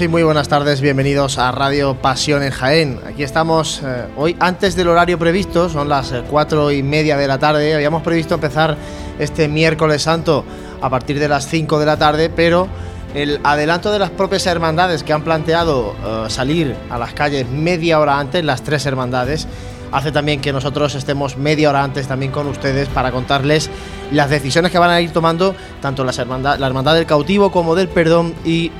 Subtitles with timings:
[0.00, 2.98] Y muy buenas tardes, bienvenidos a Radio Pasión en Jaén.
[3.06, 7.28] Aquí estamos eh, hoy antes del horario previsto, son las eh, cuatro y media de
[7.28, 7.74] la tarde.
[7.74, 8.76] Habíamos previsto empezar
[9.18, 10.46] este miércoles santo
[10.80, 12.68] a partir de las 5 de la tarde, pero
[13.14, 18.00] el adelanto de las propias hermandades que han planteado eh, salir a las calles media
[18.00, 19.46] hora antes, las tres hermandades,
[19.92, 23.70] hace también que nosotros estemos media hora antes también con ustedes para contarles
[24.10, 27.74] las decisiones que van a ir tomando tanto las hermandad, la hermandad del cautivo como
[27.74, 28.72] del perdón y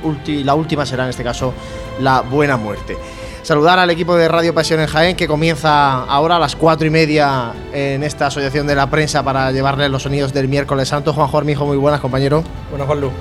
[0.43, 1.53] la última será en este caso
[2.01, 2.97] la buena muerte.
[3.43, 6.89] Saludar al equipo de Radio Pasión en Jaén que comienza ahora a las cuatro y
[6.89, 11.11] media en esta asociación de la prensa para llevarles los sonidos del miércoles santo.
[11.11, 12.41] Juan Jormijo, muy buenas compañero.
[12.69, 13.11] Buenas Juanlu.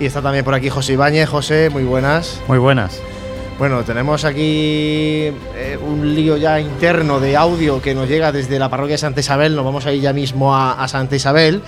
[0.00, 1.28] Y está también por aquí José Ibáñez.
[1.28, 2.40] José, muy buenas.
[2.48, 3.02] Muy buenas.
[3.56, 8.68] Bueno, tenemos aquí eh, un lío ya interno de audio que nos llega desde la
[8.68, 9.54] parroquia de Santa Isabel.
[9.54, 11.62] Nos vamos a ir ya mismo a, Santa Isabel,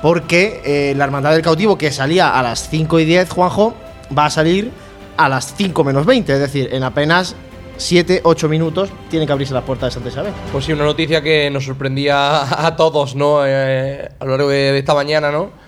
[0.00, 3.74] porque eh, la Hermandad del Cautivo, que salía a las 5 y 10, Juanjo,
[4.16, 4.70] va a salir
[5.18, 7.36] a las 5 menos 20, es decir, en apenas
[7.76, 10.32] 7, 8 minutos tiene que abrirse la puerta de Santa Isabel.
[10.50, 13.44] Pues sí, una noticia que nos sorprendía a todos, ¿no?
[13.44, 15.67] Eh, a lo largo de esta mañana, ¿no?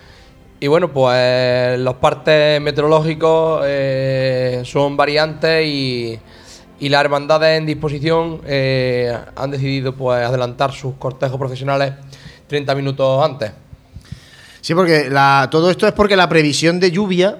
[0.63, 6.19] Y bueno, pues los partes meteorológicos eh, son variantes y,
[6.81, 11.93] las hermandades en disposición eh, han decidido pues adelantar sus cortejos profesionales
[12.45, 13.51] 30 minutos antes.
[14.61, 15.09] Sí, porque
[15.49, 17.39] todo esto es porque la previsión de lluvia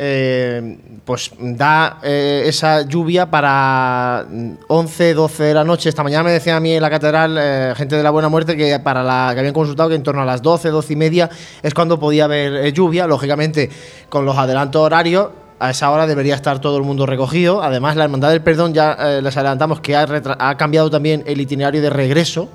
[0.00, 4.24] eh, pues da eh, esa lluvia para
[4.68, 5.88] 11, 12 de la noche.
[5.88, 8.56] Esta mañana me decía a mí en la catedral, eh, gente de la Buena Muerte,
[8.56, 11.28] que para la que habían consultado que en torno a las 12, 12 y media
[11.64, 13.08] es cuando podía haber lluvia.
[13.08, 13.70] Lógicamente,
[14.08, 17.60] con los adelantos horarios, a esa hora debería estar todo el mundo recogido.
[17.60, 20.06] Además, la Hermandad del Perdón ya les adelantamos que ha,
[20.38, 22.48] ha, cambiado también el itinerario de regreso,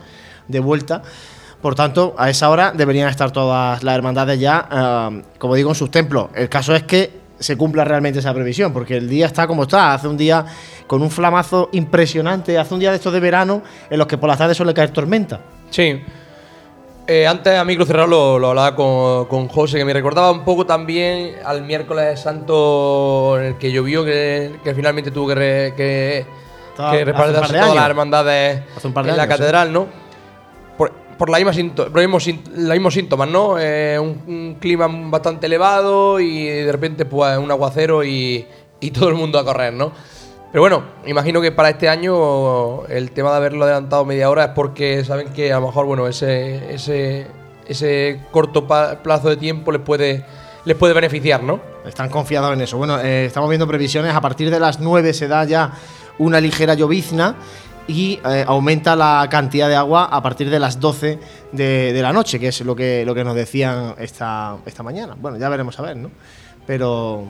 [0.48, 1.02] de vuelta.
[1.62, 5.92] Por tanto, a esa hora deberían estar todas las hermandades ya, como digo, en sus
[5.92, 6.30] templos.
[6.36, 9.94] El caso es que se cumpla realmente esa previsión, porque el día está como está,
[9.94, 10.46] hace un día
[10.88, 14.30] con un flamazo impresionante, hace un día de estos de verano en los que por
[14.30, 15.42] las tardes suele caer tormenta.
[15.70, 16.02] Sí.
[17.06, 20.66] Eh, antes a micro cerrado lo, hablaba con, con, José, que me recordaba un poco
[20.66, 25.36] también al miércoles santo en el que llovió, que, que finalmente tuvo que,
[25.76, 26.26] que,
[26.78, 30.03] que todas las hermandades en la catedral, ¿no?
[31.18, 33.56] Por la misma los mismos síntomas, ¿no?
[33.60, 38.46] Eh, un, clima bastante elevado y de repente pues un aguacero y,
[38.94, 39.92] todo el mundo a correr, ¿no?
[40.52, 44.50] Pero bueno, imagino que para este año el tema de haberlo adelantado media hora es
[44.50, 47.28] porque saben que a lo mejor, bueno, ese, ese,
[47.68, 50.26] ese corto plazo de tiempo les puede,
[50.66, 51.60] les puede beneficiar, ¿no?
[51.86, 52.78] Están confiados en eso.
[52.78, 55.72] Bueno, eh, estamos viendo previsiones, a partir de las 9 se da ya
[56.20, 57.36] una ligera llovizna
[57.88, 61.20] y eh, aumenta la cantidad de agua a partir de las 12
[61.52, 65.16] de, la noche, que es lo que, lo que nos decían esta, esta mañana.
[65.20, 66.12] Bueno, ya veremos a ver, ¿no?
[66.66, 67.26] Pero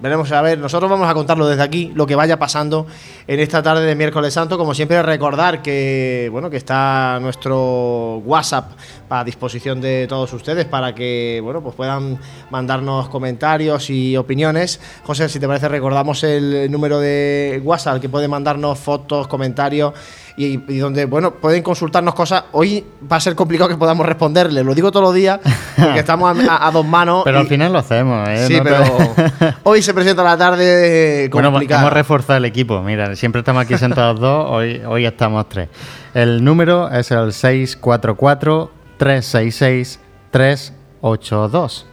[0.00, 2.88] Veremos a ver, nosotros vamos a contarlo desde aquí, lo que vaya pasando
[3.28, 4.58] en esta tarde de miércoles santo.
[4.58, 8.72] Como siempre, recordar que bueno, que está nuestro WhatsApp
[9.08, 12.18] a disposición de todos ustedes para que bueno, pues puedan
[12.50, 14.80] mandarnos comentarios y opiniones.
[15.04, 19.92] José, si te parece, recordamos el número de WhatsApp que puede mandarnos fotos, comentarios
[20.36, 22.44] y, donde, bueno, pueden consultarnos cosas.
[22.52, 25.40] Hoy va a ser complicado que podamos responderle, lo digo todos los días,
[25.76, 27.22] porque estamos a, dos manos.
[27.24, 28.46] Pero al final lo hacemos, ¿eh?
[28.46, 28.84] Sí, pero
[29.64, 31.50] hoy se presenta la tarde complicada.
[31.50, 35.68] Bueno, hemos reforzado el equipo, mira, siempre estamos aquí sentados dos, hoy, hoy estamos tres.
[36.14, 40.00] El número es el 644 366
[40.30, 41.91] 382.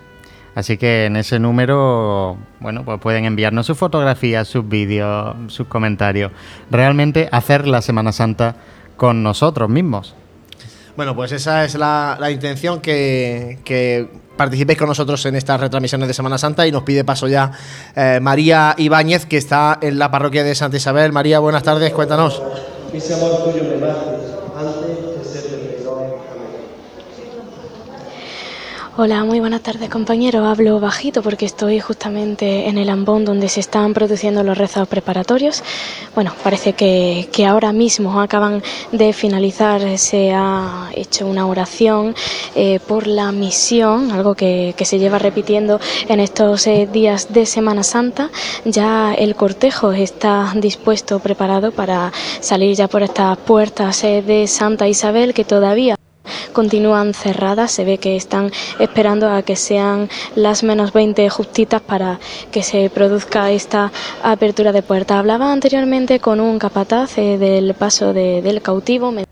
[0.55, 6.31] Así que en ese número, bueno, pues pueden enviarnos sus fotografías, sus vídeos, sus comentarios.
[6.71, 8.55] Realmente hacer la Semana Santa
[8.97, 10.15] con nosotros mismos.
[10.95, 16.37] Bueno, pues esa es la, intención, que, participéis con nosotros en estas retransmisiones de Semana
[16.37, 17.51] Santa y nos pide paso ya
[17.95, 21.13] eh, María Ibáñez, que está en la parroquia de Santa Isabel.
[21.13, 22.41] María, buenas tardes, cuéntanos.
[29.01, 30.45] Hola, muy buenas tardes compañeros.
[30.45, 35.63] Hablo bajito porque estoy justamente en el ambón donde se están produciendo los rezos preparatorios.
[36.15, 38.61] Bueno, parece que, ahora mismo acaban
[38.91, 42.13] de finalizar, se ha hecho una oración
[42.55, 45.79] eh, por la misión, algo que, se lleva repitiendo
[46.09, 48.29] en estos eh, días de Semana Santa.
[48.65, 52.11] Ya el cortejo está dispuesto, preparado para
[52.41, 55.95] salir ya por estas puertas eh, de Santa Isabel que todavía
[56.53, 57.71] continúan cerradas.
[57.71, 62.19] Se ve que están esperando a que sean las menos 20 justitas para
[62.51, 63.91] que se produzca esta
[64.23, 65.19] apertura de puerta.
[65.19, 69.11] Hablaba anteriormente con un capataz eh, del paso del cautivo.
[69.11, 69.25] Me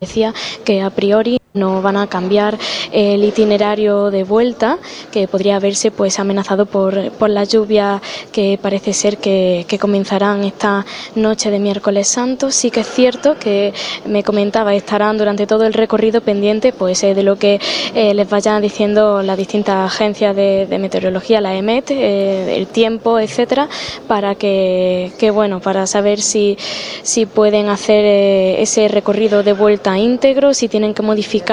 [0.00, 0.32] decía
[0.64, 2.58] que a priori no van a cambiar
[2.92, 4.78] el itinerario de vuelta
[5.10, 8.00] que podría verse pues amenazado por, por la lluvia
[8.32, 10.84] que parece ser que, que, comenzarán esta
[11.14, 12.50] noche de miércoles santo.
[12.50, 13.72] Sí que es cierto que
[14.06, 17.60] me comentaba estarán durante todo el recorrido pendiente pues eh, de lo que
[17.94, 23.68] eh, les vayan diciendo las distintas agencias de, meteorología la EMET eh, el tiempo etcétera
[24.06, 26.56] para que, que, bueno para saber si,
[27.02, 31.47] si pueden hacer ese recorrido de vuelta íntegro si tienen que modificar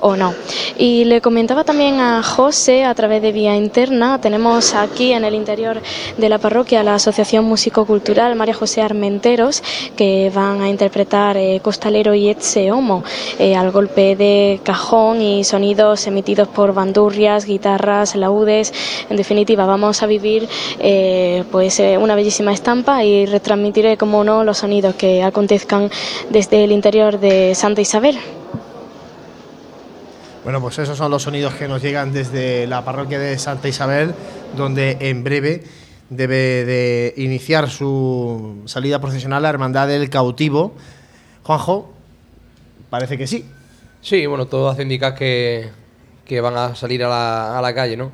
[0.00, 0.34] o no.
[0.76, 5.34] Y le comentaba también a José a través de vía interna, tenemos aquí en el
[5.34, 5.80] interior
[6.18, 9.62] de la parroquia la Asociación Músico-Cultural María José Armenteros,
[9.96, 13.02] que van a interpretar eh, Costalero y Etze Homo
[13.38, 18.74] eh, al golpe de cajón y sonidos emitidos por bandurrias, guitarras, laudes.
[19.08, 24.58] En definitiva, vamos a vivir eh, pues una bellísima estampa y retransmitiré, como no, los
[24.58, 25.90] sonidos que acontezcan
[26.28, 28.18] desde el interior de Santa Isabel.
[30.48, 34.14] Bueno, pues esos son los sonidos que nos llegan desde la parroquia de Santa Isabel,
[34.56, 35.62] donde en breve
[36.08, 40.72] debe de iniciar su salida procesional la Hermandad del Cautivo.
[41.42, 41.92] Juanjo,
[42.88, 43.44] parece que sí.
[44.00, 45.68] Sí, bueno, todo hace indicar que,
[46.24, 48.10] que van a salir a la, a la, calle, ¿no?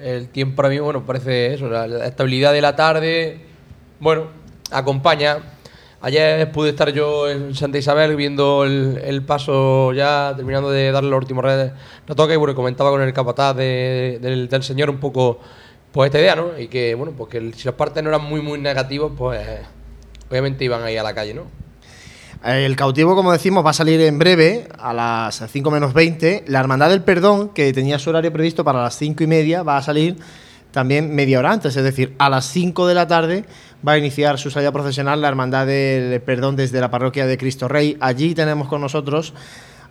[0.00, 3.40] El tiempo ahora mismo, bueno, parece eso, la, la estabilidad de la tarde,
[3.98, 4.28] bueno,
[4.70, 5.38] acompaña
[6.00, 11.10] Ayer pude estar yo en Santa Isabel viendo el, el paso ya, terminando de darle
[11.10, 14.98] los últimos retoques, y bueno, comentaba con el capataz de, de, del, del, señor un
[14.98, 15.40] poco
[15.90, 16.56] pues esta idea, ¿no?
[16.56, 19.40] Y que, bueno, pues que si los partes no eran muy, muy negativos, pues
[20.30, 21.46] obviamente iban a ir a la calle, ¿no?
[22.44, 26.44] El cautivo, como decimos, va a salir en breve, a las 5 menos 20.
[26.46, 29.78] La Hermandad del Perdón, que tenía su horario previsto para las 5 y media, va
[29.78, 30.16] a salir
[30.78, 33.44] también media hora antes, es decir, a las 5 de la tarde
[33.86, 37.66] va a iniciar su salida profesional la Hermandad del Perdón desde la parroquia de Cristo
[37.66, 37.96] Rey.
[37.98, 39.34] Allí tenemos con nosotros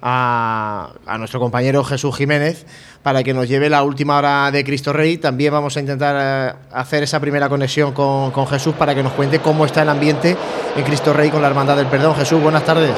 [0.02, 2.66] a, a, nuestro compañero Jesús Jiménez
[3.04, 5.18] para que nos lleve la última hora de Cristo Rey.
[5.18, 9.12] También vamos a intentar eh, hacer esa primera conexión con, con Jesús para que nos
[9.12, 10.38] cuente cómo está el ambiente
[10.78, 12.16] en Cristo Rey con la Hermandad del Perdón.
[12.16, 12.96] Jesús, buenas tardes.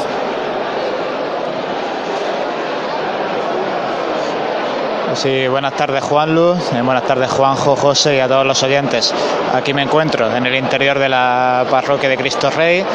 [5.16, 9.14] Sí, buenas tardes Juan Luz, eh, buenas tardes Juanjo, José y a todos los oyentes.
[9.54, 12.86] Aquí me encuentro en el interior de la parroquia de Cristo Rey,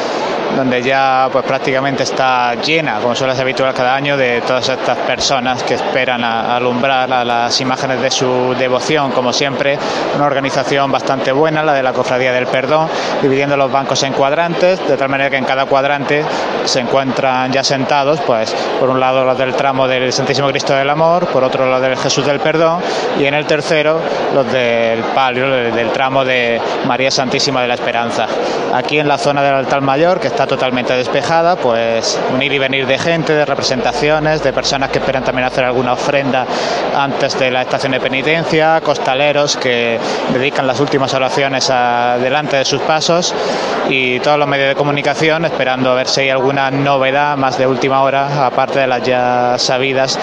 [0.55, 4.97] donde ya pues prácticamente está llena, como suele ser habitual cada año, de todas estas
[4.99, 9.77] personas que esperan a, alumbrar a las imágenes de su devoción, como siempre,
[10.15, 12.87] una organización bastante buena, la de la Cofradía del Perdón,
[13.21, 16.23] dividiendo los bancos en cuadrantes, de tal manera que en cada cuadrante
[16.65, 20.89] se encuentran ya sentados, pues por un lado los del tramo del Santísimo Cristo del
[20.89, 22.81] Amor, por otro los del Jesús del Perdón,
[23.19, 23.99] y en el tercero
[24.33, 28.27] los del palio, del tramo de María Santísima de la Esperanza.
[28.73, 32.59] Aquí en la zona del altar mayor, que está totalmente despejada, pues un ir y
[32.59, 36.45] venir de gente, de representaciones, de personas que esperan también hacer alguna ofrenda
[36.95, 39.99] antes de la estación de penitencia, costaleros que
[40.33, 43.33] dedican las últimas oraciones a, delante de sus pasos
[43.89, 47.67] y todos los medios de comunicación esperando a ver si hay alguna novedad más de
[47.67, 50.17] última hora, aparte de las ya sabidas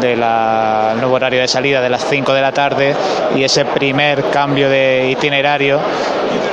[0.00, 2.94] del nuevo horario de salida de las 5 de la tarde
[3.34, 5.80] y ese primer cambio de itinerario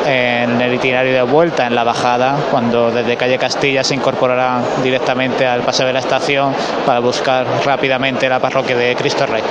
[0.06, 5.46] en el itinerario de vuelta en la bajada, cuando desde calle Castilla se incorporarán directamente
[5.46, 6.54] al paseo de la estación
[6.86, 9.42] para buscar rápidamente la parroquia de Cristo Rey.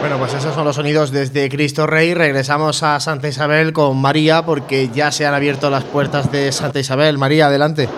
[0.00, 2.12] Bueno, pues esos son los sonidos desde Cristo Rey.
[2.12, 6.80] Regresamos a Santa Isabel con María porque ya se han abierto las puertas de Santa
[6.80, 7.18] Isabel.
[7.18, 7.88] María, adelante.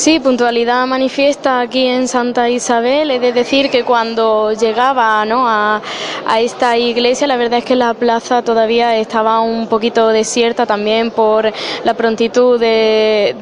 [0.00, 3.10] Sí, puntualidad manifiesta aquí en Santa Isabel.
[3.10, 5.46] Es de decir que cuando llegaba ¿no?
[5.46, 5.82] a,
[6.26, 11.10] a, esta iglesia, la verdad es que la plaza todavía estaba un poquito desierta también
[11.10, 11.52] por
[11.84, 13.36] la prontitud de,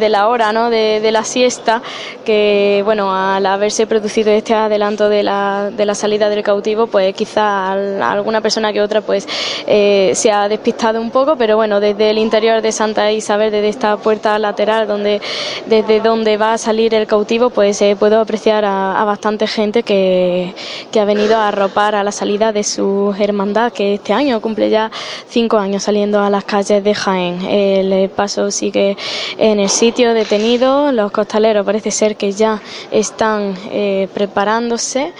[0.00, 0.70] de, la hora, ¿no?
[0.70, 1.82] de, la siesta,
[2.24, 7.72] que bueno, al haberse producido este adelanto de la, la salida del cautivo, pues quizá
[7.72, 9.28] alguna persona que otra pues
[9.66, 13.68] eh, se ha despistado un poco, pero bueno, desde el interior de Santa Isabel, desde
[13.68, 15.20] esta puerta lateral donde
[15.66, 20.54] desde donde va a salir el cautivo, pues eh, puedo apreciar a, bastante gente que,
[20.90, 24.70] que, ha venido a arropar a la salida de su hermandad, que este año cumple
[24.70, 24.90] ya
[25.28, 27.42] cinco años saliendo a las calles de Jaén.
[27.44, 28.96] El paso sigue
[29.36, 35.12] en el sitio detenido, los costaleros parece ser que ya están eh, preparándose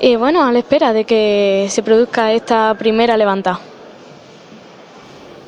[0.00, 3.60] y bueno, a la espera de que se produzca esta primera levantada.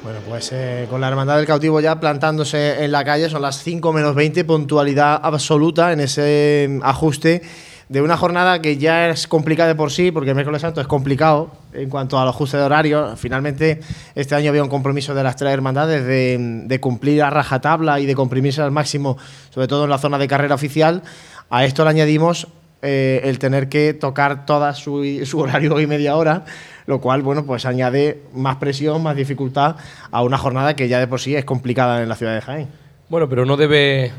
[0.02, 3.62] Bueno, pues eh, con la Hermandad del Cautivo ya plantándose en la calle, son las
[3.62, 7.42] 5 menos 20, puntualidad absoluta en ese ajuste
[7.90, 10.87] de una jornada que ya es complicada de por sí, porque el miércoles santo es
[10.87, 13.14] complicado en cuanto a los ajustes de horario.
[13.19, 13.80] Finalmente,
[14.14, 18.07] este año había un compromiso de las tres hermandades de, de cumplir a rajatabla y
[18.07, 19.19] de comprimirse al máximo,
[19.50, 21.02] sobre todo en la zona de carrera oficial.
[21.50, 22.49] A esto le añadimos
[22.83, 26.47] eh, el tener que tocar toda su, su horario y media hora,
[26.90, 29.76] lo cual, bueno, pues añade más presión, más dificultad
[30.11, 32.68] a una jornada que ya de por sí es complicada en la ciudad de Jaén.
[33.09, 34.12] Bueno, pero no debe,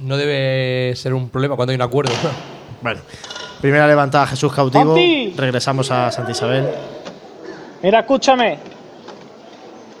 [0.00, 2.12] no debe ser un problema cuando hay un acuerdo.
[2.82, 3.00] Bueno,
[3.60, 4.94] primera levantada Jesús cautivo.
[4.94, 5.32] Santi.
[5.36, 6.68] Regresamos a Santa Isabel.
[7.82, 8.58] Mira, escúchame.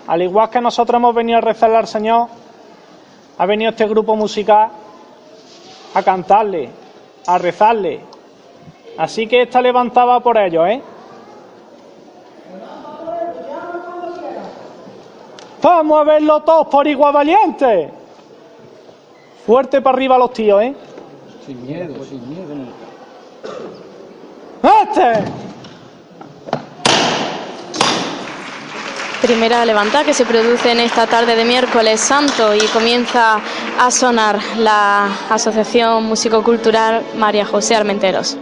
[0.06, 2.28] Al igual que nosotros hemos venido a rezarle al Señor,
[3.38, 4.68] ha venido este grupo musical
[5.94, 6.68] a cantarle,
[7.26, 8.00] a rezarle.
[8.98, 10.82] Así que esta levantada por ellos, ¿eh?
[15.64, 17.90] Vamos a verlo todos por igual valiente.
[19.46, 20.74] Fuerte para arriba los tíos, ¿eh?
[21.46, 22.54] Sin miedo, sin miedo.
[24.62, 25.24] ¡Este!
[29.22, 33.40] Primera levantada que se produce en esta tarde de miércoles santo y comienza
[33.80, 38.36] a sonar la Asociación Músico-Cultural María José Armenteros.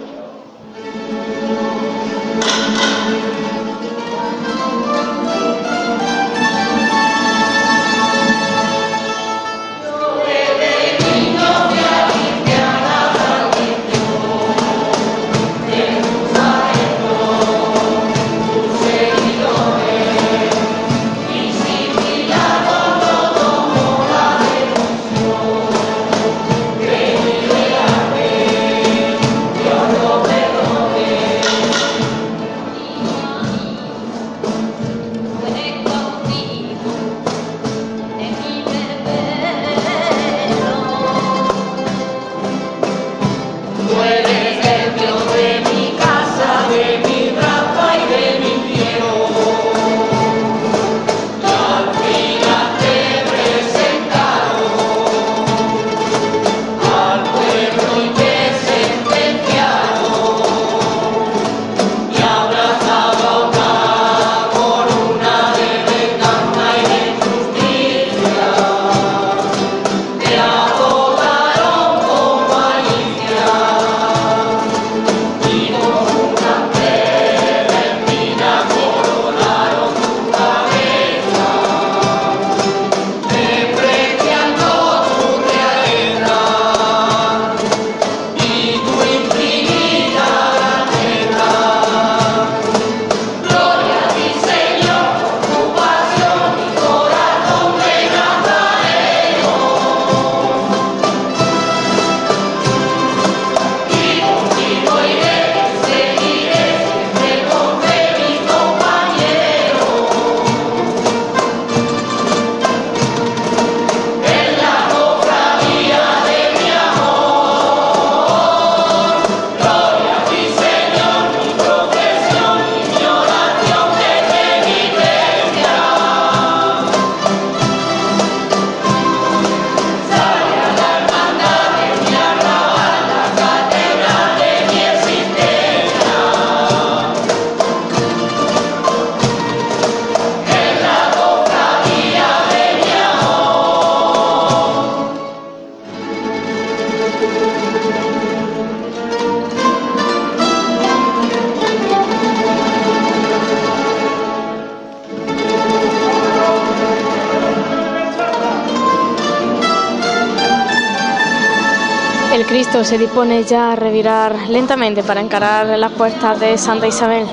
[162.93, 167.27] Se dispone ya a revirar lentamente para encarar las puertas de Santa Isabel.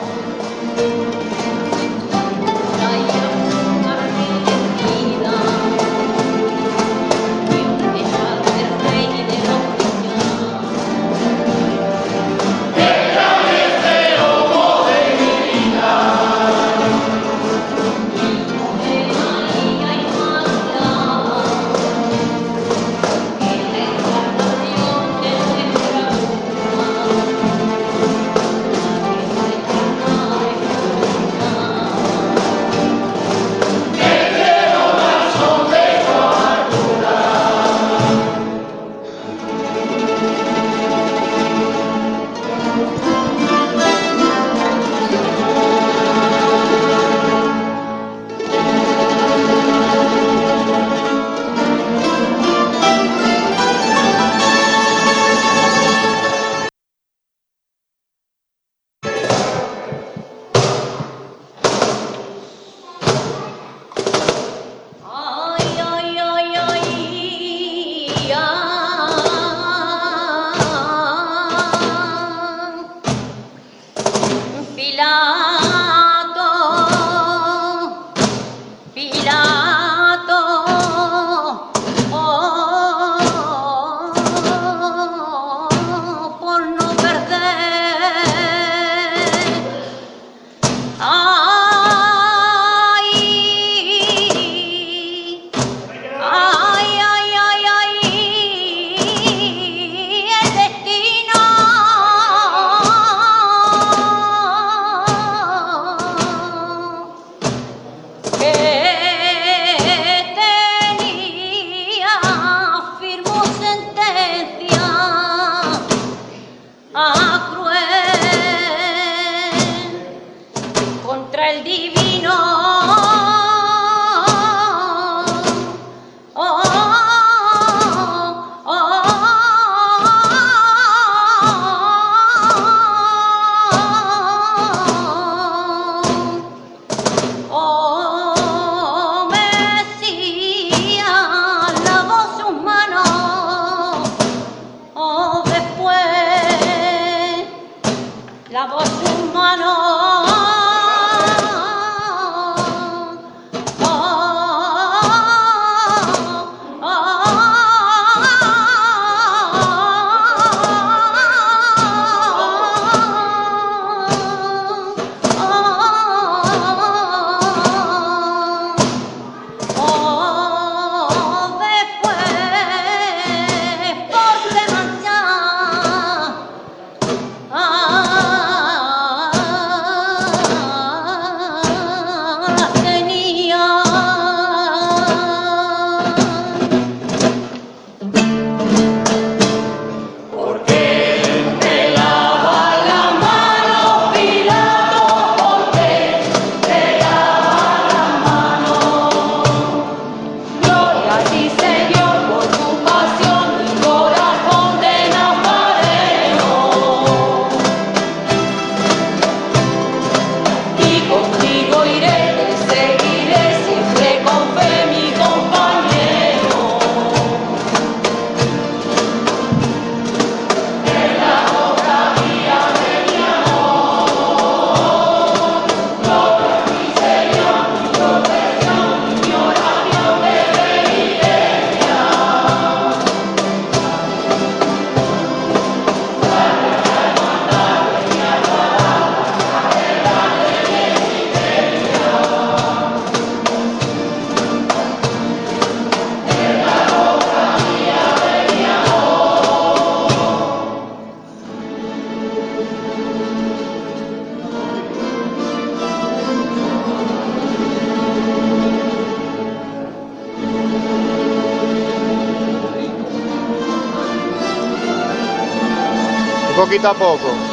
[266.70, 267.49] Poquito a poco.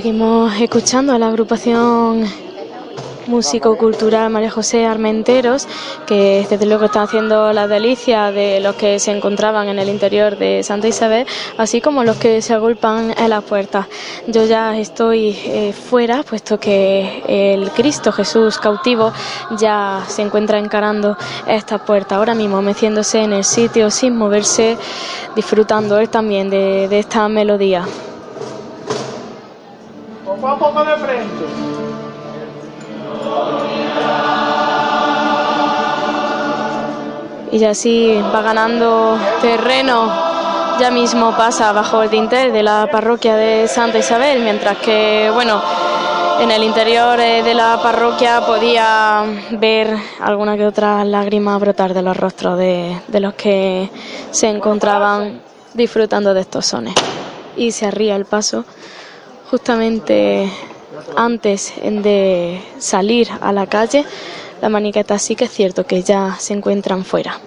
[0.00, 2.24] Seguimos escuchando a la agrupación
[3.26, 5.68] músico-cultural María José Armenteros,
[6.06, 10.38] que desde luego están haciendo la delicia de los que se encontraban en el interior
[10.38, 11.26] de Santa Isabel,
[11.58, 13.88] así como los que se agolpan en las puertas.
[14.26, 19.12] Yo ya estoy eh, fuera, puesto que el Cristo Jesús cautivo
[19.58, 21.14] ya se encuentra encarando
[21.46, 24.78] esta puerta, ahora mismo meciéndose en el sitio sin moverse,
[25.36, 27.84] disfrutando él también de esta melodía.
[37.60, 40.10] Y así va ganando terreno.
[40.78, 45.60] Ya mismo pasa bajo el dintel de la parroquia de Santa Isabel, mientras que, bueno,
[46.40, 52.00] en el interior eh, de la parroquia podía ver alguna que otra lágrima brotar de
[52.00, 53.90] los rostros de, de los que
[54.30, 55.42] se encontraban
[55.74, 56.94] disfrutando de estos sones.
[57.56, 58.64] Y se arría el paso
[59.50, 60.50] justamente
[61.14, 64.06] antes de salir a la calle
[64.60, 67.38] la maniqueta sí que es cierto que ya se encuentran fuera.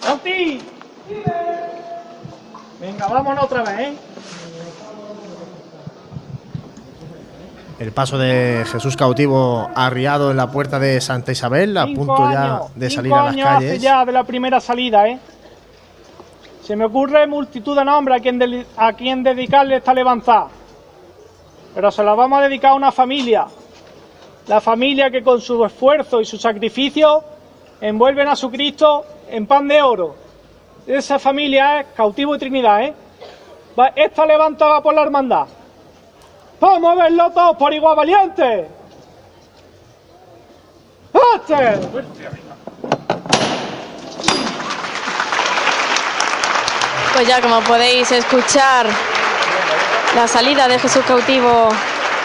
[0.00, 0.60] ¡Santi!
[2.80, 3.96] Venga, vámonos otra vez, ¿eh?
[7.78, 12.30] El paso de Jesús cautivo arriado en la puerta de Santa Isabel, a Cinco punto
[12.30, 13.82] ya años, de salir a las años hace calles.
[13.82, 15.18] ya de la primera salida, ¿eh?
[16.62, 20.48] Se me ocurre multitud de nombres a quien, a quien dedicarle esta levantada.
[21.74, 23.46] Pero se la vamos a dedicar a una familia.
[24.46, 27.22] La familia que con su esfuerzo y su sacrificio
[27.80, 30.16] envuelven a su Cristo en pan de oro.
[30.86, 32.94] Esa familia es cautivo y Trinidad, ¿eh?
[33.78, 35.46] Va- Esta levantada por la hermandad.
[36.60, 38.68] ¡Vamos a verlo todos por igual valiente!
[41.12, 41.78] ¡Este!
[47.14, 48.86] Pues ya como podéis escuchar,
[50.16, 51.68] la salida de Jesús cautivo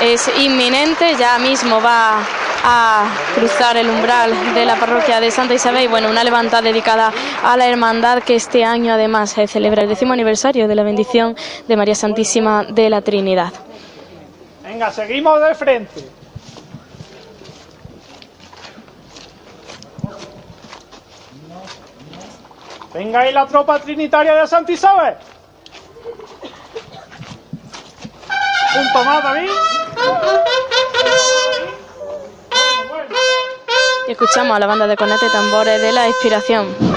[0.01, 2.23] es inminente, ya mismo va
[2.63, 7.13] a cruzar el umbral de la parroquia de Santa Isabel y bueno, una levantada dedicada
[7.43, 11.35] a la hermandad que este año además celebra el décimo aniversario de la bendición
[11.67, 13.53] de María Santísima de la Trinidad.
[14.79, 16.09] Venga, seguimos de frente.
[22.93, 25.15] Venga ahí la tropa trinitaria de Santa Isabel.
[28.73, 29.49] Punto más, David.
[34.07, 36.88] Escuchamos a la banda de y tambores de la inspiración.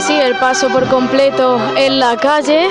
[0.00, 2.68] Que sí, el paso por completo en la calle.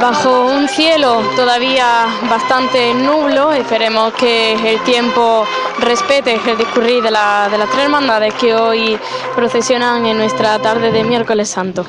[0.00, 3.52] bajo un cielo todavía bastante nublo.
[3.52, 5.44] Esperemos que el tiempo
[5.80, 8.98] respete el discurrir de, la, de las tres hermandades que hoy
[9.34, 11.84] procesionan en nuestra tarde de miércoles santo.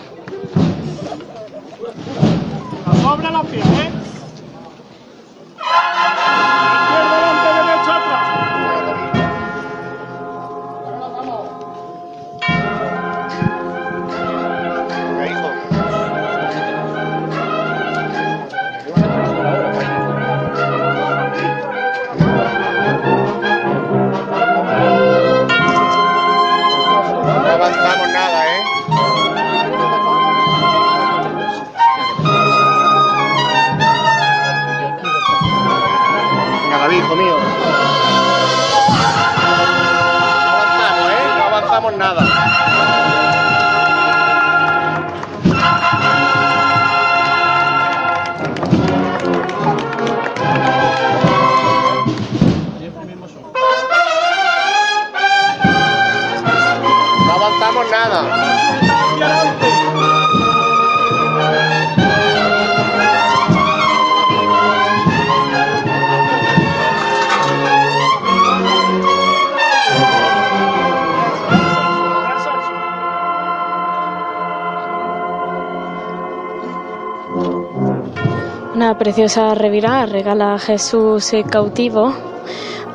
[79.11, 82.15] Preciosa revirada regala a Jesús cautivo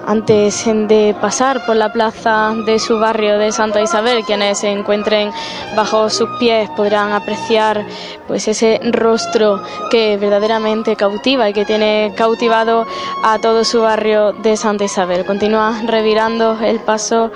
[0.06, 4.24] antes de pasar por la plaza de su barrio de Santa Isabel.
[4.24, 5.30] Quienes se encuentren
[5.76, 7.84] bajo sus pies podrán apreciar
[8.26, 12.86] pues ese rostro que verdaderamente cautiva y que tiene cautivado
[13.22, 15.26] a todo su barrio de Santa Isabel.
[15.26, 17.30] Continúa revirando el paso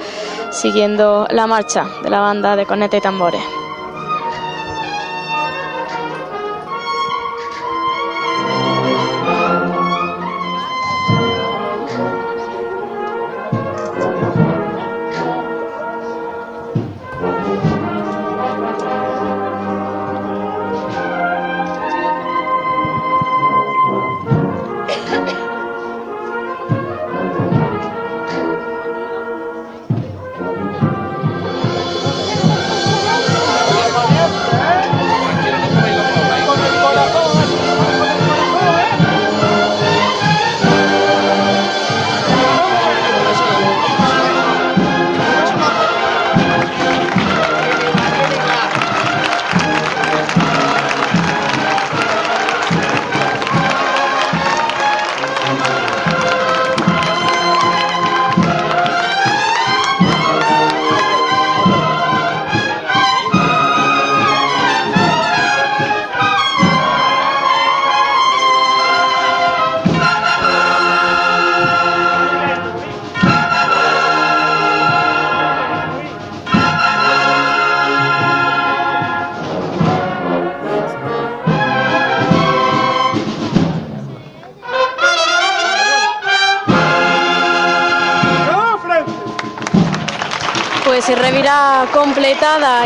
[0.52, 3.59] siguiendo la marcha de la banda de corneta y tambores.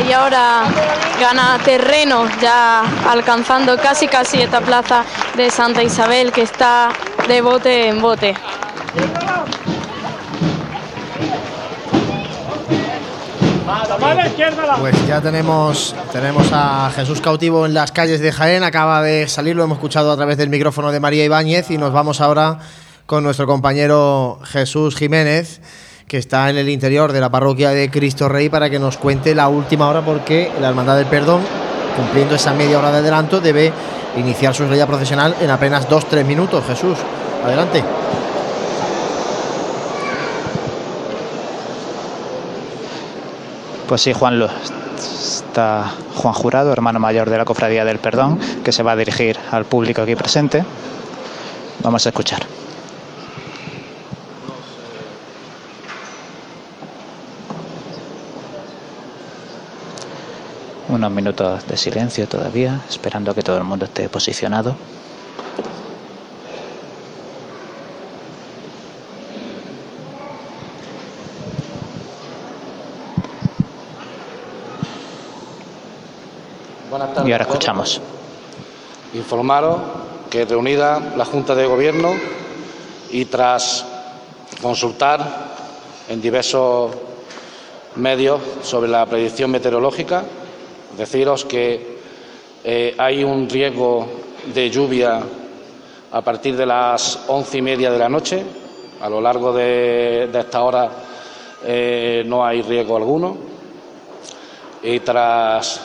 [0.08, 0.62] Y ahora
[1.20, 5.04] gana terreno ya alcanzando casi casi esta plaza
[5.36, 6.88] de Santa Isabel que está
[7.28, 8.34] de bote en bote.
[14.80, 19.54] Pues ya tenemos, tenemos a Jesús cautivo en las calles de Jaén, acaba de salir,
[19.56, 22.60] lo hemos escuchado a través del micrófono de María Ibáñez y nos vamos ahora
[23.04, 25.60] con nuestro compañero Jesús Jiménez,
[26.14, 29.34] que está en el interior de la parroquia de Cristo Rey para que nos cuente
[29.34, 31.40] la última hora porque la Hermandad del Perdón,
[31.96, 33.72] cumpliendo esa media hora de adelanto, debe
[34.16, 36.62] iniciar su salida procesional en apenas 2-3 minutos.
[36.68, 36.96] Jesús,
[37.44, 37.82] adelante.
[43.88, 44.48] Pues sí, Juanlo.
[44.96, 49.36] Está Juan Jurado, hermano mayor de la Cofradía del Perdón, que se va a dirigir
[49.50, 50.64] al público aquí presente.
[51.82, 52.63] Vamos a escuchar.
[61.04, 64.74] Unos minutos de silencio todavía, esperando a que todo el mundo esté posicionado.
[76.88, 77.28] Buenas tardes.
[77.28, 78.00] Y ahora escuchamos.
[79.12, 79.82] Informaros
[80.30, 82.14] que reunida la Junta de Gobierno
[83.10, 83.84] y tras
[84.62, 85.20] consultar
[86.08, 86.92] en diversos
[87.96, 90.24] medios sobre la predicción meteorológica,
[90.96, 91.98] deciros que
[92.64, 94.06] eh, hay un riesgo
[94.54, 95.20] de lluvia
[96.12, 98.42] a partir de las once y media de la noche.
[99.00, 100.88] A lo largo de, esta hora
[101.64, 103.36] eh, no hay riesgo alguno.
[104.82, 105.80] Y tras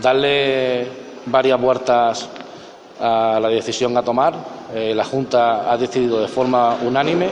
[0.00, 0.86] darle
[1.26, 2.28] varias vueltas
[3.00, 4.34] a la decisión a tomar,
[4.74, 7.28] eh, la Junta ha decidido de forma unánime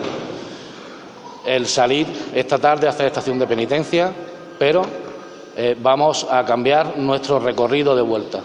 [1.47, 4.13] el salir esta tarde a hacer estación de penitencia,
[4.59, 4.83] pero
[5.57, 8.41] eh, vamos a cambiar nuestro recorrido de vuelta.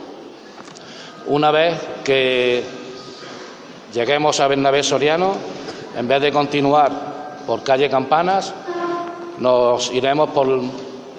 [1.28, 2.64] Una vez que
[3.94, 5.34] lleguemos a Bernabé Soriano,
[5.98, 6.92] en vez de continuar
[7.48, 8.54] por calle Campanas,
[9.40, 10.48] nos iremos por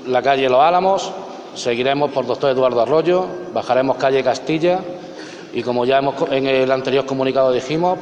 [0.06, 1.12] la calle Los Álamos,
[1.54, 4.80] seguiremos por Doctor Eduardo Arroyo, bajaremos calle Castilla
[5.52, 7.98] y, como ya hemos, en el anterior comunicado dijimos,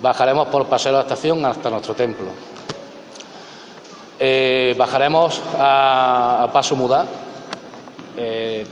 [0.00, 2.26] bajaremos por Paseo de la Estación hasta nuestro templo.
[4.22, 7.06] Eh, bajaremos a, Paso Mudá
[8.18, 8.66] eh,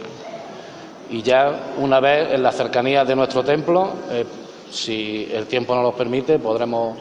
[1.08, 4.26] y ya una vez en la cercanía de nuestro templo, eh,
[4.70, 6.98] si el tiempo nos lo permite, podremos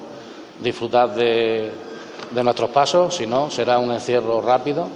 [0.61, 1.73] disfrutar de,
[2.41, 4.87] nuestros pasos, si no, será un encierro rápido.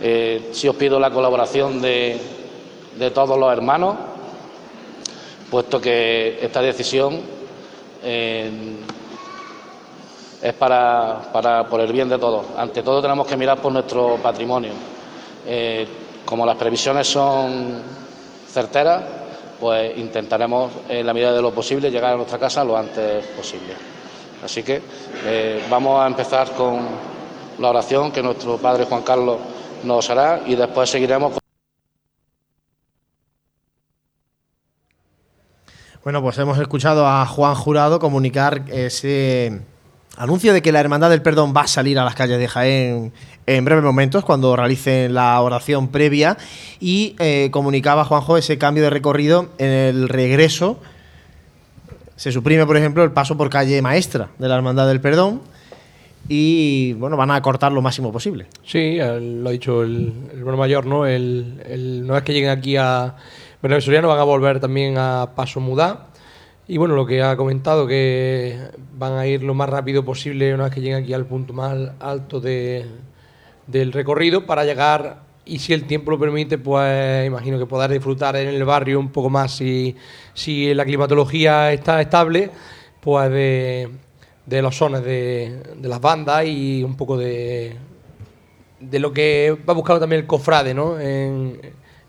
[0.00, 2.18] si os pido la colaboración de,
[3.12, 3.94] todos los hermanos,
[5.50, 7.20] puesto que esta decisión
[10.44, 12.44] es para, por el bien de todos.
[12.58, 14.72] Ante todo tenemos que mirar por nuestro patrimonio.
[15.46, 15.88] Eh,
[16.22, 17.80] como las previsiones son
[18.46, 19.02] certeras,
[19.58, 23.72] pues intentaremos, en la medida de lo posible, llegar a nuestra casa lo antes posible.
[24.44, 24.82] Así que
[25.24, 26.78] eh, vamos a empezar con
[27.58, 29.38] la oración que nuestro Padre Juan Carlos
[29.82, 31.40] nos hará y después seguiremos con...
[36.02, 39.62] Bueno, pues hemos escuchado a Juan Jurado comunicar ese
[40.16, 43.12] Anuncio de que la Hermandad del Perdón va a salir a las calles de Jaén
[43.46, 46.36] en breves momentos, cuando realicen la oración previa.
[46.78, 50.78] Y eh, comunicaba Juanjo ese cambio de recorrido en el regreso.
[52.14, 55.42] Se suprime, por ejemplo, el paso por calle Maestra de la Hermandad del Perdón.
[56.28, 58.46] Y bueno, van a cortar lo máximo posible.
[58.64, 61.06] Sí, lo ha dicho el, bueno mayor, ¿no?
[61.06, 63.16] El, no es que lleguen aquí a.
[63.60, 66.06] Bueno, no van a volver también a Paso Mudá
[66.66, 68.58] y bueno, lo que ha comentado, que
[68.96, 71.76] van a ir lo más rápido posible una vez que lleguen aquí al punto más
[72.00, 72.86] alto de,
[73.66, 78.36] del recorrido para llegar, y si el tiempo lo permite, pues imagino que poder disfrutar
[78.36, 79.94] en el barrio un poco más si,
[80.32, 82.50] si la climatología está estable,
[83.00, 83.90] pues de,
[84.46, 87.76] de los sones de, de, las bandas y un poco de,
[88.80, 90.98] de lo que va buscando también el cofrade ¿no?
[90.98, 91.60] en,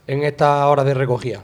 [0.07, 1.43] en estas horas de recogida.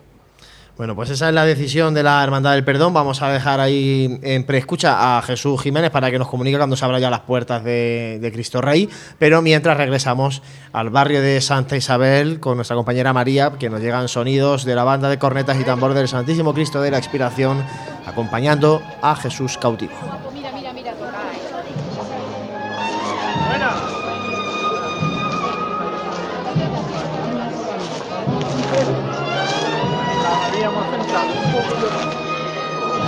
[0.82, 2.92] Bueno, pues esa es la decisión de la Hermandad del Perdón.
[2.92, 6.84] Vamos a dejar ahí en preescucha a Jesús Jiménez para que nos comunique cuando se
[6.84, 8.90] abran ya las puertas de, Cristo Rey.
[9.20, 10.42] Pero mientras regresamos
[10.74, 14.84] al barrio de Santa Isabel con nuestra compañera María, que nos llegan sonidos de la
[14.84, 17.64] banda de cornetas y tambor del Santísimo Cristo de la Expiración,
[18.08, 19.94] acompañando a Jesús cautivo.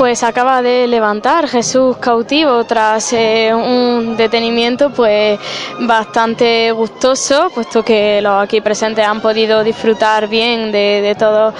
[0.03, 5.39] Pues acaba de levantar Jesús cautivo tras eh, un detenimiento pues
[5.79, 11.53] bastante gustoso, puesto que los aquí presentes han podido disfrutar bien de, todos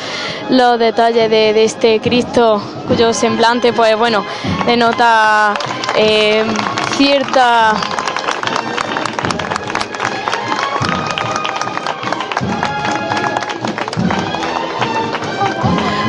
[0.50, 4.26] los detalles de, este Cristo cuyo semblante pues bueno
[4.66, 5.54] denota
[5.96, 6.44] eh,
[6.98, 7.74] cierta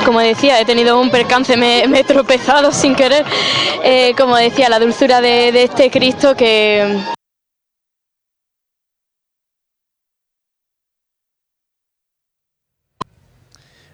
[0.04, 3.24] como decía, he tenido un percance, me, he tropezado sin querer.
[3.82, 7.00] Eh, como decía, la dulzura de, este Cristo que,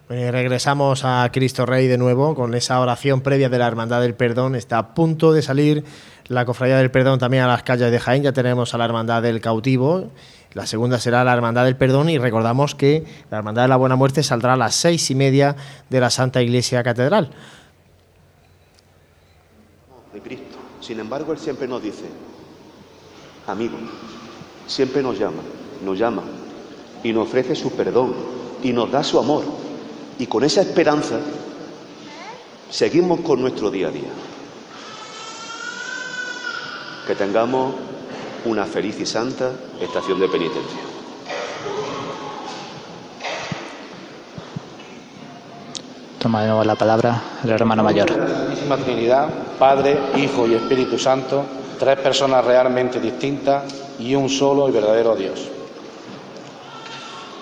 [0.08, 4.56] regresamos a Cristo Rey de nuevo con esa oración previa de la Hermandad del Perdón.
[4.56, 5.84] Está a punto de salir
[6.26, 8.24] la Cofradía del Perdón también a las calles de Jaén.
[8.24, 10.10] Ya tenemos a la Hermandad del Cautivo
[10.52, 13.94] la segunda será la Hermandad del Perdón y recordamos que la Hermandad de la Buena
[13.94, 15.54] Muerte saldrá a las seis y media
[15.88, 17.30] de la Santa Iglesia Catedral.
[20.12, 20.58] De Cristo.
[20.80, 22.04] Sin embargo, Él siempre nos dice,
[23.46, 23.76] amigo,
[24.66, 25.42] siempre nos llama,
[25.84, 26.22] nos llama
[27.04, 28.12] y nos ofrece su perdón
[28.62, 29.44] y nos da su amor.
[30.18, 31.20] Y con esa esperanza
[32.70, 34.10] seguimos con nuestro día a día.
[37.06, 37.74] Que tengamos
[38.44, 40.80] una feliz y santa estación de penitencia.
[46.18, 48.10] Toma de nuevo la palabra el hermano mayor.
[48.10, 49.28] La Santísima Trinidad,
[49.58, 51.44] Padre, Hijo y Espíritu Santo,
[51.78, 53.64] tres personas realmente distintas
[53.98, 55.48] y un solo y verdadero Dios.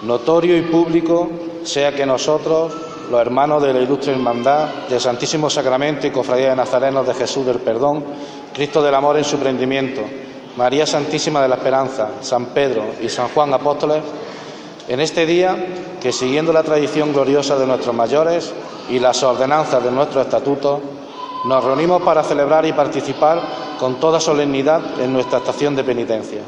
[0.02, 1.28] Notorio y público
[1.64, 2.72] sea que nosotros,
[3.10, 7.44] los hermanos de la ilustre hermandad del Santísimo Sacramento y Cofradía de Nazarenos de Jesús
[7.44, 8.04] del Perdón,
[8.54, 10.02] Cristo del Amor en su prendimiento,
[10.58, 14.02] María Santísima de la Esperanza, San Pedro y San Juan Apóstoles,
[14.88, 15.56] en este día
[16.02, 18.52] que siguiendo la tradición gloriosa de nuestros mayores
[18.90, 20.80] y las ordenanzas de nuestros estatutos,
[21.46, 23.40] nos reunimos para celebrar y participar
[23.78, 26.40] con toda solemnidad en nuestra estación de penitencia.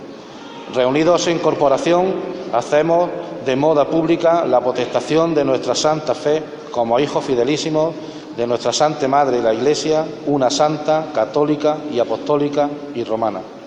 [0.74, 2.12] Reunidos en corporación,
[2.52, 3.10] hacemos
[3.46, 6.42] de moda pública la potestación de nuestra santa fe
[6.72, 7.94] como hijos fidelísimos
[8.36, 13.59] de nuestra Santa Madre la Iglesia, una santa, católica y apostólica y romana.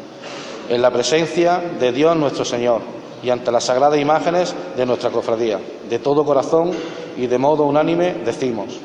[0.69, 2.81] En la presencia de Dios nuestro Señor
[3.21, 5.59] y ante las sagradas imágenes de nuestra cofradía,
[5.89, 6.71] de todo corazón
[7.17, 8.79] y de modo unánime decimos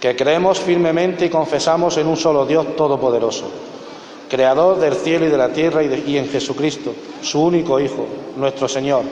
[0.00, 3.46] que creemos firmemente y confesamos en un solo Dios todopoderoso,
[4.28, 8.06] creador del cielo y de la tierra y, en Jesucristo, su único Hijo,
[8.36, 9.02] nuestro Señor,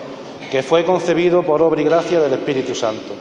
[0.51, 3.15] que fue concebido por obra y gracia del Espíritu Santo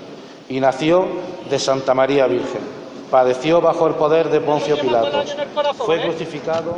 [0.49, 1.05] y nació
[1.49, 2.61] de Santa María Virgen.
[3.09, 5.35] Padeció bajo el poder de Poncio Pilatos.
[5.77, 6.75] Fue crucificado.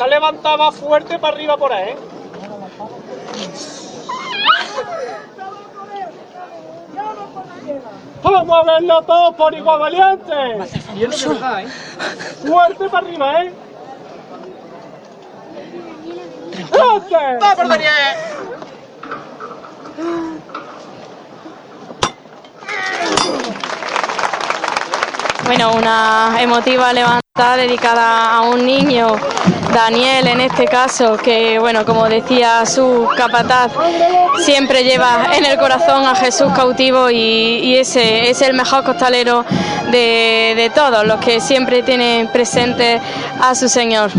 [0.00, 1.90] Está levantada fuerte para arriba por ahí.
[1.90, 1.96] ¿eh?
[8.22, 10.32] Vamos a verlo todos por igual valiente.
[12.46, 13.52] Fuerte para arriba, ¿eh?
[16.70, 17.16] ¡Fuerte!
[25.50, 29.08] Bueno, una emotiva levantada dedicada a un niño,
[29.74, 33.72] Daniel en este caso, que bueno, como decía su capataz,
[34.44, 39.44] siempre lleva en el corazón a Jesús cautivo y, ese es el mejor costalero
[39.90, 43.00] de, de todos, los que siempre tienen presente
[43.40, 44.12] a su Señor.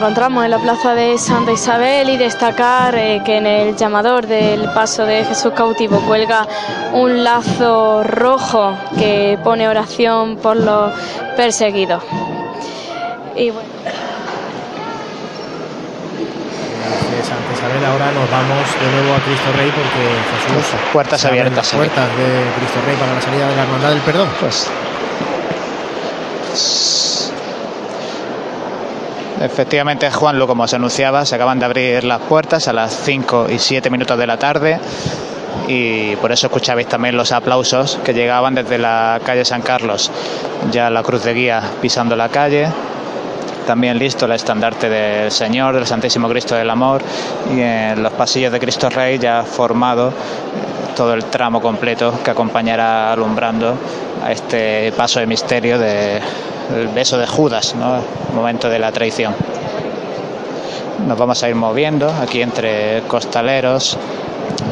[0.00, 4.64] Encontramos en la plaza de Santa Isabel y destacar eh, que en el llamador del
[4.72, 6.48] paso de Jesús cautivo cuelga
[6.94, 10.90] un lazo rojo que pone oración por los
[11.36, 12.02] perseguidos.
[13.36, 13.68] Y bueno.
[17.10, 20.80] de Santa Isabel, ahora nos vamos de nuevo a Cristo Rey porque Jesús.
[20.94, 21.74] Puertas abiertas, las.
[21.74, 24.28] Puertas de Cristo Rey para la salida de la Hermandad del Perdón.
[24.40, 24.70] Pues.
[29.40, 33.58] Efectivamente, Juanlo, como se anunciaba, se acaban de abrir las puertas a las 5 y
[33.58, 34.78] 7 minutos de la tarde
[35.66, 40.10] y por eso escuchabais también los aplausos que llegaban desde la calle San Carlos.
[40.70, 42.68] Ya la cruz de guía pisando la calle,
[43.66, 47.00] también listo el estandarte del Señor, del Santísimo Cristo del Amor
[47.50, 50.12] y en los pasillos de Cristo Rey ya formado eh,
[50.94, 53.74] todo el tramo completo que acompañará alumbrando
[54.22, 55.78] a este paso de misterio
[56.74, 57.96] del beso de Judas, ¿no?
[57.96, 59.34] el momento de la traición.
[61.06, 63.96] Nos vamos a ir moviendo aquí entre costaleros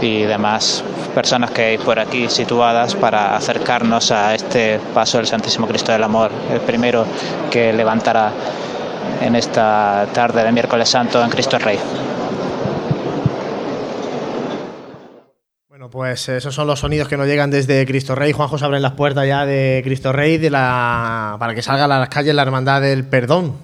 [0.00, 0.84] y demás
[1.14, 6.04] personas que hay por aquí situadas para acercarnos a este paso del Santísimo Cristo del
[6.04, 7.04] Amor, el primero
[7.50, 8.30] que levantará
[9.20, 11.78] en esta tarde de miércoles santo en Cristo Rey.
[15.90, 18.32] Pues esos son los sonidos que nos llegan desde Cristo Rey.
[18.32, 21.88] Juanjo se abren las puertas ya de Cristo Rey de la, para que salga a
[21.88, 23.54] las calles la Hermandad del Perdón.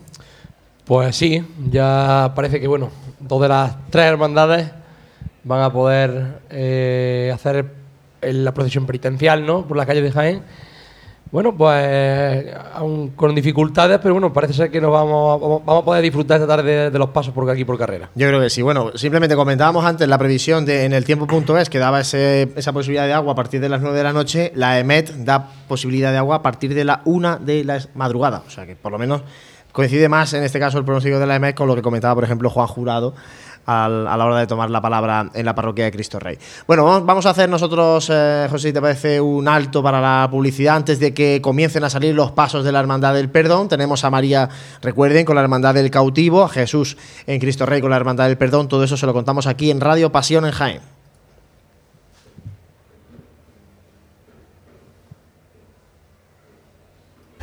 [0.84, 4.70] Pues sí, ya parece que bueno, dos de las tres hermandades
[5.42, 7.66] van a poder eh, hacer
[8.22, 9.66] la procesión penitencial, ¿no?
[9.66, 10.42] Por la calle de Jaén.
[11.34, 16.00] Bueno, pues aún con dificultades, pero bueno, parece ser que nos vamos, vamos a poder
[16.00, 18.08] disfrutar esta tarde de, los pasos por aquí por carrera.
[18.14, 18.62] Yo creo que sí.
[18.62, 23.06] Bueno, simplemente comentábamos antes la previsión de en el tiempo.es que daba ese, esa posibilidad
[23.06, 24.52] de agua a partir de las 9 de la noche.
[24.54, 28.44] La EMET da posibilidad de agua a partir de la 1 de la madrugada.
[28.46, 29.22] O sea que por lo menos
[29.72, 32.22] coincide más en este caso el pronóstico de la EMET con lo que comentaba, por
[32.22, 33.12] ejemplo, Juan Jurado
[33.66, 36.38] a la hora de tomar la palabra en la parroquia de Cristo Rey.
[36.66, 40.76] Bueno, vamos a hacer nosotros, eh, José, si te parece, un alto para la publicidad
[40.76, 43.68] antes de que comiencen a salir los pasos de la Hermandad del Perdón.
[43.68, 44.48] Tenemos a María,
[44.82, 46.96] recuerden, con la Hermandad del Cautivo, a Jesús
[47.26, 48.68] en Cristo Rey con la Hermandad del Perdón.
[48.68, 50.80] Todo eso se lo contamos aquí en Radio Pasión en Jaén.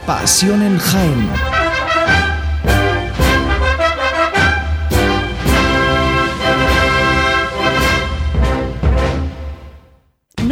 [0.05, 1.60] Pasión en Jaén.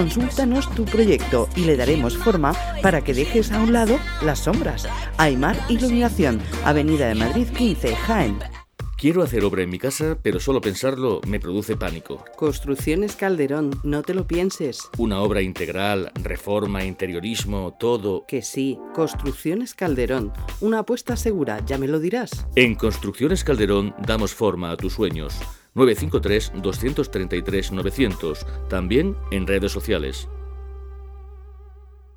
[0.00, 4.88] Consúltanos tu proyecto y le daremos forma para que dejes a un lado las sombras.
[5.18, 8.38] Aymar Iluminación, Avenida de Madrid 15, Jaén.
[8.96, 12.24] Quiero hacer obra en mi casa, pero solo pensarlo me produce pánico.
[12.38, 14.88] Construcciones Calderón, no te lo pienses.
[14.96, 18.24] Una obra integral, reforma, interiorismo, todo.
[18.26, 20.32] Que sí, Construcciones Calderón,
[20.62, 22.46] una apuesta segura, ya me lo dirás.
[22.56, 25.38] En Construcciones Calderón damos forma a tus sueños.
[25.74, 30.28] 953-233-900, también en redes sociales.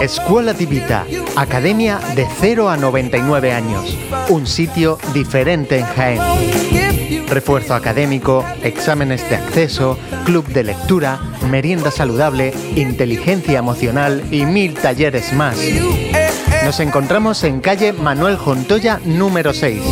[0.00, 1.04] Escuela Divita,
[1.36, 3.96] academia de 0 a 99 años,
[4.30, 7.26] un sitio diferente en Jaén.
[7.28, 11.20] Refuerzo académico, exámenes de acceso, club de lectura,
[11.50, 15.58] merienda saludable, inteligencia emocional y mil talleres más.
[16.64, 19.82] Nos encontramos en calle Manuel Jontoya número 6.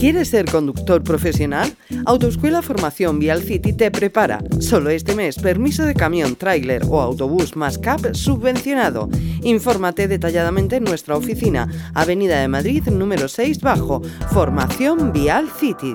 [0.00, 1.76] ¿Quieres ser conductor profesional?
[2.06, 4.42] Autoescuela Formación Vial City te prepara.
[4.58, 9.10] Solo este mes, permiso de camión, tráiler o autobús más CAP subvencionado.
[9.42, 14.00] Infórmate detalladamente en nuestra oficina, Avenida de Madrid número 6 bajo,
[14.32, 15.94] Formación Vial City.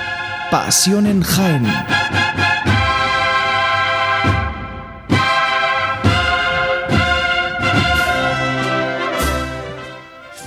[0.51, 1.65] Pasión en Jaén.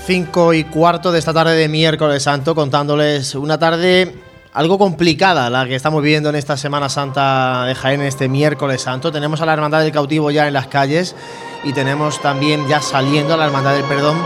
[0.05, 4.15] Cinco y cuarto de esta tarde de miércoles santo, contándoles una tarde
[4.53, 9.11] algo complicada la que estamos viviendo en esta Semana Santa de Jaén, este miércoles santo.
[9.11, 11.17] Tenemos a la Hermandad del Cautivo ya en las calles
[11.65, 14.19] y tenemos también ya saliendo a la Hermandad del Perdón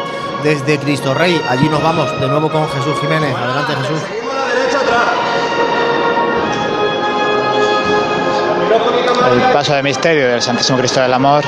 [0.43, 1.41] desde Cristo Rey.
[1.49, 3.33] Allí nos vamos de nuevo con Jesús Jiménez.
[3.33, 4.28] Adelante Jesús.
[9.33, 11.45] El paso de misterio del Santísimo Cristo del Amor,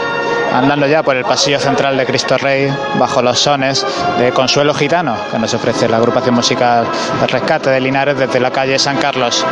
[0.53, 3.87] andando ya por el pasillo central de Cristo Rey, bajo los sones
[4.19, 6.87] de Consuelo Gitano, que nos ofrece la agrupación musical
[7.29, 9.45] Rescate de Linares desde la calle San Carlos.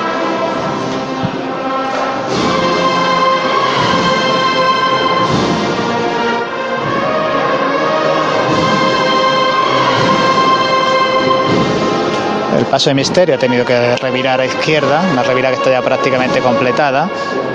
[12.70, 16.40] Paso de misterio ha tenido que revirar a izquierda, una revira que está ya prácticamente
[16.40, 17.08] completada,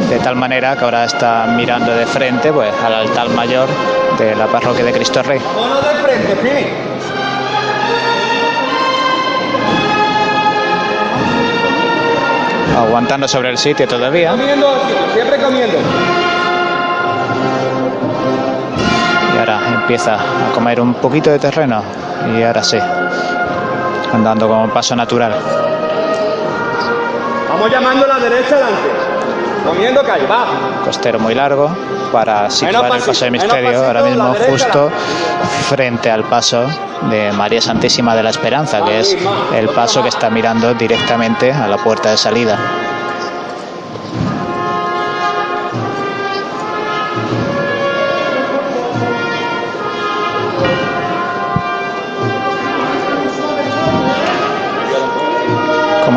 [0.09, 3.69] de tal manera que ahora está mirando de frente pues, al altar mayor
[4.17, 5.39] de la parroquia de Cristo Rey.
[5.39, 6.73] de frente,
[12.77, 14.31] Aguantando sobre el sitio todavía.
[14.31, 14.81] Comiendo,
[15.13, 15.77] siempre comiendo.
[19.33, 21.83] Y ahora empieza a comer un poquito de terreno.
[22.35, 22.77] Y ahora sí,
[24.13, 25.35] andando como un paso natural.
[27.49, 28.89] Vamos llamando a la derecha adelante.
[29.65, 30.45] Comiendo calle, va.
[30.83, 31.75] Costero muy largo
[32.11, 34.91] para situar el paso de misterio ahora mismo justo
[35.69, 36.67] frente al paso
[37.09, 39.17] de María Santísima de la Esperanza, que es
[39.55, 42.59] el paso que está mirando directamente a la puerta de salida.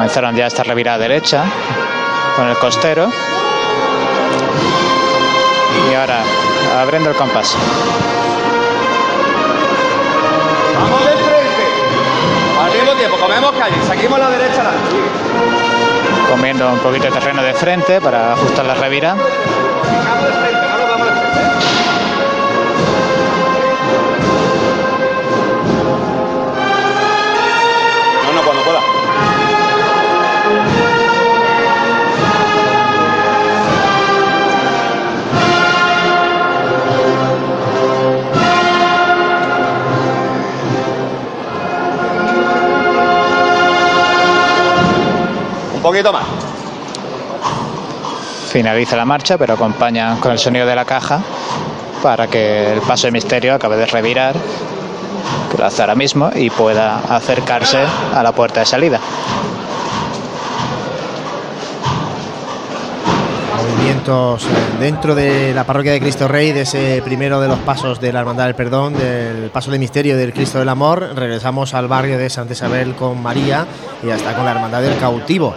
[0.07, 1.43] Comenzaron ya esta revirada derecha
[2.37, 3.11] con el costero.
[5.91, 6.23] Y ahora
[6.81, 7.57] abriendo el compás.
[10.79, 11.65] Vamos de frente.
[12.63, 14.63] Al mismo tiempo, comemos calle, seguimos la derecha.
[16.31, 19.17] Comiendo un poquito de terreno de frente para ajustar la revira.
[45.87, 46.25] Poquito más.
[48.51, 51.21] Finaliza la marcha, pero acompaña con el sonido de la caja
[52.03, 54.35] para que el paso de misterio acabe de revirar,
[55.51, 57.79] que lo hace ahora mismo, y pueda acercarse
[58.13, 58.99] a la puerta de salida.
[64.09, 64.37] Eh,
[64.79, 68.21] dentro de la parroquia de Cristo Rey, de ese primero de los pasos de la
[68.21, 71.11] Hermandad del Perdón, del paso de misterio del Cristo del Amor.
[71.17, 73.67] Regresamos al barrio de Santa Isabel con María
[74.05, 75.57] y hasta con la Hermandad del Cautivo.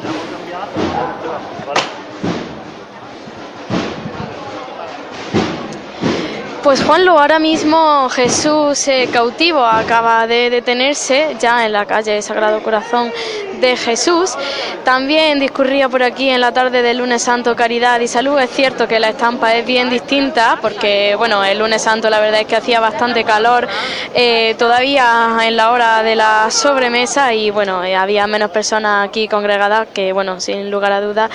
[6.70, 12.62] Pues Juanlo, ahora mismo Jesús eh, cautivo acaba de detenerse ya en la calle Sagrado
[12.62, 13.12] Corazón
[13.60, 14.36] de Jesús.
[14.84, 18.38] También discurría por aquí en la tarde del lunes santo Caridad y Salud.
[18.38, 22.42] Es cierto que la estampa es bien distinta porque, bueno, el lunes santo la verdad
[22.42, 23.68] es que hacía bastante calor
[24.14, 29.28] eh, todavía en la hora de la sobremesa y, bueno, eh, había menos personas aquí
[29.28, 31.32] congregadas que, bueno, sin lugar a dudas.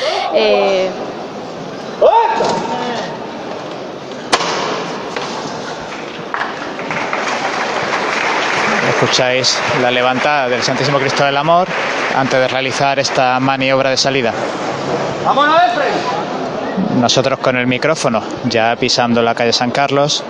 [9.05, 11.69] Escucháis la levantada del Santísimo Cristo del Amor
[12.17, 14.33] antes de realizar esta maniobra de salida.
[16.99, 20.25] Nosotros con el micrófono, ya pisando la calle San Carlos,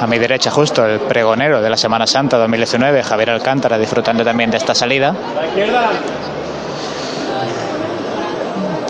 [0.00, 4.52] a mi derecha justo el pregonero de la Semana Santa 2019, Javier Alcántara, disfrutando también
[4.52, 5.12] de esta salida.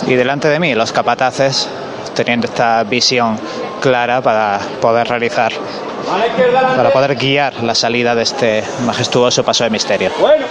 [0.07, 1.71] Y delante de mí los capataces,
[2.15, 3.39] teniendo esta visión
[3.81, 5.53] clara para poder realizar,
[6.77, 10.11] para poder guiar la salida de este majestuoso paso de misterio.
[10.21, 10.47] Bueno.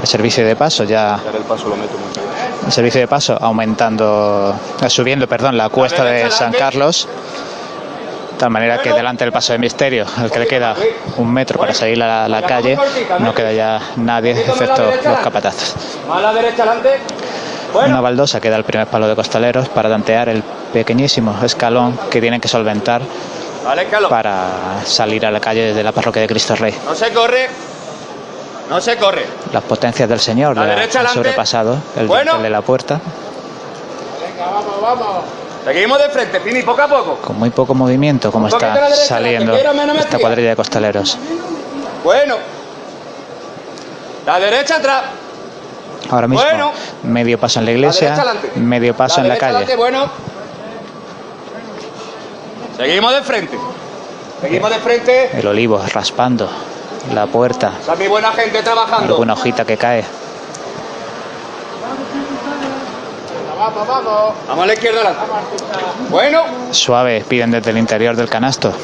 [0.00, 2.24] El servicio de paso ya Ahora el paso lo meto muy bien.
[2.66, 7.08] el servicio de paso aumentando, eh, subiendo, perdón, la cuesta de San Carlos,
[8.36, 10.76] de tal manera que delante del paso de misterio, al que le queda
[11.16, 12.76] un metro para salir a la, la calle,
[13.18, 15.26] no queda ya nadie excepto los
[16.60, 17.00] adelante.
[17.72, 22.38] Una baldosa queda al primer palo de costaleros para tantear el pequeñísimo escalón que tienen
[22.38, 23.00] que solventar
[24.10, 24.48] para
[24.84, 26.74] salir a la calle desde la parroquia de Cristo Rey.
[26.84, 27.48] No se corre.
[28.68, 29.24] No se corre.
[29.50, 31.14] Las potencias del Señor La derecha adelante.
[31.14, 32.36] sobrepasado el Bueno.
[32.38, 33.00] de la puerta
[34.20, 35.24] Venga, vamos, vamos.
[35.66, 37.16] Seguimos de frente, Pini, poco a poco.
[37.16, 41.18] con muy poco movimiento como está derecha, saliendo quiero, esta cuadrilla de costaleros.
[42.04, 42.36] Bueno.
[44.24, 45.02] La derecha atrás.
[46.08, 46.70] Ahora mismo Bueno.
[47.02, 48.16] medio paso en la iglesia,
[48.54, 49.56] medio paso en la calle.
[49.56, 50.08] adelante, bueno.
[52.76, 53.58] Seguimos de frente.
[54.40, 55.30] Seguimos de frente.
[55.36, 56.48] El olivo raspando
[57.12, 59.14] la puerta, mi buena gente trabajando.
[59.14, 60.04] alguna hojita que cae.
[63.56, 64.34] Vamos, vamos.
[64.46, 65.22] Vamos a la izquierda adelante.
[66.10, 66.44] Bueno.
[66.72, 68.74] Suave, piden desde el interior del canasto.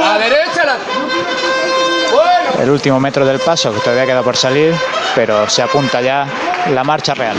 [0.00, 0.90] La derecha adelante.
[2.12, 2.62] Bueno.
[2.62, 4.74] El último metro del paso que todavía queda por salir,
[5.14, 6.26] pero se apunta ya
[6.74, 7.36] la marcha real.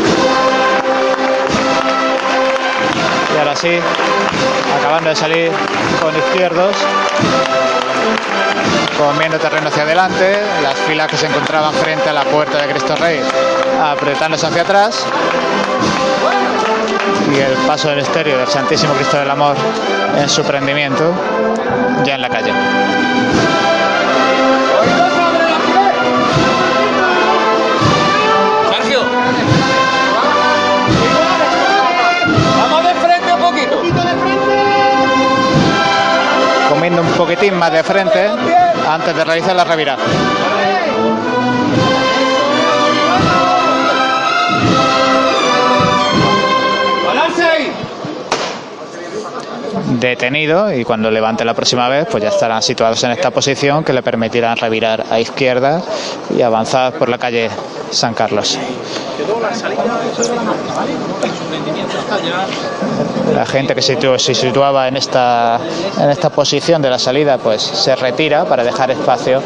[3.36, 3.80] Y ahora sí,
[4.80, 5.52] acabando de salir
[6.02, 6.76] con izquierdos,
[8.98, 12.96] comiendo terreno hacia adelante, las filas que se encontraban frente a la puerta de Cristo
[12.96, 13.22] Rey
[13.82, 15.06] apretándose hacia atrás
[17.32, 19.56] y el paso del estéreo del Santísimo Cristo del Amor
[20.18, 21.14] en su prendimiento
[22.04, 22.52] ya en la calle.
[28.72, 29.02] Sergio.
[32.58, 33.82] Vamos de frente un poquito.
[36.70, 38.30] comiendo un poquitín más de frente
[38.88, 40.04] antes de realizar la revirada.
[50.00, 53.94] Detenido y cuando levante la próxima vez, pues ya estarán situados en esta posición que
[53.94, 55.82] le permitirán revirar a izquierda
[56.36, 57.50] y avanzar por la calle
[57.90, 58.60] San Carlos.
[63.38, 65.60] La gente que se situ- se situaba en esta,
[66.02, 69.44] en esta posición de la salida pues se retira para dejar espacio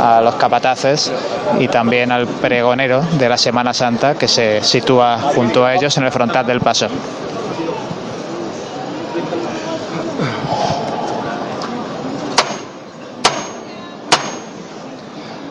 [0.00, 1.12] a los capataces
[1.60, 6.04] y también al pregonero de la Semana Santa que se sitúa junto a ellos en
[6.06, 6.88] el frontal del paso.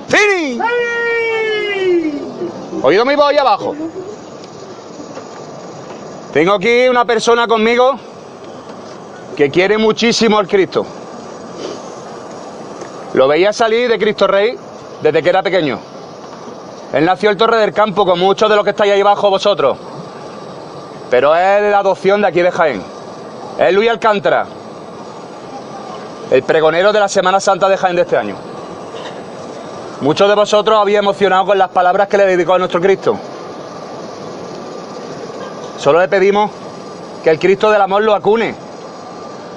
[0.08, 0.60] ¡Fini!
[2.82, 3.76] ¿Oído mi voz abajo?
[6.38, 7.98] Tengo aquí una persona conmigo
[9.36, 10.86] que quiere muchísimo al Cristo.
[13.16, 14.56] Lo veía salir de Cristo Rey
[15.02, 15.80] desde que era pequeño.
[16.94, 19.80] Él nació en Torre del Campo, con muchos de los que estáis ahí abajo vosotros.
[21.10, 22.84] Pero es de la adopción de aquí de Jaén.
[23.58, 24.46] Es Luis Alcántara,
[26.30, 28.36] el pregonero de la Semana Santa de Jaén de este año.
[30.02, 33.18] Muchos de vosotros habéis emocionado con las palabras que le dedicó a nuestro Cristo.
[35.78, 36.50] Solo le pedimos
[37.24, 38.56] que el Cristo del amor lo acune.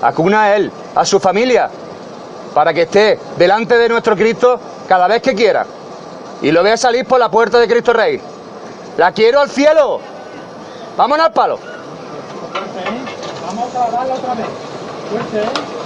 [0.02, 1.70] Acuna a él, a su familia,
[2.54, 5.66] para que esté delante de nuestro Cristo cada vez que quiera.
[6.42, 8.20] Y lo vea salir por la puerta de Cristo Rey.
[8.96, 10.00] La quiero al cielo.
[10.96, 11.58] Vámonos al palo.
[13.46, 14.46] Vamos a darle otra vez.
[15.10, 15.80] Fuerte, ¿eh?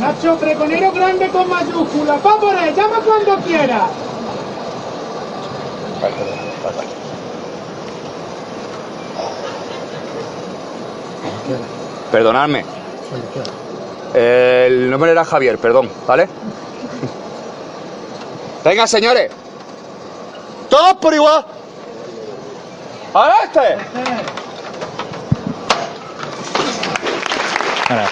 [0.00, 2.18] Nacho, pregonero grande con mayúscula.
[2.24, 3.88] Va llama cuando quiera.
[12.10, 12.64] Perdonadme.
[14.14, 16.28] El nombre era Javier, perdón, ¿vale?
[18.64, 19.30] Venga, señores.
[20.68, 21.44] Todos por igual.
[23.14, 23.78] ¡A este!
[27.88, 28.02] Bueno,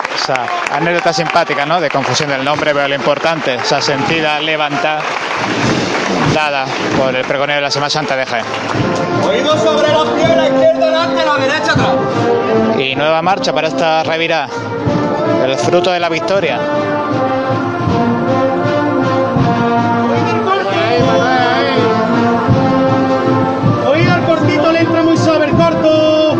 [0.72, 1.80] anécdota simpática, ¿no?
[1.80, 5.00] De confusión del nombre, pero lo importante, esa sentida levanta
[6.34, 6.64] dada
[6.98, 8.44] por el pregonero de la Semana Santa de Jaén.
[9.26, 11.96] Oído sobre los pies, la izquierda delante, la derecha atrás.
[12.78, 14.48] Y nueva marcha para esta revirá.
[15.44, 16.58] El fruto de la victoria.
[23.88, 26.36] Oído al cortito, le entra muy suave el corto.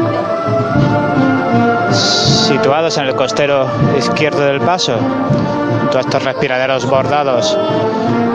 [1.92, 4.98] Situados en el costero izquierdo del paso,
[5.94, 7.56] a estos respiraderos bordados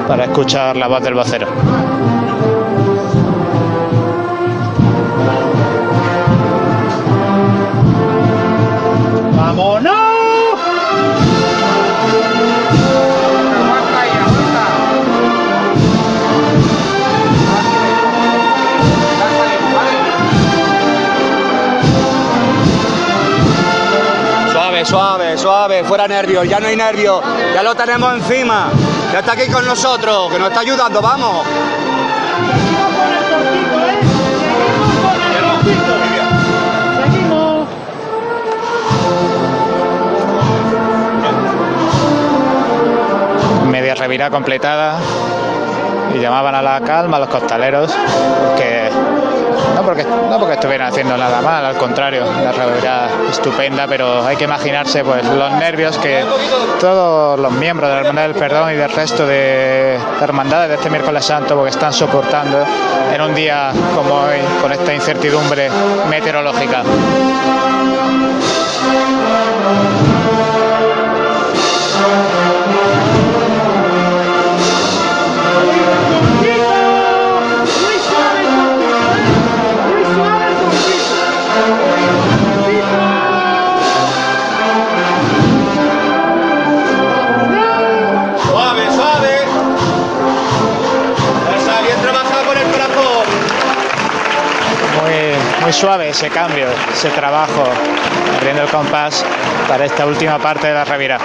[0.08, 1.48] para escuchar la voz del vocero.
[9.36, 10.02] ¡Vámonos!
[24.52, 27.22] Suave, suave, suave, fuera nervios, ya no hay nervios,
[27.54, 28.70] ya lo tenemos encima,
[29.12, 31.46] ya está aquí con nosotros, que nos está ayudando, vamos.
[37.04, 37.68] Seguimos.
[43.66, 44.98] Media revirá completada
[46.16, 47.94] y llamaban a la calma a los costaleros
[48.58, 48.90] que
[49.76, 54.36] no porque, no porque estuvieran haciendo nada mal, al contrario, la revirá estupenda, pero hay
[54.36, 56.24] que imaginarse pues los nervios que
[56.80, 60.90] todos los miembros de la Hermandad del Perdón y del resto de hermandades de este
[60.90, 62.66] miércoles santo porque están soportando
[63.14, 65.70] en un día como hoy con esta incertidumbre
[66.10, 66.84] meteorológica.
[95.72, 97.64] Muy, suave ese cambio, ese trabajo,
[98.38, 99.24] abriendo el compás
[99.70, 101.18] para esta última parte de la revira.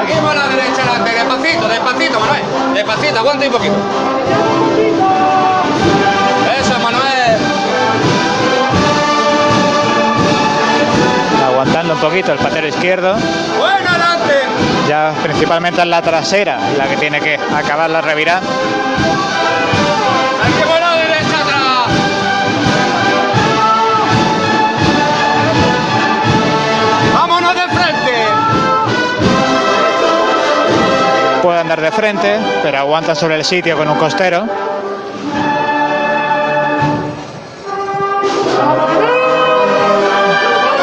[0.00, 2.42] Seguimos a la derecha, adelante, despacito, despacito, Manuel.
[2.74, 3.74] Despacito, aguanta un poquito.
[6.58, 7.38] Eso, Manuel.
[11.46, 13.14] Aguantando un poquito el patero izquierdo.
[13.58, 14.40] Bueno, adelante.
[14.88, 18.40] Ya principalmente en la trasera, la que tiene que acabar la revira.
[31.42, 34.46] Puede andar de frente, pero aguanta sobre el sitio con un costero.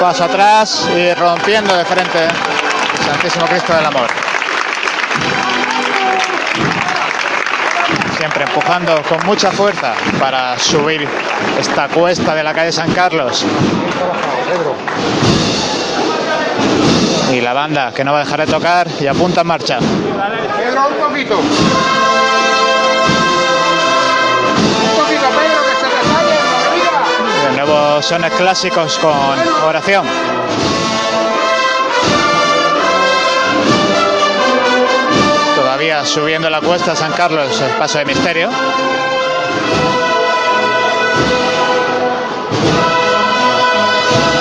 [0.02, 2.28] Paso atrás y rompiendo de frente
[3.06, 4.08] Santísimo Cristo del Amor.
[8.18, 11.08] Siempre empujando con mucha fuerza para subir
[11.60, 13.46] esta cuesta de la calle San Carlos.
[17.32, 19.80] Y la banda que no va a dejar de tocar y apunta en marcha.
[19.80, 21.38] Pedro, un poquito.
[21.38, 21.46] Un
[24.96, 27.50] poquito, Pedro, que se te sale la bebida.
[27.50, 29.14] De nuevo sones clásicos con
[29.68, 30.06] oración.
[35.56, 38.50] Todavía subiendo la cuesta San Carlos, el paso de misterio.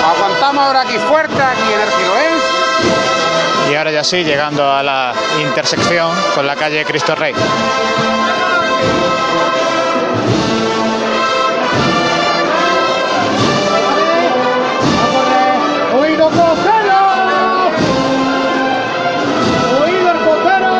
[0.09, 1.66] Aguantamos ahora aquí fuerte, aquí.
[3.69, 7.33] Y ahora ya sí, llegando a la intersección con la calle Cristo Rey.
[15.99, 16.95] ¡Oído costero!
[19.83, 20.73] ¡Oído el costero!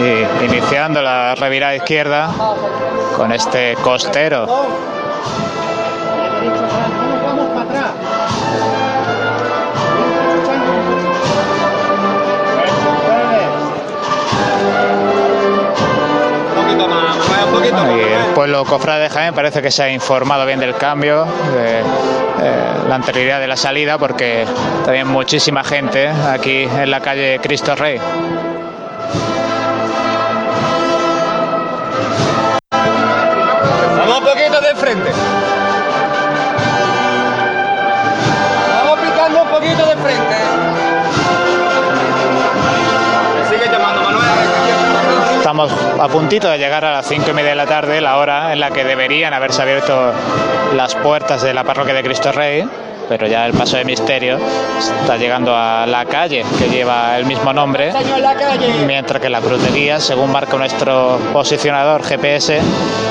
[0.00, 2.30] Y iniciando la revirada izquierda
[3.16, 5.01] con este costero.
[18.34, 18.62] Poquito más.
[18.62, 21.80] Y el pueblo cofrade de Jaén parece que se ha informado bien del cambio, de
[21.80, 21.84] eh,
[22.88, 24.44] la anterioridad de la salida, porque
[24.84, 28.00] también muchísima gente aquí en la calle Cristo Rey.
[45.52, 48.54] Estamos a puntito de llegar a las cinco y media de la tarde, la hora
[48.54, 50.10] en la que deberían haberse abierto
[50.74, 52.66] las puertas de la parroquia de Cristo Rey.
[53.06, 54.38] pero ya el paso de misterio
[54.78, 57.92] está llegando a la calle que lleva el mismo nombre,
[58.86, 62.58] mientras que la cruz de guía, según marca nuestro posicionador GPS,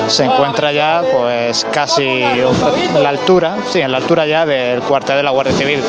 [0.08, 5.18] se encuentra ya pues casi en la altura, sí, en la altura ya del cuartel
[5.18, 5.80] de la Guardia Civil.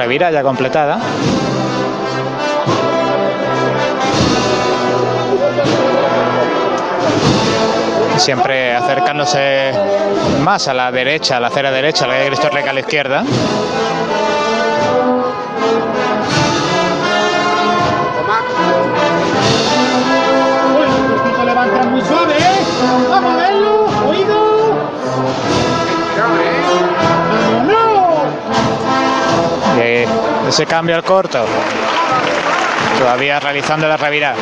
[0.00, 0.98] Revira ya completada.
[8.16, 9.72] Siempre acercándose
[10.42, 13.24] más a la derecha, a la acera derecha, la de Cristo a la izquierda.
[30.50, 31.44] Ese cambio al corto.
[32.98, 34.34] Todavía realizando la revirada.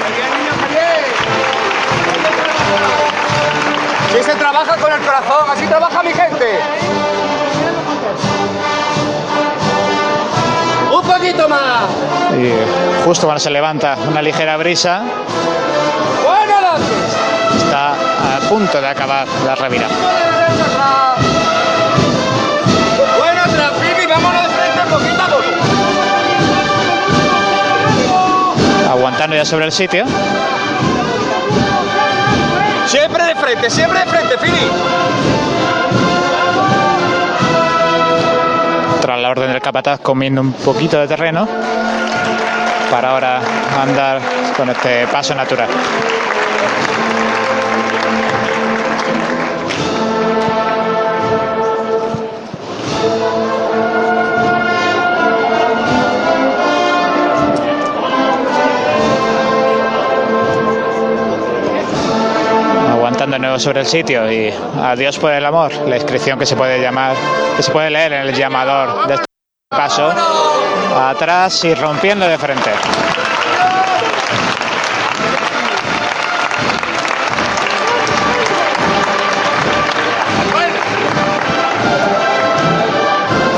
[4.13, 6.61] Si se trabaja con el corazón, así trabaja mi gente.
[10.91, 11.83] Un poquito más.
[12.39, 15.03] Y justo cuando se levanta una ligera brisa,
[17.55, 19.95] está a punto de acabar la revirada.
[29.19, 30.05] Ya sobre el sitio.
[32.87, 34.71] Siempre de frente, siempre de frente, Fini.
[39.01, 41.49] Tras la orden del capataz comiendo un poquito de terreno
[42.93, 43.41] para ahora
[43.83, 44.21] andar
[44.57, 45.69] con este paso natural.
[63.59, 67.15] Sobre el sitio y adiós por el amor, la inscripción que se puede llamar,
[67.57, 69.27] que se puede leer en el llamador de este
[69.69, 70.13] paso,
[70.97, 72.71] atrás y rompiendo de frente.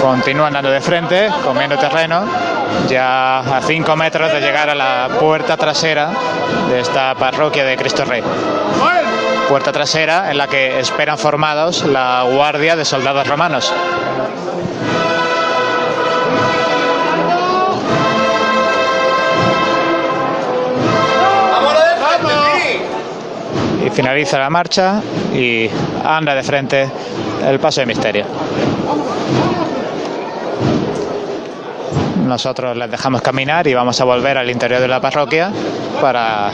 [0.00, 2.24] Continúa andando de frente, comiendo terreno,
[2.88, 6.10] ya a 5 metros de llegar a la puerta trasera
[6.68, 8.22] de esta parroquia de Cristo Rey.
[9.50, 13.74] Puerta trasera en la que esperan formados la guardia de soldados romanos.
[23.84, 25.02] Y finaliza la marcha
[25.34, 25.68] y
[26.04, 26.88] anda de frente
[27.44, 28.26] el paso de misterio.
[32.30, 35.50] Nosotros les dejamos caminar y vamos a volver al interior de la parroquia
[36.00, 36.52] para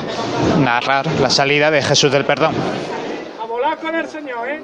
[0.58, 2.54] narrar la salida de Jesús del Perdón.
[3.38, 4.62] A volar con el Señor, ¿eh?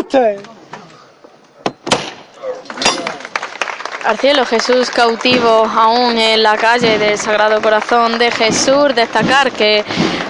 [0.00, 0.40] ¡Este!
[4.04, 8.96] Al cielo, Jesús cautivo aún en la calle del Sagrado Corazón de Jesús.
[8.96, 9.84] Destacar que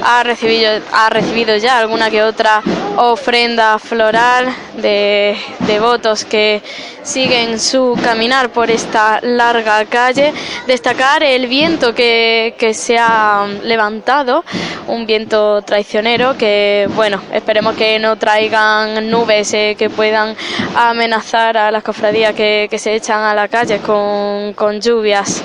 [0.06, 2.62] ha recibido, ha recibido ya alguna que otra
[2.96, 4.46] ofrenda floral
[4.76, 5.36] de
[5.66, 6.62] devotos que
[7.02, 10.32] siguen su caminar por esta larga calle.
[10.68, 14.44] Destacar el viento que, que se ha levantado,
[14.86, 20.36] un viento traicionero que, bueno, esperemos que no traigan nubes eh, que puedan
[20.76, 25.42] amenazar a las cofradías que, que se echan a la calle con, con lluvias.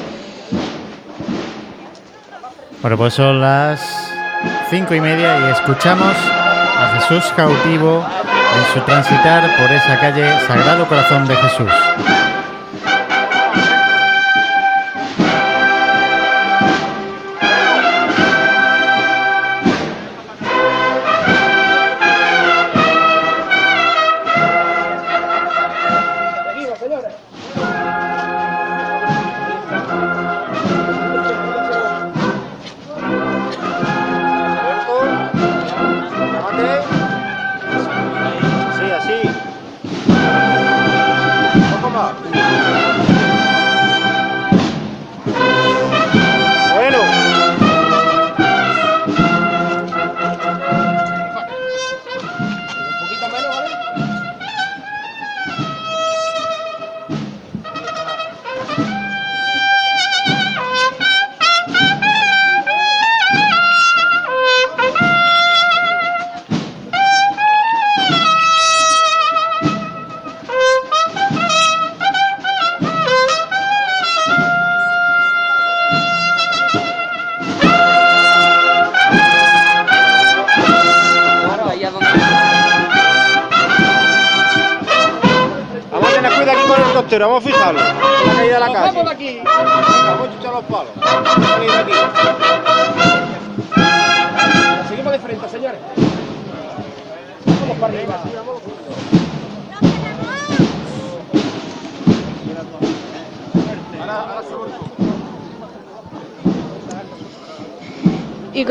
[2.82, 4.01] Bueno, pues son las
[4.72, 10.88] cinco y media y escuchamos a Jesús cautivo en su transitar por esa calle Sagrado
[10.88, 12.21] Corazón de Jesús.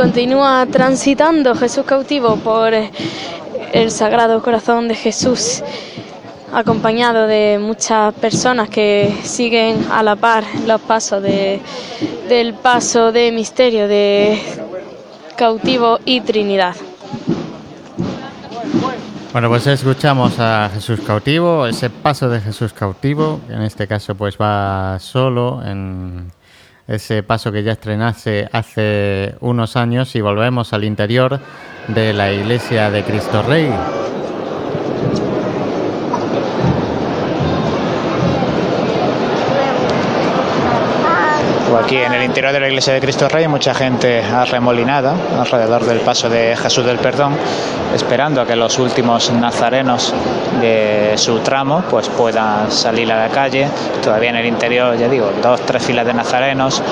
[0.01, 5.62] Continúa transitando Jesús cautivo por el Sagrado Corazón de Jesús,
[6.55, 11.61] acompañado de muchas personas que siguen a la par los pasos de,
[12.30, 14.40] del paso de misterio de
[15.36, 16.76] cautivo y Trinidad.
[19.34, 24.14] Bueno, pues escuchamos a Jesús cautivo, ese paso de Jesús cautivo, que en este caso
[24.14, 26.32] pues va solo en
[26.91, 31.38] ese paso que ya estrenase hace unos años y volvemos al interior
[31.86, 33.70] de la iglesia de Cristo Rey.
[41.78, 46.00] Aquí en el interior de la iglesia de Cristo Rey, mucha gente arremolinada alrededor del
[46.00, 47.36] paso de Jesús del Perdón,
[47.94, 50.12] esperando a que los últimos nazarenos
[50.60, 53.68] de su tramo pues puedan salir a la calle.
[54.02, 56.82] Todavía en el interior, ya digo, dos, tres filas de nazarenos,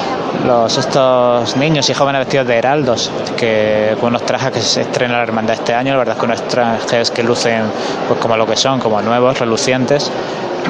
[0.47, 5.16] los estos niños y jóvenes vestidos de heraldos, que con unos trajes que se estrena
[5.16, 7.64] la hermandad este año, la verdad es que unos trajes que lucen
[8.07, 10.11] pues como lo que son, como nuevos, relucientes.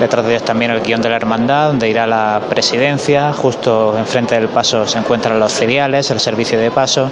[0.00, 3.32] Detrás de ellos también el guion de la hermandad, donde irá la presidencia.
[3.32, 7.10] Justo enfrente del paso se encuentran los cereales, el servicio de paso.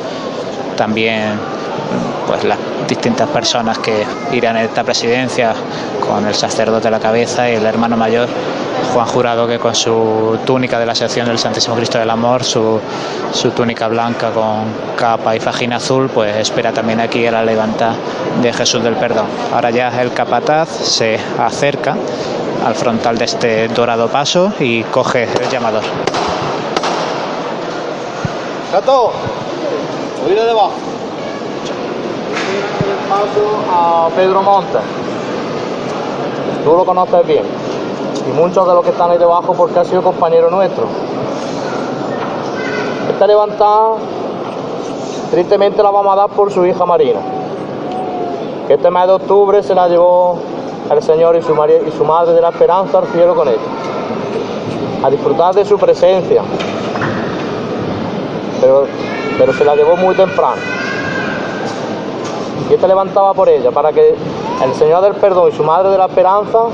[0.76, 1.38] También
[2.26, 2.58] pues las
[2.88, 5.54] distintas personas que irán en esta presidencia
[6.00, 8.28] con el sacerdote a la cabeza y el hermano mayor
[8.92, 12.80] Juan Jurado que con su túnica de la sección del Santísimo Cristo del Amor, su,
[13.54, 14.64] túnica blanca con
[14.96, 17.94] capa y fajina azul, pues espera también aquí a la levanta
[18.42, 19.26] de Jesús del Perdón.
[19.52, 21.96] Ahora ya el capataz se acerca
[22.64, 25.82] al frontal de este dorado paso y coge el llamador.
[28.72, 29.12] Gato,
[30.28, 30.72] de debajo.
[33.08, 34.82] Paso a Pedro Montes.
[36.64, 37.65] Tú lo conoces bien.
[38.26, 40.86] Y muchos de los que están ahí debajo porque ha sido compañero nuestro.
[43.10, 43.94] Esta levantada,
[45.30, 47.20] tristemente la vamos a dar por su hija Marina.
[48.68, 50.38] Este mes de octubre se la llevó
[50.90, 53.58] el Señor y su, y su Madre de la Esperanza al cielo con ella.
[55.04, 56.42] A disfrutar de su presencia.
[58.60, 58.86] Pero,
[59.38, 60.60] pero se la llevó muy temprano.
[62.68, 64.16] Y esta levantaba por ella para que
[64.64, 66.64] el Señor del Perdón y su Madre de la Esperanza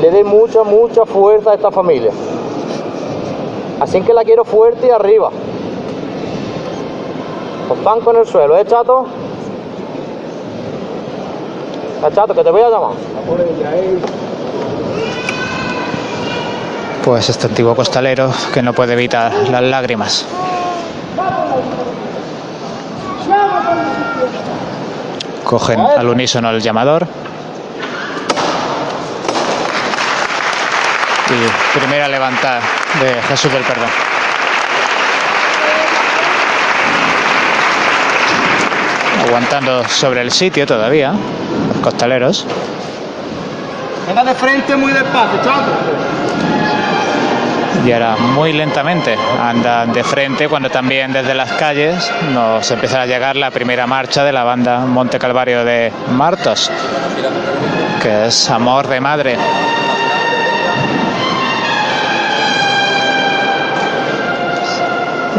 [0.00, 2.10] le dé mucha, mucha fuerza a esta familia.
[3.80, 5.30] Así que la quiero fuerte y arriba.
[7.68, 9.06] Os banco en el suelo, ¿eh, chato?
[12.14, 12.90] Chato, que te voy a llamar.
[17.02, 20.26] Pues este antiguo costalero que no puede evitar las lágrimas.
[25.44, 27.06] Cogen al unísono el llamador.
[31.30, 32.60] Y primera levantada
[33.00, 33.88] de Jesús del Perdón.
[39.26, 41.12] Aguantando sobre el sitio todavía,
[41.72, 42.46] los costaleros.
[44.06, 45.72] Venga de frente muy despacio, chato.
[47.84, 53.06] y ahora muy lentamente andan de frente cuando también desde las calles nos empieza a
[53.06, 56.70] llegar la primera marcha de la banda Monte Calvario de Martos,
[58.02, 59.36] que es Amor de Madre.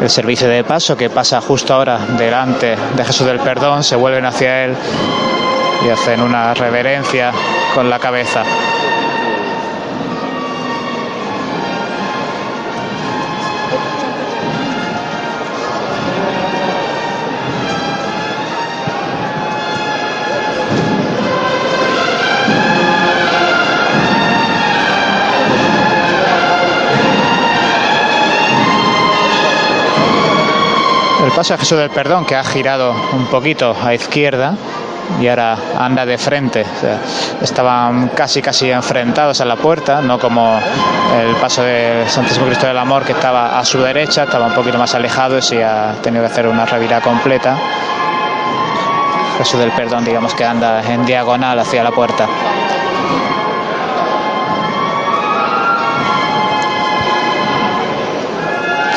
[0.02, 4.26] El servicio de paso que pasa justo ahora delante de Jesús del Perdón, se vuelven
[4.26, 4.76] hacia él
[5.86, 7.32] y hacen una reverencia
[7.74, 8.44] con la cabeza.
[31.36, 34.54] Paso a Jesús del Perdón que ha girado un poquito a izquierda
[35.20, 36.66] y ahora anda de frente.
[37.42, 40.58] Estaban casi casi enfrentados a la puerta, no como
[41.20, 44.78] el paso de Santísimo Cristo del Amor que estaba a su derecha, estaba un poquito
[44.78, 47.58] más alejado y ha tenido que hacer una revirada completa.
[49.38, 52.28] Jesús del Perdón, digamos que anda en diagonal hacia la puerta.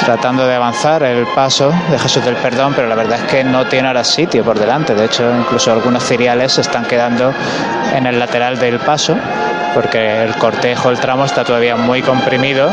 [0.09, 3.66] Tratando de avanzar el paso de Jesús del Perdón, pero la verdad es que no
[3.66, 4.94] tiene ahora sitio por delante.
[4.94, 7.35] De hecho, incluso algunos ciriales se están quedando
[7.94, 9.14] en el lateral del paso,
[9.74, 12.70] porque el cortejo, el tramo está todavía muy comprimido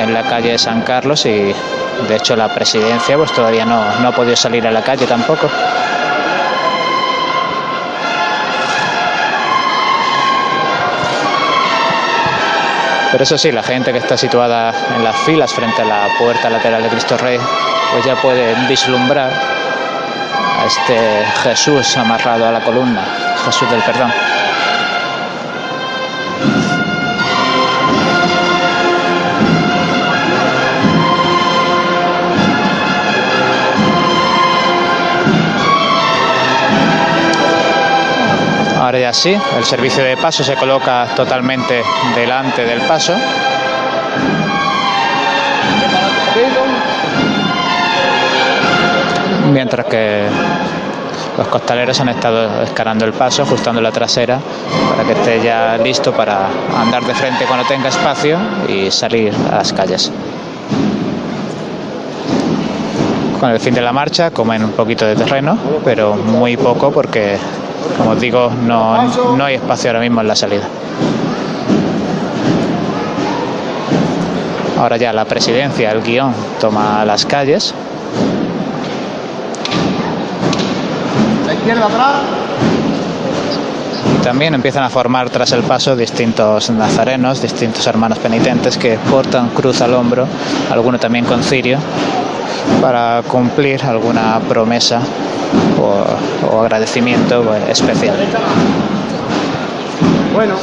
[0.00, 1.54] en la calle de San Carlos y
[2.08, 5.46] de hecho la presidencia pues todavía no, no ha podido salir a la calle tampoco.
[13.10, 16.50] Pero eso sí, la gente que está situada en las filas frente a la puerta
[16.50, 17.38] lateral de Cristo Rey,
[17.92, 23.02] pues ya puede vislumbrar a este Jesús amarrado a la columna,
[23.46, 24.12] Jesús del perdón.
[38.88, 41.82] Ahora ya sí, el servicio de paso se coloca totalmente
[42.16, 43.12] delante del paso.
[49.52, 50.24] Mientras que
[51.36, 54.40] los costaleros han estado escarando el paso, ajustando la trasera
[54.88, 58.38] para que esté ya listo para andar de frente cuando tenga espacio
[58.70, 60.10] y salir a las calles.
[63.38, 67.36] Con el fin de la marcha comen un poquito de terreno, pero muy poco porque,
[67.96, 70.64] como os digo, no, no hay espacio ahora mismo en la salida.
[74.78, 77.74] Ahora ya la presidencia, el guion, toma las calles.
[81.46, 82.14] La izquierda atrás.
[84.14, 89.48] Y también empiezan a formar tras el paso distintos nazarenos, distintos hermanos penitentes que portan
[89.48, 90.28] cruz al hombro,
[90.70, 91.78] alguno también con cirio,
[92.80, 95.00] para cumplir alguna promesa
[95.80, 98.16] o, o agradecimiento pues, especial.
[100.34, 100.54] Bueno.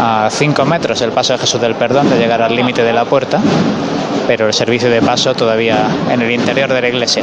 [0.00, 3.04] A 5 metros el paso de Jesús del Perdón de llegar al límite de la
[3.04, 3.40] puerta,
[4.26, 7.22] pero el servicio de paso todavía en el interior de la iglesia.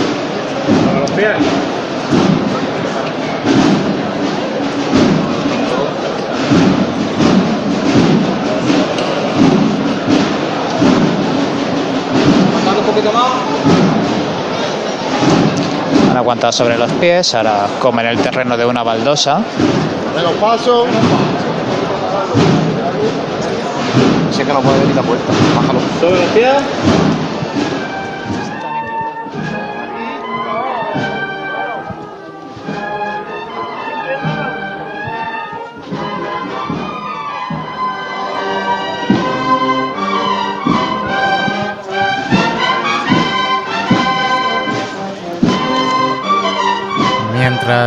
[16.29, 19.41] Aguantado sobre los pies, ahora comen el terreno de una baldosa.
[20.15, 20.85] Menos paso.
[24.29, 25.33] Sé que no puede venir la puerta.
[25.55, 25.79] Bájalo.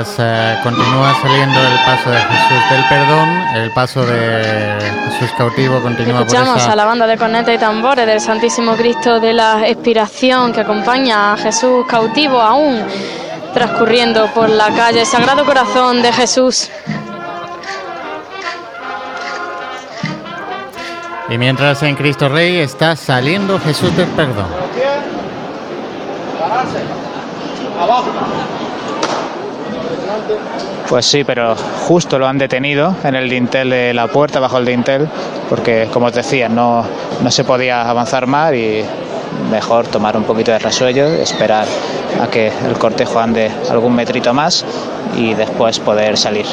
[0.03, 4.79] Mientras eh, continúa saliendo el paso de Jesús del Perdón, el paso de
[5.13, 6.73] Jesús cautivo continúa por Escuchamos esa...
[6.73, 11.35] a la banda de cornetas y tambores del Santísimo Cristo de la Expiración que acompaña
[11.35, 12.85] a Jesús cautivo aún
[13.55, 16.69] transcurriendo por la calle Sagrado Corazón de Jesús.
[21.29, 24.47] Y mientras en Cristo Rey está saliendo Jesús del Perdón.
[27.81, 28.52] Abajo.
[30.93, 31.57] Pues sí, pero
[31.89, 35.09] justo lo han detenido en el dintel de la puerta, bajo el dintel,
[35.49, 36.85] porque como os decía, no,
[37.23, 38.85] no se podía avanzar más y
[39.51, 41.67] mejor tomar un poquito de resuello, esperar
[42.21, 44.67] a que el cortejo ande algún metrito más
[45.17, 46.45] y después poder salir.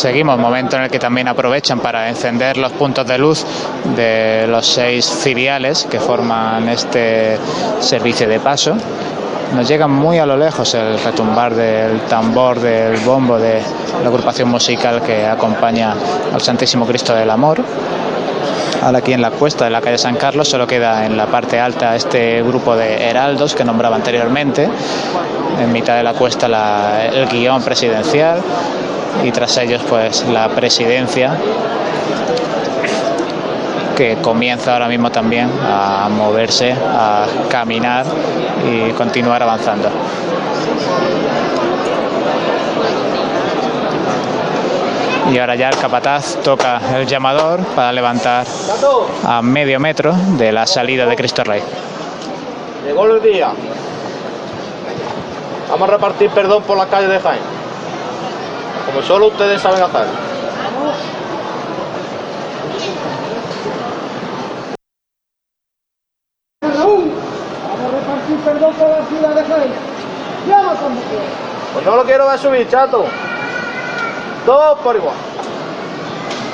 [0.00, 3.44] Seguimos, momento en el que también aprovechan para encender los puntos de luz
[3.96, 7.38] de los seis ciriales que forman este
[7.80, 8.74] servicio de paso.
[9.54, 13.60] Nos llega muy a lo lejos el retumbar del tambor, del bombo de
[14.02, 15.94] la agrupación musical que acompaña
[16.32, 17.62] al Santísimo Cristo del Amor.
[18.82, 21.60] Ahora aquí en la cuesta de la calle San Carlos solo queda en la parte
[21.60, 24.68] alta este grupo de heraldos que nombraba anteriormente.
[25.60, 28.40] En mitad de la cuesta el guion presidencial
[29.22, 31.36] y tras ellos pues la presidencia
[33.96, 38.06] que comienza ahora mismo también a moverse, a caminar
[38.66, 39.90] y continuar avanzando.
[45.32, 48.46] y ahora ya el capataz toca el llamador para levantar
[49.24, 51.62] a medio metro de la salida de Cristo Rey.
[52.84, 53.52] Llegó el día.
[55.70, 57.42] Vamos a repartir perdón por la calle de Jaén.
[58.86, 60.06] Como solo ustedes saben hacer.
[66.60, 67.12] Perdón.
[67.68, 69.72] Vamos a repartir perdón por la ciudad de Jaén.
[70.48, 70.70] Ya lo
[71.74, 73.04] Pues no lo quiero ver subir, chato.
[74.46, 75.16] Todos por igual.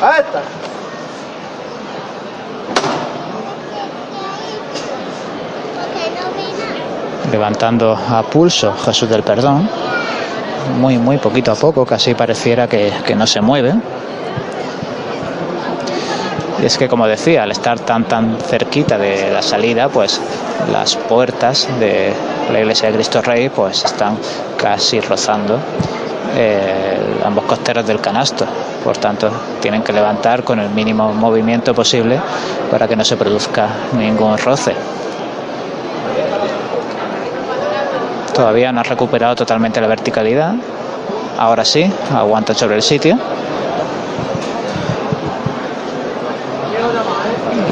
[0.03, 0.43] A esta.
[7.31, 9.69] levantando a pulso Jesús del Perdón,
[10.79, 13.75] muy, muy poquito a poco, casi pareciera que, que no se mueve.
[16.63, 20.21] Y es que, como decía, al estar tan, tan cerquita de la salida, pues
[20.73, 22.15] las puertas de
[22.51, 24.17] la iglesia de Cristo Rey pues están
[24.57, 25.59] casi rozando
[27.25, 28.45] ambos costeros del canasto.
[28.85, 29.31] Por tanto,
[29.61, 32.21] tienen que levantar con el mínimo movimiento posible
[32.71, 34.75] para que no se produzca ningún roce.
[38.35, 40.55] Todavía no ha recuperado totalmente la verticalidad.
[41.39, 43.19] Ahora sí, aguanta sobre el sitio.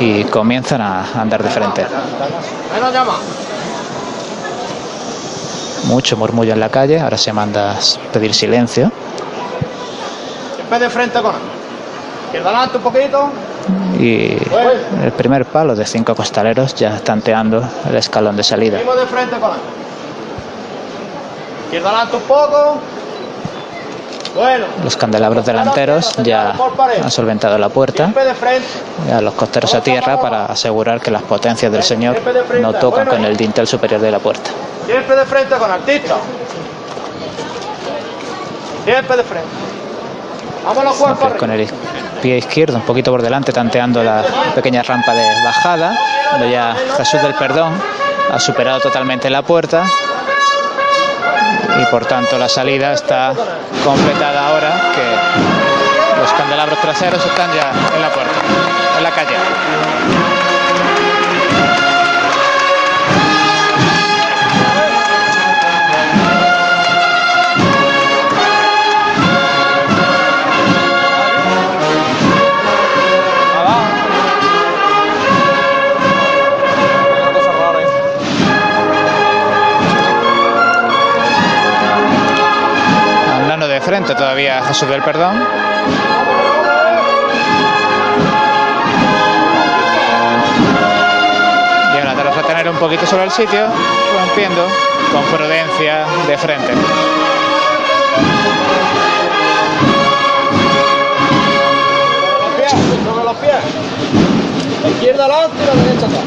[0.00, 1.86] Y comienzan a andar de frente.
[5.86, 7.78] Mucho murmullo en la calle, ahora se manda a
[8.12, 8.90] pedir silencio.
[10.56, 11.34] Siempre de frente con
[12.32, 13.28] adelante un poquito.
[13.98, 14.36] Y
[15.02, 18.78] el primer palo de cinco costaleros ya tanteando el escalón de salida.
[18.78, 19.50] De frente con
[21.72, 22.78] adelante un poco.
[24.82, 26.54] Los candelabros delanteros ya
[27.02, 28.12] han solventado la puerta.
[29.08, 32.16] Ya los costeros a tierra para asegurar que las potencias del Señor
[32.60, 34.50] no tocan con el dintel superior de la puerta.
[34.86, 36.16] Siempre de frente con artista.
[38.84, 39.48] Siempre de frente.
[40.64, 40.96] Vámonos
[41.38, 41.68] con el
[42.22, 44.24] pie izquierdo un poquito por delante, tanteando la
[44.54, 45.96] pequeña rampa de bajada.
[46.30, 47.74] Cuando ya Jesús del Perdón
[48.32, 49.84] ha superado totalmente la puerta.
[51.80, 53.32] Y por tanto la salida está
[53.84, 58.40] completada ahora que los candelabros traseros están ya en la puerta,
[58.96, 60.33] en la calle.
[84.74, 85.40] Jesús del Perdón.
[91.94, 93.68] Y ahora tras retener un poquito sobre el sitio,
[94.18, 94.66] rompiendo
[95.12, 96.72] con prudencia de frente.
[103.04, 103.54] Sobre los pies.
[104.82, 106.24] La izquierda adelante y la derecha atrás.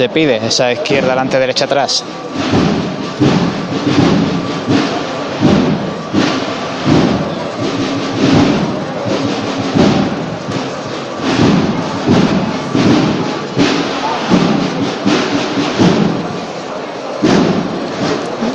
[0.00, 2.02] Se pide esa izquierda delante, derecha atrás.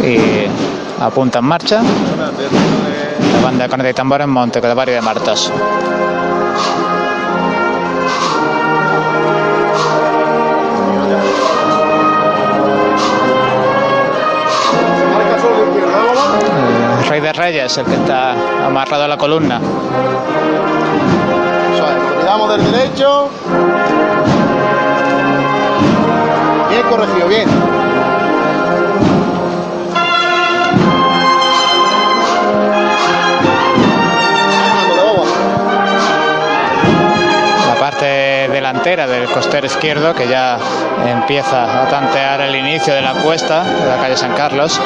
[0.03, 0.17] Y
[0.99, 1.83] apunta en marcha.
[1.83, 5.51] La banda de corneta y tambor en Monte Calvario de Martos.
[17.25, 18.33] De Reyes, el que está
[18.67, 19.59] amarrado a la columna.
[22.17, 23.29] Olvidamos del derecho.
[26.69, 27.49] Bien corregido, bien.
[37.67, 40.59] La parte delantera del costero izquierdo que ya
[41.07, 44.79] empieza a tantear el inicio de la cuesta de la calle San Carlos.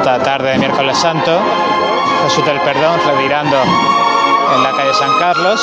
[0.00, 1.38] Esta tarde de miércoles santo.
[2.24, 3.62] Jesús del Perdón revirando
[4.54, 5.60] en la calle San Carlos.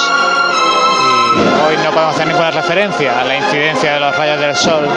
[1.35, 4.87] Y hoy no podemos hacer ninguna referencia a la incidencia de los rayos del sol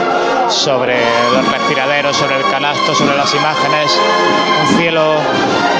[0.49, 0.99] sobre
[1.33, 3.99] los respiraderos, sobre el canasto, sobre las imágenes.
[4.61, 5.15] Un cielo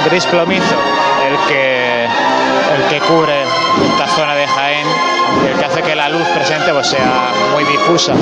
[0.07, 0.77] gris plomizo
[1.29, 3.43] el que, el que cubre
[3.93, 4.87] esta zona de Jaén
[5.51, 8.15] el que hace que la luz presente pues, sea muy difusa.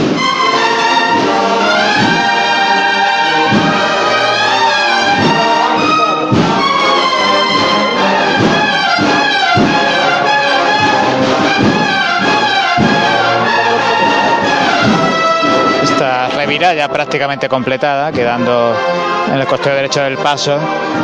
[16.60, 18.74] Ya, ya prácticamente completada, quedando
[19.32, 20.58] en el costado derecho del paso,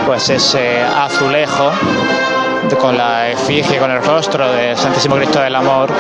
[0.07, 1.71] pues ese azulejo
[2.69, 5.91] de- con la efigie, con el rostro del Santísimo Cristo del Amor,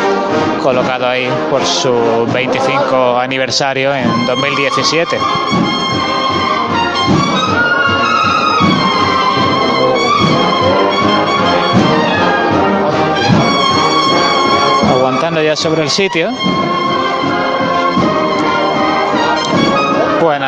[0.62, 5.18] colocado ahí por su 25 aniversario en 2017.
[14.90, 16.30] Aguantando ya sobre el sitio.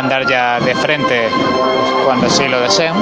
[0.07, 1.29] Andar ya de frente
[2.05, 2.95] cuando así lo deseen.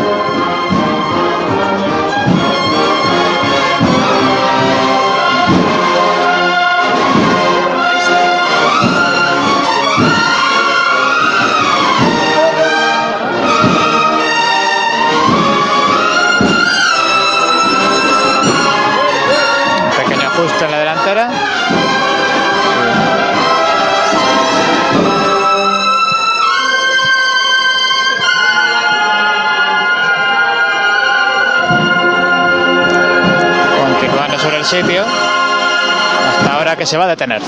[36.86, 37.42] Se va a detener.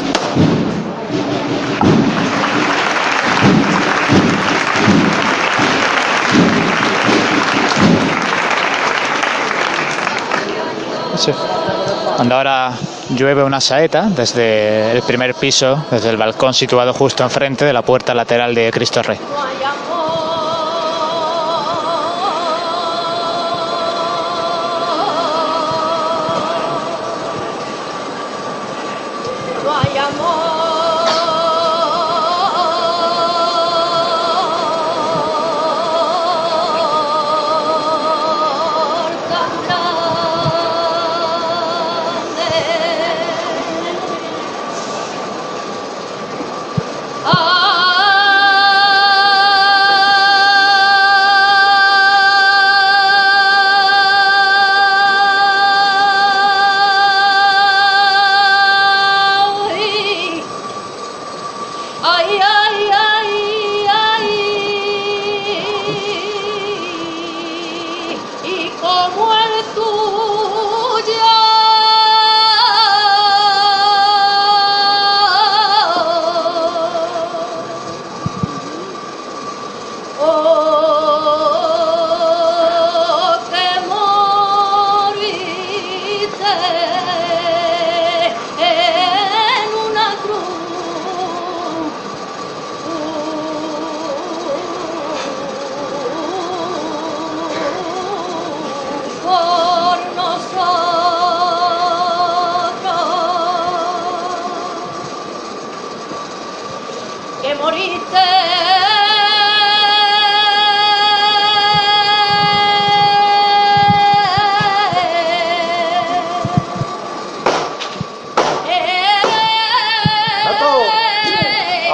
[12.17, 12.73] Cuando ahora
[13.11, 17.83] llueve una saeta desde el primer piso, desde el balcón situado justo enfrente de la
[17.83, 19.19] puerta lateral de Cristo Rey.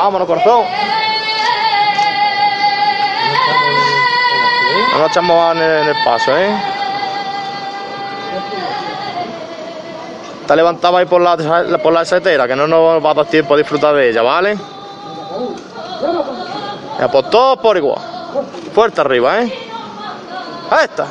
[0.03, 0.65] Vámonos, corazón.
[4.91, 6.61] No nos echamos en el, paso, ¿eh?
[10.41, 11.37] Está levantada ahí por la,
[11.81, 14.59] por la setera, que no nos va a dar tiempo a disfrutar de ella, ¿vale?
[16.99, 17.25] Ya, pues
[17.63, 18.03] por igual.
[18.75, 19.55] Fuerte arriba, ¿eh?
[20.69, 21.07] Ahí está.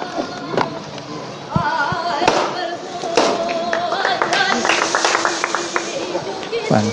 [6.72, 6.89] Bueno,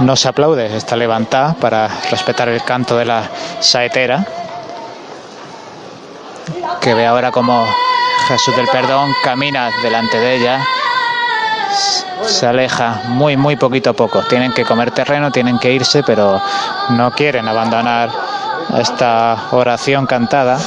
[0.00, 3.22] no se aplaude, está levantada para respetar el canto de la
[3.58, 4.22] saetera.
[6.82, 7.66] Que ve ahora como
[8.28, 10.60] Jesús del Perdón camina delante de ella.
[12.26, 14.20] Se aleja muy, muy poquito a poco.
[14.24, 16.38] Tienen que comer terreno, tienen que irse, pero
[16.90, 18.10] no quieren abandonar
[18.78, 20.58] esta oración cantada.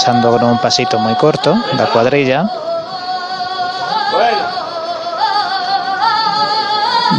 [0.00, 2.46] Avanzando con un pasito muy corto, la cuadrilla.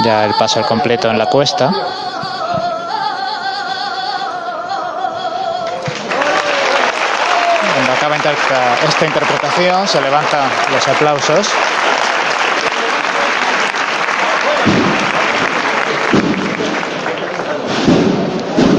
[0.04, 1.70] Ya el paso al completo en la cuesta.
[7.74, 11.50] Cuando acaba esta interpretación se levantan los aplausos.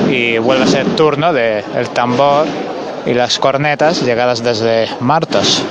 [0.09, 2.47] Y vuelve a ser turno del tambor
[3.07, 5.65] y las cornetas llegadas desde Martos.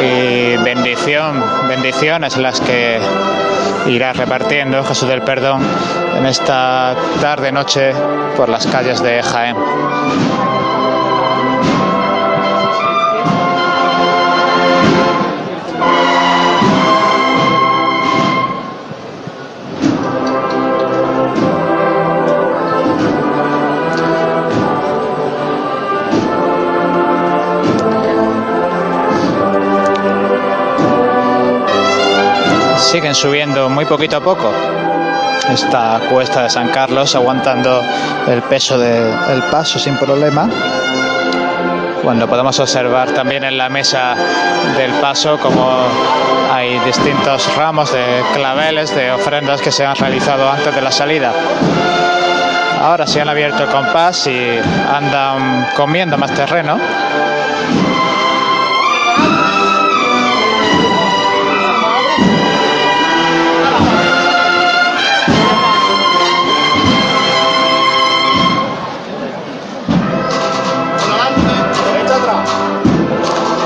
[0.00, 3.00] Y bendición, bendiciones las que
[3.86, 5.62] irá repartiendo Jesús del Perdón
[6.16, 7.92] en esta tarde noche
[8.36, 9.56] por las calles de Jaén.
[32.92, 34.52] Siguen subiendo muy poquito a poco
[35.50, 37.82] esta cuesta de San Carlos, aguantando
[38.28, 40.46] el peso del paso sin problema.
[42.02, 44.14] Cuando podemos observar también en la mesa
[44.76, 45.74] del paso como
[46.52, 48.04] hay distintos ramos de
[48.34, 51.32] claveles, de ofrendas que se han realizado antes de la salida.
[52.82, 54.60] Ahora sí han abierto el compás y
[54.94, 56.78] andan comiendo más terreno.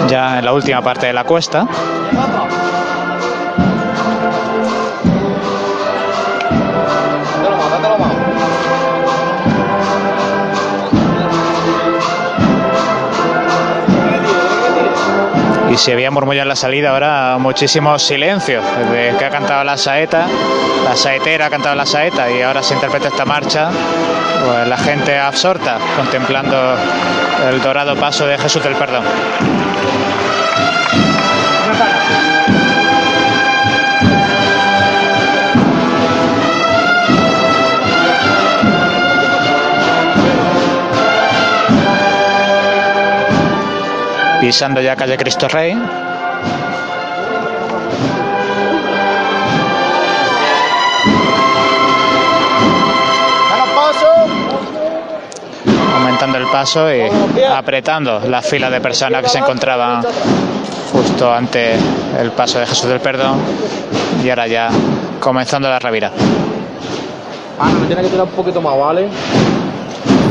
[0.09, 1.67] Ya en la última parte de la cuesta.
[15.71, 18.63] Y si había murmullo en la salida, ahora muchísimo silencio.
[18.91, 20.27] Desde que ha cantado la saeta,
[20.85, 23.69] la saetera ha cantado la saeta y ahora se interpreta esta marcha,
[24.45, 26.77] pues la gente absorta contemplando
[27.51, 29.05] el dorado paso de Jesús del Perdón.
[44.47, 45.77] Pisando ya calle Cristo Rey.
[55.97, 57.01] aumentando el paso y
[57.45, 60.05] apretando la fila de personas que se encontraban
[60.93, 61.75] justo ante
[62.21, 63.41] el paso de Jesús del Perdón
[64.25, 64.69] y ahora ya
[65.19, 66.13] comenzando la revira.
[67.59, 69.09] Ah, me tiene que tirar un poquito más, ¿vale?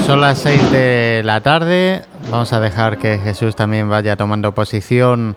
[0.05, 2.14] Son las 6 de la tarde.
[2.29, 5.35] Vamos a dejar que Jesús también vaya tomando posición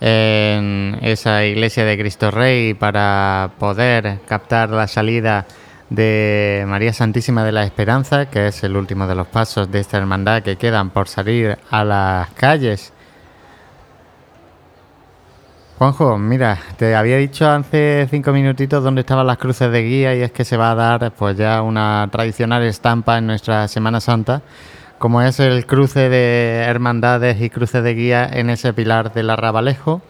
[0.00, 5.46] en esa iglesia de Cristo Rey para poder captar la salida
[5.90, 9.96] de María Santísima de la Esperanza, que es el último de los pasos de esta
[9.96, 12.92] hermandad que quedan por salir a las calles.
[15.78, 20.22] Juanjo, mira, te había dicho hace cinco minutitos dónde estaban las cruces de guía y
[20.22, 24.42] es que se va a dar pues ya una tradicional estampa en nuestra Semana Santa,
[24.98, 30.02] como es el cruce de hermandades y cruce de guía en ese pilar del Arrabalejo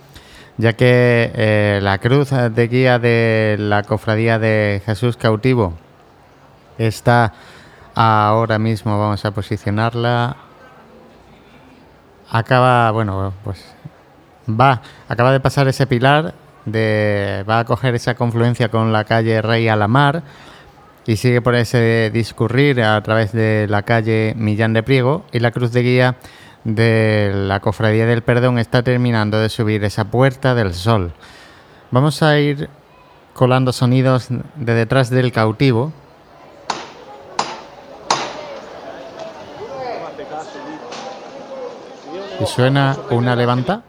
[0.58, 5.72] ya que eh, la cruz de guía de la cofradía de Jesús cautivo
[6.76, 7.32] está
[7.94, 10.36] ahora mismo, vamos a posicionarla.
[12.30, 13.64] Acaba, bueno, pues
[14.48, 16.34] va, acaba de pasar ese pilar,
[16.66, 20.22] de, va a coger esa confluencia con la calle Rey Alamar
[21.08, 25.52] y sigue por ese discurrir a través de la calle Millán de Priego y la
[25.52, 26.16] cruz de guía
[26.64, 31.14] de la Cofradía del Perdón está terminando de subir esa puerta del sol.
[31.90, 32.68] Vamos a ir
[33.32, 35.94] colando sonidos de detrás del cautivo.
[42.38, 43.82] Y suena una levanta.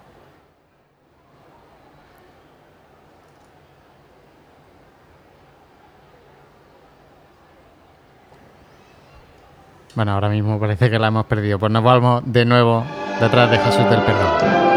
[9.95, 11.59] Bueno, ahora mismo parece que la hemos perdido.
[11.59, 12.83] Pues nos vamos de nuevo
[13.19, 14.69] detrás de Jesús del Perdón.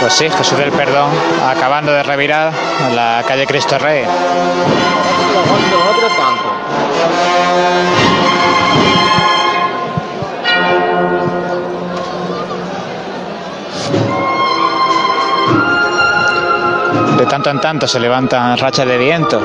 [0.00, 1.10] Pues sí, Jesús del Perdón,
[1.48, 2.52] acabando de revirar
[2.86, 4.04] en la calle Cristo Rey.
[17.24, 19.40] De tanto en tanto se levantan rachas de viento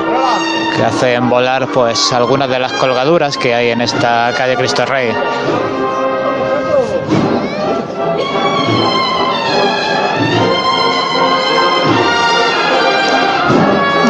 [0.76, 5.10] que hacen volar pues algunas de las colgaduras que hay en esta calle Cristo Rey.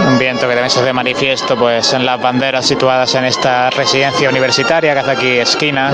[0.08, 4.28] Un viento que también se hace manifiesto pues en las banderas situadas en esta residencia
[4.28, 5.92] universitaria que hace aquí esquina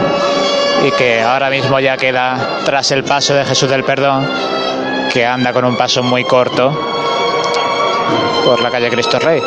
[0.82, 4.26] y que ahora mismo ya queda tras el paso de Jesús del Perdón
[5.12, 6.96] que anda con un paso muy corto
[8.46, 9.42] por la calle Cristo Rey.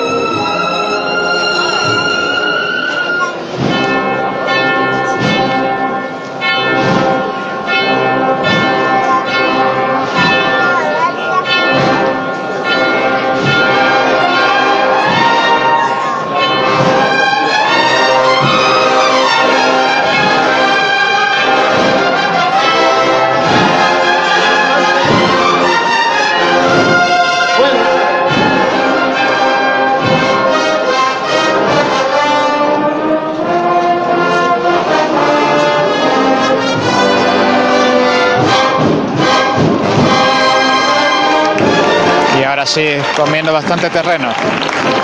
[43.16, 44.30] Comiendo bastante terreno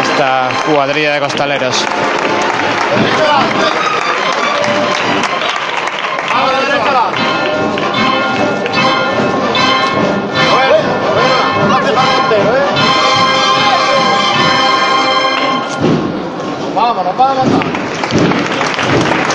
[0.04, 1.86] esta cuadrilla de costaleros.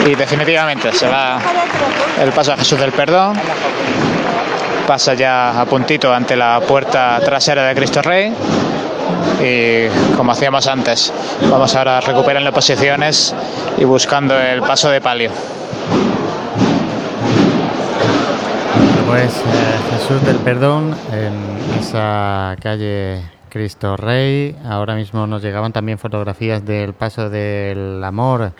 [0.06, 1.38] Y definitivamente se va
[2.22, 3.38] el paso a Jesús del Perdón.
[4.86, 8.32] Pasa ya a puntito ante la puerta trasera de Cristo Rey.
[9.42, 11.12] Y como hacíamos antes,
[11.50, 13.34] vamos ahora recuperando posiciones
[13.78, 15.30] y buscando el paso de palio.
[19.06, 19.42] Pues
[19.90, 24.56] Jesús del Perdón en esa calle Cristo Rey.
[24.64, 28.52] Ahora mismo nos llegaban también fotografías del paso del amor.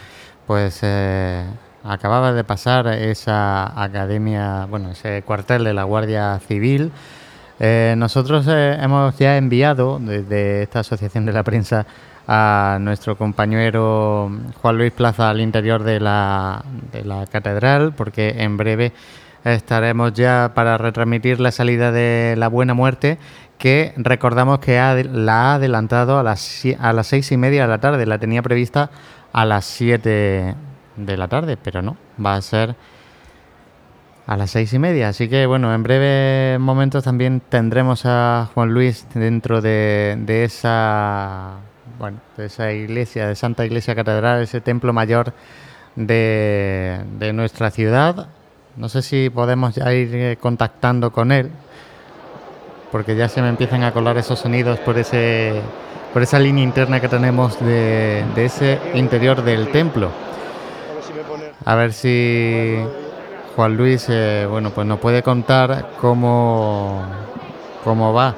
[0.46, 1.44] Pues eh,
[1.92, 6.92] acababa de pasar esa academia, bueno, ese cuartel de la Guardia Civil.
[7.58, 11.86] Eh, nosotros eh, hemos ya enviado desde esta asociación de la prensa
[12.26, 14.30] a nuestro compañero
[14.62, 18.92] Juan Luis Plaza al interior de la, de la catedral, porque en breve
[19.44, 23.18] estaremos ya para retransmitir la salida de la Buena Muerte,
[23.58, 27.68] que recordamos que ha- la ha adelantado a las, a las seis y media de
[27.68, 28.90] la tarde, la tenía prevista
[29.32, 30.54] a las siete
[31.06, 32.76] de la tarde, pero no, va a ser
[34.26, 35.08] a las seis y media.
[35.08, 41.56] Así que bueno, en breves momentos también tendremos a Juan Luis dentro de, esa
[41.98, 45.32] bueno, de esa iglesia, de Santa Iglesia Catedral, ese templo mayor
[45.96, 48.28] de, de nuestra ciudad.
[48.76, 51.50] No sé si podemos ya ir eh, contactando con él,
[52.92, 55.60] porque ya se me empiezan a colar esos sonidos por ese
[56.12, 60.10] por esa línea interna que tenemos de, de ese interior del templo.
[61.64, 62.78] A ver si
[63.54, 67.02] Juan Luis, eh, bueno, pues nos puede contar cómo,
[67.84, 68.34] cómo va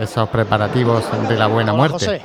[0.00, 1.94] esos preparativos de la buena muerte.
[1.94, 2.22] José.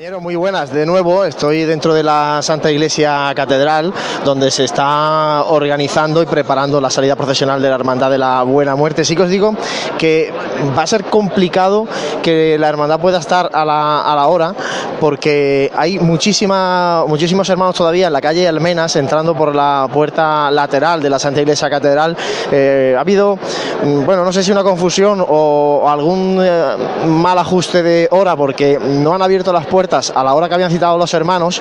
[0.00, 0.72] Compañeros, muy buenas.
[0.72, 3.92] De nuevo, estoy dentro de la Santa Iglesia Catedral,
[4.24, 8.74] donde se está organizando y preparando la salida procesional de la Hermandad de la Buena
[8.76, 9.04] Muerte.
[9.04, 9.54] Sí que os digo
[9.98, 10.32] que
[10.74, 11.86] va a ser complicado
[12.22, 14.54] que la hermandad pueda estar a la, a la hora,
[15.00, 21.02] porque hay muchísima, muchísimos hermanos todavía en la calle Almenas entrando por la puerta lateral
[21.02, 22.16] de la Santa Iglesia Catedral.
[22.50, 23.38] Eh, ha habido,
[23.84, 28.78] mm, bueno, no sé si una confusión o algún eh, mal ajuste de hora, porque
[28.78, 31.60] no han abierto las puertas a la hora que habían citado los hermanos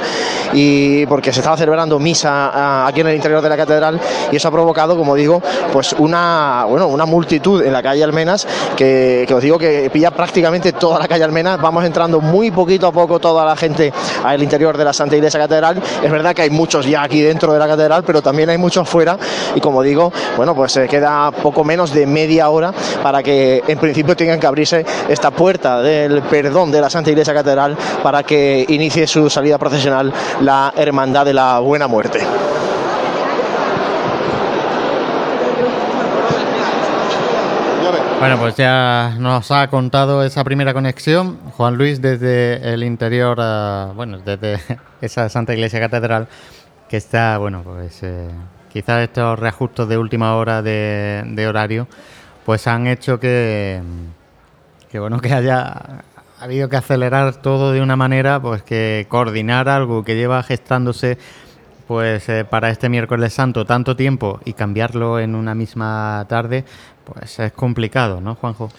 [0.54, 4.00] y porque se estaba celebrando misa ah, aquí en el interior de la catedral
[4.32, 5.42] y eso ha provocado, como digo,
[5.74, 10.12] pues una, bueno, una multitud en la calle Almenas que, que os digo que pilla
[10.12, 11.60] prácticamente toda la calle Almenas.
[11.60, 13.92] Vamos entrando muy poquito a poco toda la gente
[14.24, 15.82] al interior de la Santa Iglesia Catedral.
[16.04, 18.88] Es verdad que hay muchos ya aquí dentro de la catedral, pero también hay muchos
[18.88, 19.18] fuera
[19.56, 23.80] y como digo, bueno, pues se queda poco menos de media hora para que en
[23.80, 28.66] principio tengan que abrirse esta puerta del perdón de la Santa Iglesia Catedral para que
[28.70, 32.20] inicie su salida procesional la Hermandad de la Buena Muerte.
[38.20, 41.38] Bueno, pues ya nos ha contado esa primera conexión.
[41.56, 44.60] Juan Luis desde el interior, ah, bueno, desde
[45.02, 46.28] esa Santa Iglesia Catedral,
[46.90, 48.28] que está, bueno, pues eh,
[48.74, 51.88] quizás estos reajustes de última hora de, de horario,
[52.46, 53.82] pues han hecho que,
[54.92, 56.04] que, bueno, que haya
[56.44, 61.18] habido que acelerar todo de una manera, pues que coordinar algo que lleva gestándose
[61.88, 66.64] pues eh, para este miércoles santo tanto tiempo y cambiarlo en una misma tarde,
[67.04, 68.70] pues es complicado, ¿no, Juanjo?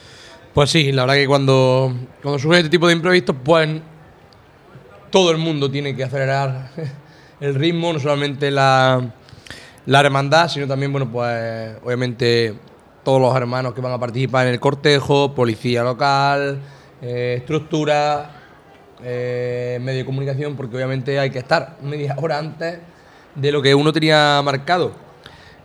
[0.55, 1.93] Pues sí, la verdad que cuando,
[2.23, 3.69] cuando surge este tipo de imprevistos, pues
[5.11, 6.71] todo el mundo tiene que acelerar
[7.41, 9.13] el ritmo, no solamente la,
[9.87, 12.55] la hermandad, sino también, bueno, pues obviamente
[13.03, 16.61] todos los hermanos que van a participar en el cortejo, policía local,
[17.03, 18.31] eh, estructura,
[19.03, 22.79] eh, medio de comunicación, porque obviamente hay que estar media hora antes
[23.35, 24.93] de lo que uno tenía marcado.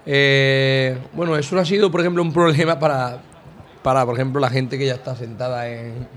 [0.06, 3.20] Eh, bueno, eso no ha sido, por ejemplo, un problema para,
[3.84, 6.08] para por ejemplo, la gente que ya está sentada en,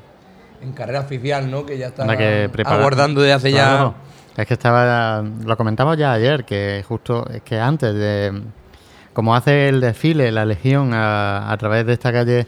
[0.62, 1.64] en carrera oficial, ¿no?
[1.66, 3.94] Que ya está que aguardando de hace Claro.
[4.36, 8.40] Es que estaba, lo comentamos ya ayer, que justo, es que antes de,
[9.12, 12.46] como hace el desfile, la Legión a, a través de esta calle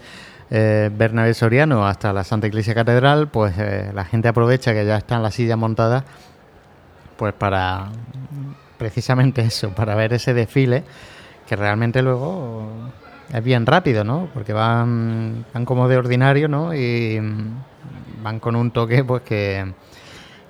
[0.51, 4.97] eh, Bernabé Soriano hasta la Santa Iglesia Catedral, pues eh, la gente aprovecha que ya
[4.97, 6.03] están las sillas montadas,
[7.15, 7.87] pues para
[8.77, 10.83] precisamente eso, para ver ese desfile,
[11.47, 12.69] que realmente luego
[13.33, 14.27] es bien rápido, ¿no?
[14.33, 16.73] Porque van, van como de ordinario, ¿no?
[16.73, 19.73] Y mm, van con un toque, pues que,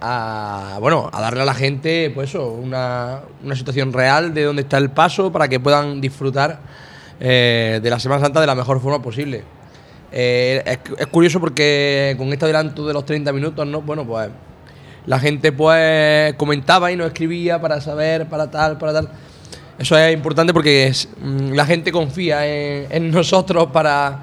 [0.00, 4.62] a, bueno, a darle a la gente, pues eso, una, una situación real de dónde
[4.62, 6.60] está el paso para que puedan disfrutar
[7.20, 9.42] eh, de la Semana Santa de la mejor forma posible.
[10.10, 13.82] Eh, es, curioso porque con este adelanto de los 30 minutos, ¿no?
[13.82, 14.30] Bueno, pues
[15.06, 19.08] la gente pues comentaba y nos escribía para saber, para tal, para tal.
[19.78, 24.18] Eso es importante porque mm, la gente confía en, en nosotros para,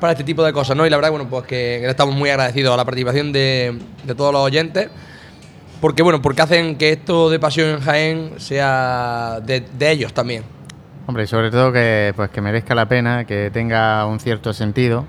[0.00, 0.86] para este tipo de cosas, ¿no?
[0.86, 4.32] Y la verdad, bueno, pues que, estamos muy agradecidos a la participación de, de todos
[4.32, 4.88] los oyentes.
[5.84, 10.42] Porque, bueno, porque hacen que esto de Pasión en Jaén sea de, ellos también.
[11.06, 15.04] Hombre, y sobre todo que pues que merezca la pena, que tenga un cierto sentido.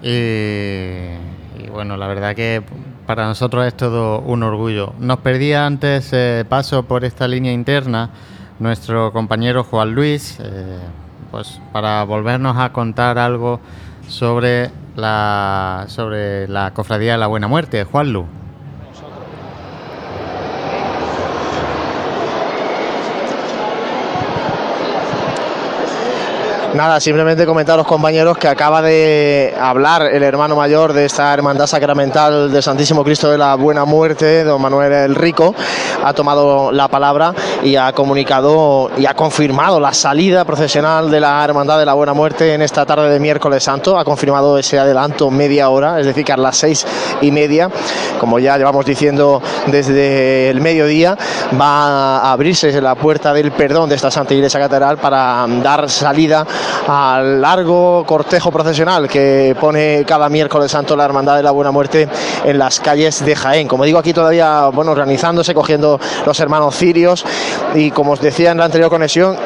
[0.00, 0.10] Y,
[1.58, 2.62] y bueno, la verdad que
[3.04, 4.94] para nosotros es todo un orgullo.
[5.00, 8.10] Nos perdía antes eh, paso por esta línea interna
[8.60, 10.78] nuestro compañero Juan Luis, eh,
[11.32, 13.58] pues para volvernos a contar algo
[14.06, 18.43] sobre la sobre la cofradía de la Buena Muerte, Juan Lu.
[26.74, 31.32] Nada, simplemente comentar a los compañeros que acaba de hablar el hermano mayor de esta
[31.32, 35.54] hermandad sacramental del Santísimo Cristo de la Buena Muerte, don Manuel el Rico,
[36.02, 37.32] ha tomado la palabra
[37.62, 42.12] y ha comunicado y ha confirmado la salida procesional de la hermandad de la Buena
[42.12, 46.24] Muerte en esta tarde de miércoles santo, ha confirmado ese adelanto media hora, es decir,
[46.24, 46.84] que a las seis
[47.20, 47.70] y media,
[48.18, 51.16] como ya llevamos diciendo desde el mediodía,
[51.52, 56.44] va a abrirse la puerta del perdón de esta Santa Iglesia Catedral para dar salida
[56.86, 62.08] al largo cortejo procesional que pone cada miércoles santo la Hermandad de la Buena Muerte
[62.44, 63.68] en las calles de Jaén.
[63.68, 67.24] Como digo, aquí todavía bueno, organizándose, cogiendo los hermanos cirios
[67.74, 69.36] y como os decía en la anterior conexión,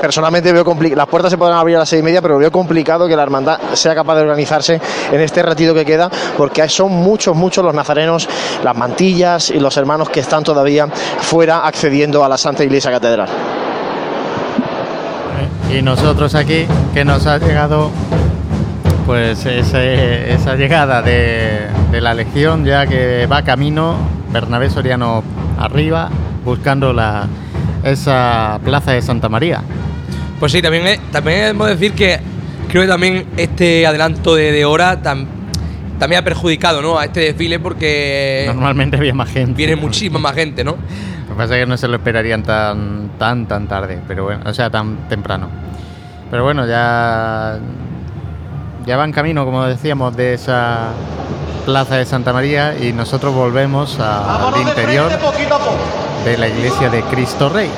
[0.00, 2.50] personalmente veo complicado, las puertas se podrán abrir a las seis y media, pero veo
[2.50, 4.80] complicado que la hermandad sea capaz de organizarse
[5.10, 8.28] en este ratito que queda, porque son muchos, muchos los nazarenos,
[8.62, 13.65] las mantillas y los hermanos que están todavía fuera accediendo a la Santa Iglesia Catedral.
[15.72, 16.64] Y nosotros aquí,
[16.94, 17.90] que nos ha llegado
[19.04, 23.96] pues ese- esa llegada de, de la Legión, ya que va camino,
[24.32, 25.22] Bernabé Soriano
[25.58, 26.08] arriba,
[26.44, 27.26] buscando la,
[27.84, 29.62] esa plaza de Santa María.
[30.40, 32.18] Pues sí, también, es- también debemos decir que
[32.68, 35.26] creo que también este adelanto de, de hora tam-
[35.98, 36.98] también ha perjudicado ¿no?
[36.98, 39.54] a este desfile porque Normalmente había más gente.
[39.54, 40.76] viene muchísima más gente, ¿no?
[41.36, 44.54] Que pasa es que no se lo esperarían tan, tan, tan tarde, pero bueno, o
[44.54, 45.50] sea, tan temprano.
[46.30, 47.58] Pero bueno, ya,
[48.86, 50.92] ya van camino, como decíamos, de esa
[51.66, 55.10] plaza de Santa María y nosotros volvemos al interior
[56.24, 57.68] de la iglesia de Cristo Rey.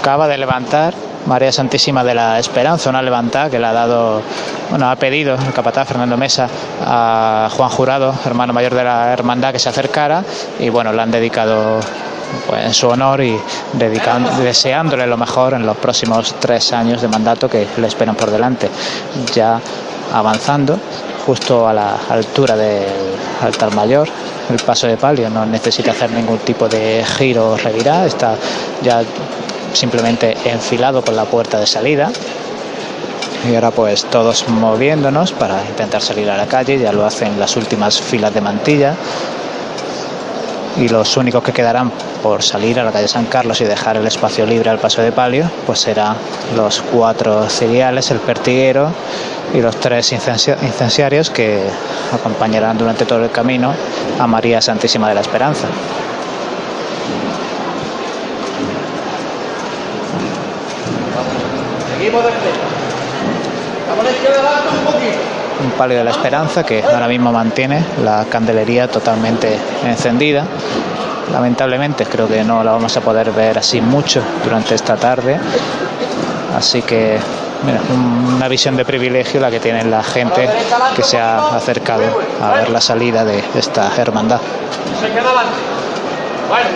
[0.00, 0.92] Acaba de levantar
[1.26, 4.22] María Santísima de la Esperanza, una levantada que le ha dado,
[4.70, 6.48] bueno, ha pedido el capataz Fernando Mesa
[6.84, 10.22] a Juan Jurado, hermano mayor de la hermandad, que se acercara
[10.58, 11.80] y bueno, le han dedicado
[12.46, 13.38] pues, en su honor y
[14.42, 18.68] deseándole lo mejor en los próximos tres años de mandato que le esperan por delante.
[19.34, 19.60] Ya
[20.12, 20.78] avanzando,
[21.26, 22.84] justo a la altura del
[23.42, 24.08] altar mayor,
[24.50, 28.34] el paso de palio no necesita hacer ningún tipo de giro o revirá, está
[28.82, 29.02] ya
[29.74, 32.10] simplemente enfilado con la puerta de salida.
[33.50, 37.56] Y ahora pues todos moviéndonos para intentar salir a la calle, ya lo hacen las
[37.56, 38.94] últimas filas de mantilla.
[40.76, 41.92] Y los únicos que quedarán
[42.22, 45.12] por salir a la calle San Carlos y dejar el espacio libre al paso de
[45.12, 46.16] palio, pues serán
[46.56, 48.88] los cuatro ciriales, el pertiguero
[49.52, 51.62] y los tres incenciarios que
[52.12, 53.72] acompañarán durante todo el camino
[54.18, 55.68] a María Santísima de la Esperanza.
[62.04, 62.50] Seguimos de frente.
[63.88, 65.18] Vamos a la izquierda adelante un poquito.
[65.64, 69.56] un palio de la esperanza que ahora mismo mantiene la candelería totalmente
[69.86, 70.44] encendida
[71.32, 75.38] lamentablemente creo que no la vamos a poder ver así mucho durante esta tarde.
[76.54, 77.18] Así que
[77.64, 80.46] mira, un- una visión de privilegio la que tiene la gente
[80.94, 82.02] que se ha acercado
[82.42, 84.40] a ver la salida de esta hermandad.
[85.00, 85.54] Se queda adelante.
[86.50, 86.68] Bueno.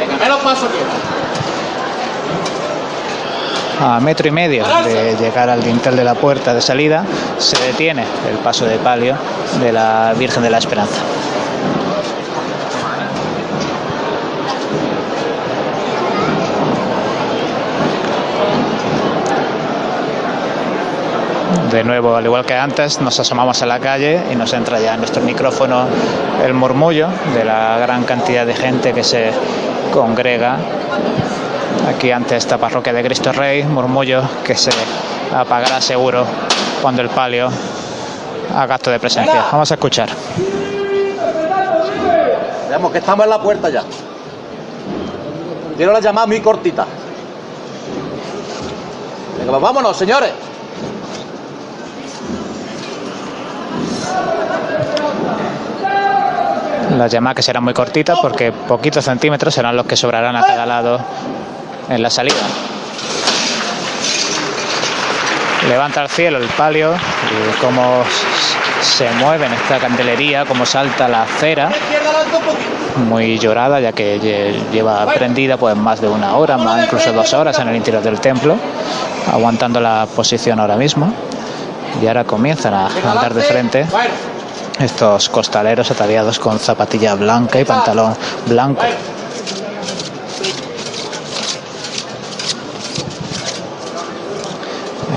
[0.00, 0.78] Venga, menos paso aquí.
[3.80, 7.04] A metro y medio de llegar al dintel de la puerta de salida
[7.38, 9.16] se detiene el paso de palio
[9.60, 11.00] de la Virgen de la Esperanza.
[21.70, 24.94] De nuevo, al igual que antes, nos asomamos a la calle y nos entra ya
[24.94, 25.88] en nuestro micrófono
[26.44, 29.32] el murmullo de la gran cantidad de gente que se
[29.92, 30.58] congrega
[31.88, 34.70] aquí ante esta parroquia de Cristo Rey, murmullo que se
[35.34, 36.24] apagará seguro
[36.80, 37.48] cuando el palio
[38.54, 39.44] haga acto de presencia.
[39.50, 40.08] Vamos a escuchar.
[42.68, 43.82] Veamos que estamos en la puerta ya.
[45.76, 46.86] Quiero la llamada muy cortita.
[49.38, 50.30] Venga, pues vámonos, señores.
[56.96, 60.64] La llamada que será muy cortita porque poquitos centímetros serán los que sobrarán a cada
[60.64, 61.00] lado
[61.88, 62.34] en la salida.
[65.68, 68.02] Levanta al cielo el palio y cómo
[68.82, 71.70] se mueve en esta candelería, cómo salta la cera,
[73.08, 77.32] muy llorada ya que lle- lleva prendida pues más de una hora, más incluso dos
[77.32, 78.56] horas en el interior del templo,
[79.32, 81.12] aguantando la posición ahora mismo.
[82.02, 83.86] Y ahora comienzan a andar de frente
[84.80, 88.14] estos costaleros ataviados con zapatilla blanca y pantalón
[88.46, 88.82] blanco.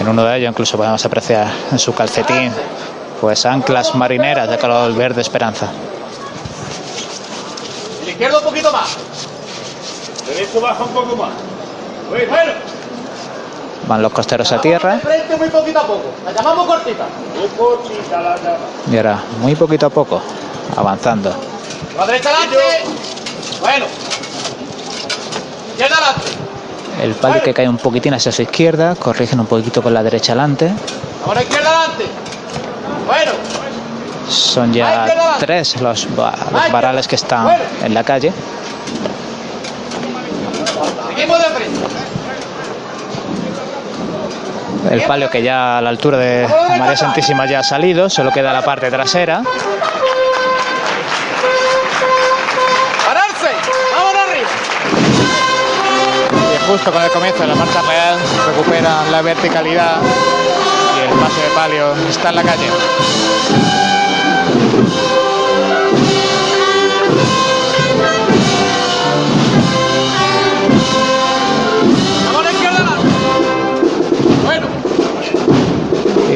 [0.07, 2.49] En uno de ellos incluso podemos apreciar en su calcetín
[3.19, 5.67] pues anclas marineras de color verde esperanza.
[8.01, 8.95] Y la izquierda un poquito más.
[10.25, 11.31] Derecho baja un poco más.
[12.09, 12.53] Muy bueno.
[13.85, 16.05] Van los costeros a tierra frente muy poquito a poco.
[16.23, 17.05] La llamamos cortita.
[17.37, 18.57] Muy cortita la llama.
[18.89, 20.21] y ahora muy poquito a poco
[20.77, 21.35] avanzando.
[21.97, 22.57] La derecha adelante.
[23.59, 23.85] Bueno.
[25.73, 26.46] Izquierda adelante.
[27.01, 30.31] El palio que cae un poquitín hacia su izquierda, corrigen un poquito con la derecha
[30.33, 30.71] adelante.
[31.25, 32.05] Ahora izquierda adelante.
[33.05, 33.31] Bueno.
[34.29, 35.05] Son ya
[35.39, 37.49] tres los, va- los varales que están
[37.83, 38.33] en la calle.
[41.09, 41.79] Seguimos de frente.
[44.91, 46.47] El palio que ya a la altura de
[46.79, 49.41] María Santísima ya ha salido, solo queda la parte trasera.
[56.67, 60.01] Justo con el comienzo de la marcha real recuperan la verticalidad
[60.97, 62.67] y el paso de palio está en la calle.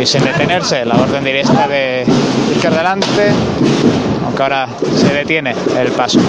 [0.02, 2.06] Y sin detenerse la orden directa de
[2.52, 3.32] izquierda adelante,
[4.26, 6.20] aunque ahora se detiene el paso.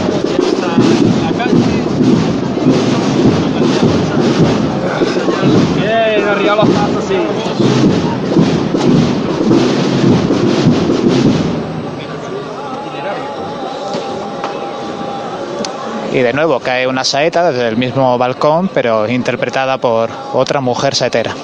[16.13, 20.95] Y de nuevo cae una saeta desde el mismo balcón, pero interpretada por otra mujer
[20.95, 21.35] saetera.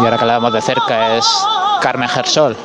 [0.00, 1.46] Y ahora que la vemos de cerca es
[1.84, 2.56] Carmen Gersol.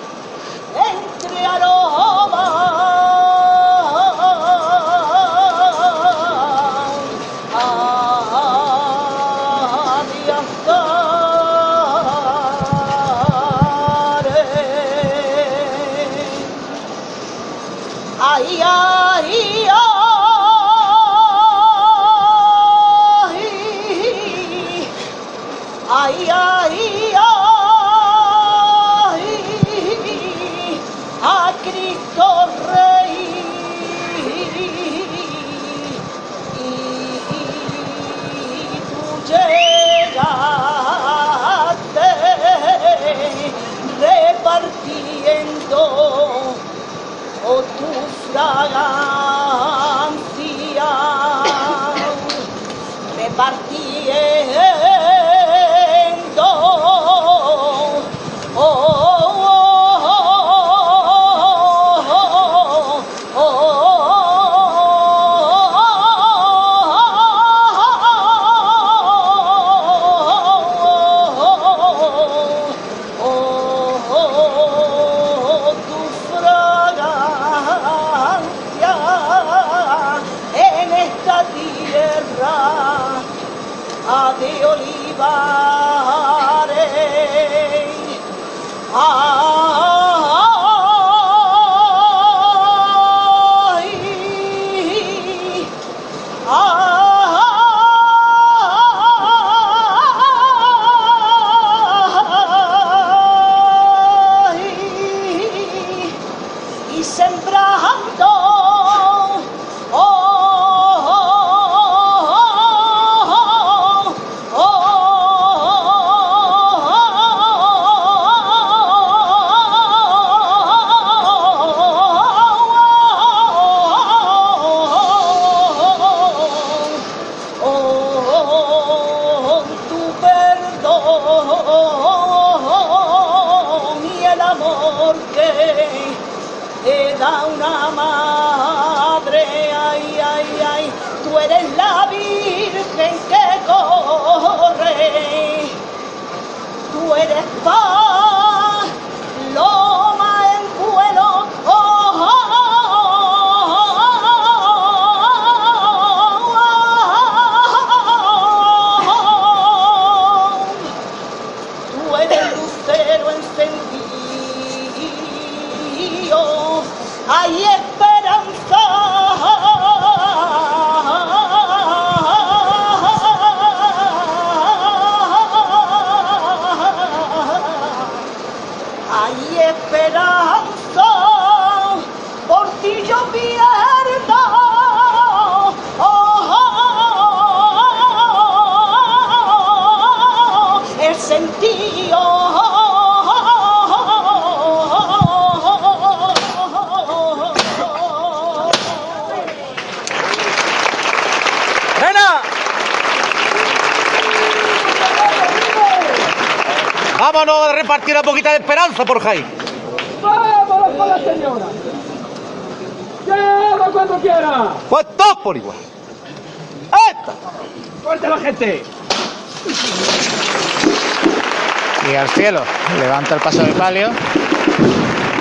[223.79, 224.09] Palio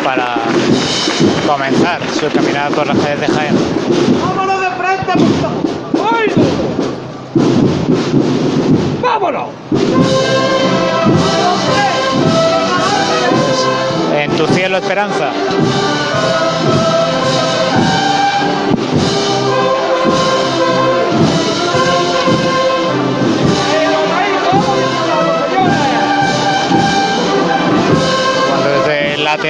[0.05, 0.37] para
[1.45, 3.57] comenzar su caminata por las calles de Jaén.
[4.25, 6.15] ¡Vámonos de frente, por favor!
[6.15, 6.37] ¡Oído!
[9.03, 9.49] ¡Vámonos!
[14.17, 15.33] En tu cielo, esperanza.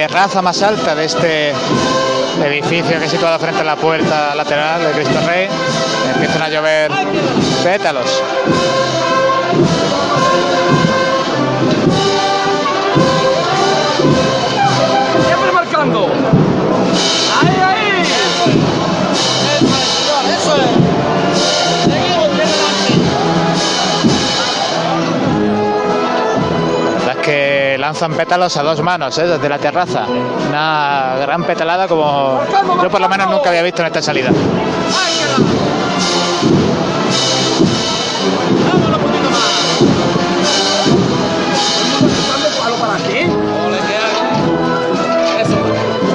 [0.09, 1.53] Terraza más alta de este
[2.43, 5.47] edificio que es situado frente a la puerta lateral de Cristo Rey
[6.15, 6.91] empiezan a llover
[7.63, 8.23] pétalos.
[27.89, 29.25] Lanzan pétalos a dos manos, ¿eh?
[29.25, 30.05] desde la terraza.
[30.47, 32.39] Una gran petalada como
[32.83, 34.29] yo por lo menos nunca había visto en esta salida.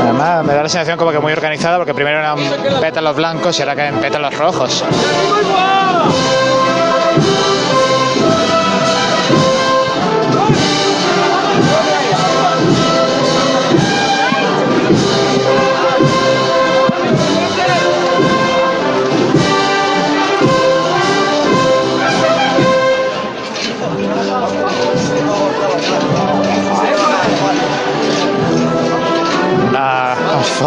[0.01, 2.39] Además me da la sensación como que muy organizada porque primero eran
[2.81, 4.85] pétalos blancos y ahora caen pétalos rojos.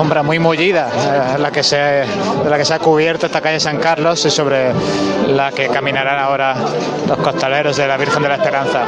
[0.08, 3.78] Alfombra muy mullida la que se, de la que se ha cubierto esta calle San
[3.78, 4.72] Carlos y sobre
[5.28, 6.56] la que caminarán ahora
[7.08, 8.86] los costaleros de la Virgen de la Esperanza.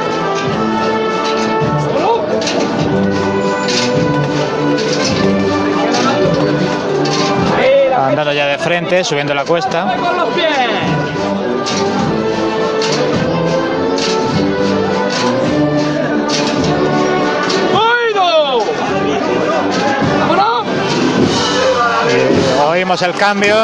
[7.98, 9.94] Andando ya de frente, subiendo la cuesta.
[22.90, 23.54] Oímos el cambio,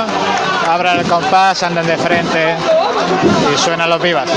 [0.70, 2.54] abran el compás, andan de frente
[3.52, 4.30] y suenan los vivas.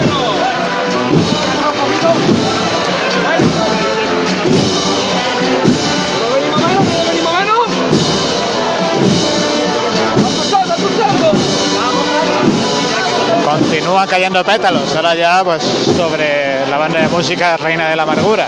[13.45, 14.95] Continúan cayendo pétalos.
[14.95, 15.61] Ahora ya pues
[15.95, 18.47] sobre la banda de música Reina de la Amargura.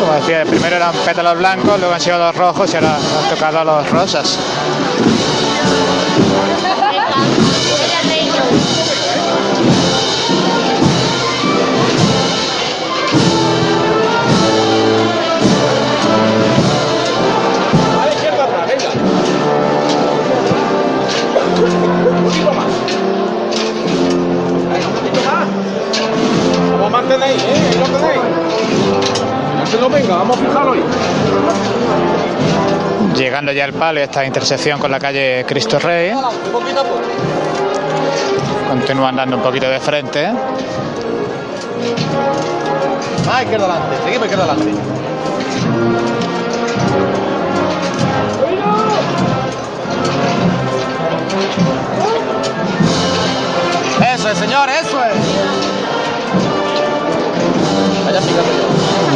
[0.00, 3.64] Como decía, primero eran pétalos blancos, luego han sido los rojos y ahora han tocado
[3.64, 4.38] los rosas.
[26.72, 27.70] Vamos a mantener ahí, ¿eh?
[27.70, 28.39] Ahí lo tenéis.
[29.70, 30.82] No se lo venga, vamos a fijarlo ahí.
[33.16, 36.12] Llegando ya al palio, esta intersección con la calle Cristo Rey.
[38.68, 40.32] Continúa andando un poquito de frente.
[43.26, 44.72] Más izquierda adelante, seguimos izquierda adelante.
[54.14, 55.29] Eso es, señor, eso es.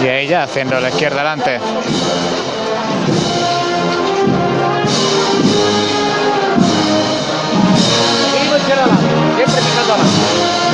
[0.05, 1.59] Y ahí ya haciendo la izquierda adelante.
[9.36, 10.74] Siempre adelante.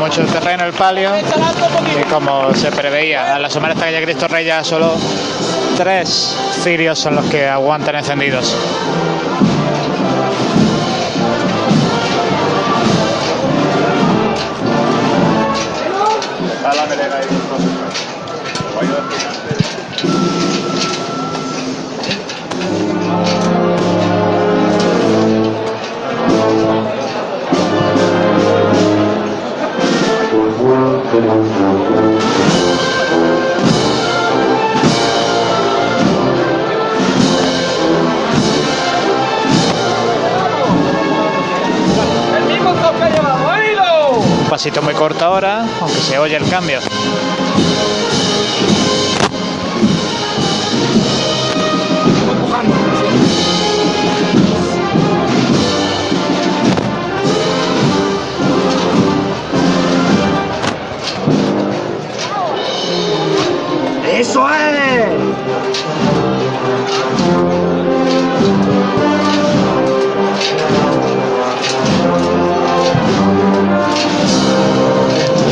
[0.00, 1.10] Mucho terreno el palio.
[1.18, 4.96] Y como se preveía, al asomar esta calle Cristo Rey ya solo
[5.76, 8.56] tres cirios son los que aguantan encendidos.
[18.92, 19.29] El
[44.62, 46.80] pasito muy corto ahora, aunque se oye el cambio.
[64.12, 65.19] ¡Eso es!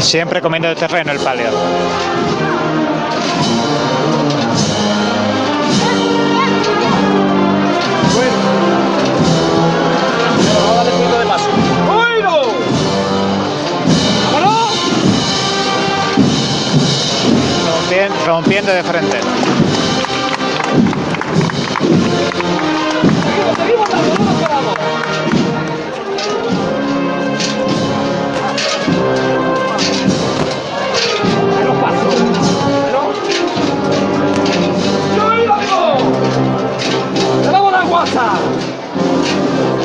[0.01, 1.51] Siempre comiendo de terreno el palio.
[18.27, 19.21] Rompiendo de frente.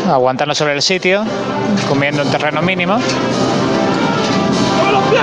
[0.07, 1.23] Aguantando sobre el sitio,
[1.87, 2.95] comiendo en terreno mínimo.
[4.81, 5.21] ¡Con los pies!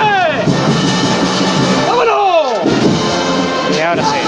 [1.87, 2.55] ¡Vámonos!
[3.77, 4.19] Y ahora sí.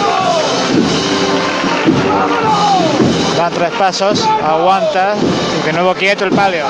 [3.37, 5.15] Da tres pasos, aguanta
[5.61, 6.67] y de nuevo quieto el palio.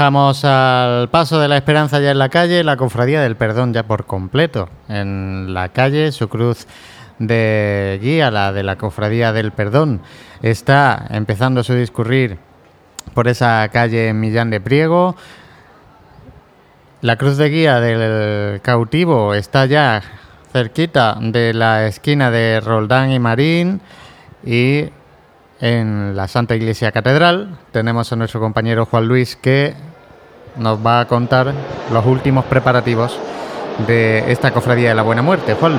[0.00, 3.82] Dejamos al paso de la esperanza ya en la calle, la cofradía del perdón ya
[3.82, 4.70] por completo.
[4.88, 6.66] En la calle, su cruz
[7.18, 10.00] de guía, la de la cofradía del perdón,
[10.40, 12.38] está empezando su discurrir
[13.12, 15.16] por esa calle Millán de Priego.
[17.02, 20.00] La cruz de guía del cautivo está ya
[20.50, 23.82] cerquita de la esquina de Roldán y Marín
[24.46, 24.86] y
[25.60, 29.74] en la Santa Iglesia Catedral tenemos a nuestro compañero Juan Luis que
[30.56, 31.52] nos va a contar
[31.92, 33.18] los últimos preparativos
[33.86, 35.54] de esta cofradía de la Buena Muerte.
[35.54, 35.78] Juan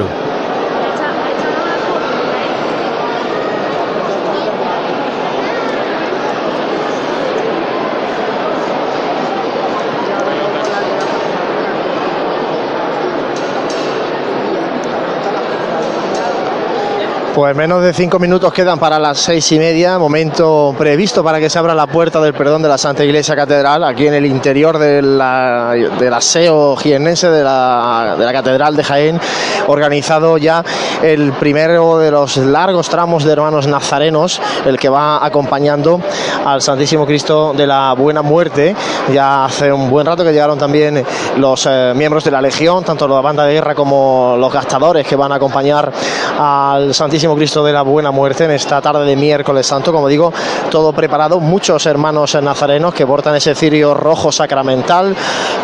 [17.33, 21.49] Pues menos de cinco minutos quedan para las seis y media, momento previsto para que
[21.49, 24.77] se abra la puerta del perdón de la Santa Iglesia Catedral, aquí en el interior
[24.77, 29.21] de la, del aseo jiennense de la, de la Catedral de Jaén,
[29.67, 30.61] organizado ya
[31.01, 36.01] el primero de los largos tramos de hermanos nazarenos, el que va acompañando
[36.45, 38.75] al Santísimo Cristo de la Buena Muerte.
[39.13, 41.01] Ya hace un buen rato que llegaron también
[41.37, 45.15] los eh, miembros de la Legión, tanto la banda de guerra como los gastadores que
[45.15, 45.91] van a acompañar
[46.37, 50.33] al Santísimo Cristo de la Buena Muerte en esta tarde de miércoles santo, como digo,
[50.71, 55.15] todo preparado, muchos hermanos nazarenos que portan ese cirio rojo sacramental,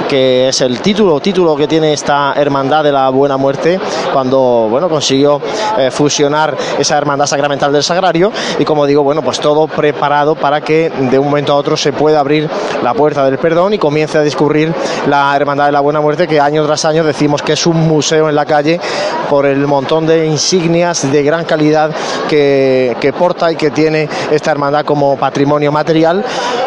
[0.08, 3.80] que es el título, título que tiene esta hermandad de la Buena Muerte,
[4.14, 5.42] cuando bueno consiguió
[5.80, 10.62] eh, fusionar esa hermandad sacramental del Sagrario, y como digo, bueno, pues todo preparado para
[10.62, 12.48] que de un momento a otro se pueda abrir
[12.84, 14.72] la puerta del perdón y comience a discurrir
[15.08, 18.30] la hermandad de la Buena Muerte, que año tras año decimos que es un museo
[18.30, 18.80] en la calle
[19.28, 21.92] por el montón de insignias de gran calidad
[22.30, 26.24] que, que, porta y que tiene esta hermandad como patrimonio material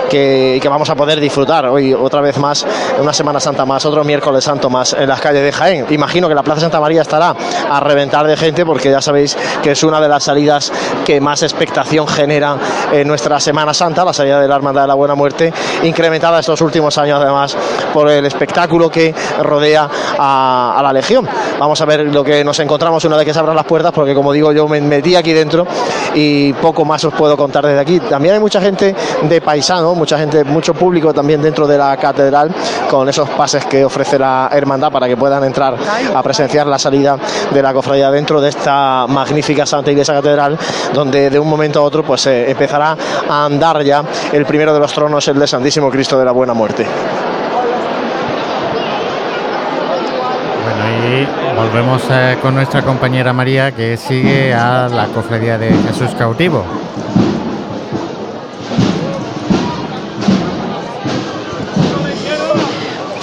[0.08, 2.66] que, que, vamos a poder disfrutar hoy otra vez más,
[3.00, 5.86] una Semana Santa más, otro miércoles santo más en las calles de Jaén.
[5.90, 7.34] Imagino que la Plaza Santa María estará
[7.70, 10.72] a reventar de gente porque ya sabéis que es una de las salidas
[11.04, 12.56] que más expectación genera
[12.92, 15.52] en nuestra Semana Santa, la salida de la Hermandad de la Buena Muerte,
[15.84, 17.56] incrementada estos últimos años además
[17.94, 19.88] por el espectáculo que rodea
[20.18, 21.28] a, a la Legión.
[21.58, 24.14] Vamos a ver lo que nos encontramos una vez que se abran las puertas porque
[24.14, 25.66] como digo yo me metí aquí dentro
[26.14, 28.00] y poco más os puedo contar desde aquí.
[28.00, 32.50] También hay mucha gente de paisano, mucha gente, mucho público también dentro de la catedral
[32.88, 35.76] con esos pases que ofrece la hermandad para que puedan entrar
[36.14, 37.18] a presenciar la salida
[37.52, 40.58] de la cofradía dentro de esta magnífica Santa Iglesia Catedral,
[40.94, 42.96] donde de un momento a otro pues eh, empezará
[43.28, 44.02] a andar ya
[44.32, 46.86] el primero de los tronos, el de Santísimo Cristo de la Buena Muerte.
[51.10, 51.26] Y
[51.56, 56.64] volvemos eh, con nuestra compañera María que sigue a la cofradía de Jesús Cautivo.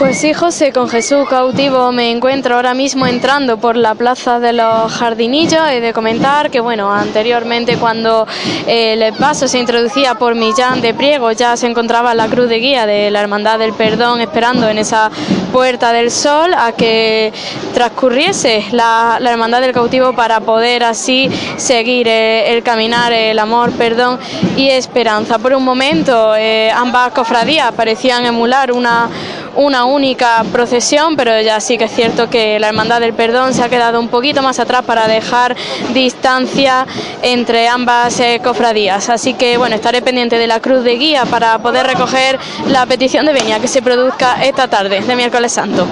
[0.08, 4.54] Pues sí, José, con Jesús cautivo me encuentro ahora mismo entrando por la plaza de
[4.54, 5.60] los jardinillos.
[5.70, 8.26] He de comentar que, bueno, anteriormente cuando
[8.66, 12.86] el paso se introducía por Millán de Priego ya se encontraba la cruz de guía
[12.86, 15.12] de la Hermandad del Perdón esperando en esa
[15.52, 17.34] puerta del sol a que
[17.74, 23.72] transcurriese la, la Hermandad del Cautivo para poder así seguir eh, el caminar, el amor,
[23.74, 24.20] perdón
[24.56, 25.38] y esperanza.
[25.38, 29.10] Por un momento eh, ambas cofradías parecían emular una
[29.58, 33.64] una única procesión, pero ya sí que es cierto que la Hermandad del Perdón se
[33.64, 35.56] ha quedado un poquito más atrás para dejar
[35.94, 36.86] distancia
[37.24, 39.10] entre ambas eh, cofradías.
[39.10, 43.26] Así que bueno, estaré pendiente de la cruz de guía para poder recoger la petición
[43.26, 45.88] de venia que se produzca esta tarde de miércoles santo.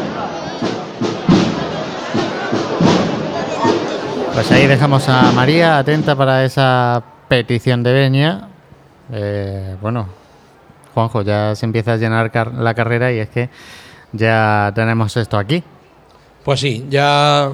[4.34, 8.48] Pues ahí dejamos a María atenta para esa petición de venia.
[9.12, 10.08] Eh, bueno,
[10.96, 13.50] Juanjo, ya se empieza a llenar la carrera y es que
[14.14, 15.62] ya tenemos esto aquí.
[16.46, 17.52] Pues sí, ya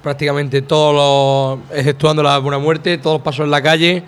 [0.00, 4.04] prácticamente todos los, exceptuando la buena muerte, todos pasos en la calle.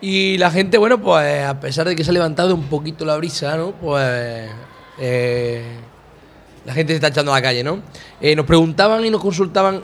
[0.00, 3.16] Y la gente, bueno, pues a pesar de que se ha levantado un poquito la
[3.16, 3.70] brisa, ¿no?
[3.70, 4.50] Pues
[4.98, 5.62] eh,
[6.64, 7.80] la gente se está echando a la calle, ¿no?
[8.20, 9.82] Eh, nos preguntaban y nos consultaban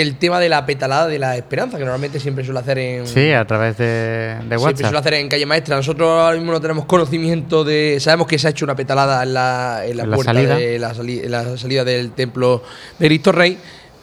[0.00, 3.06] el tema de la petalada de la esperanza, que normalmente siempre suele hacer en.
[3.06, 5.76] Sí, a través de, de Siempre suele hacer en calle maestra.
[5.76, 7.98] Nosotros ahora mismo no tenemos conocimiento de.
[8.00, 10.56] Sabemos que se ha hecho una petalada en la, en la En la puerta salida.
[10.56, 12.62] de la, sali- en la salida del templo
[12.98, 13.58] de Cristo Rey,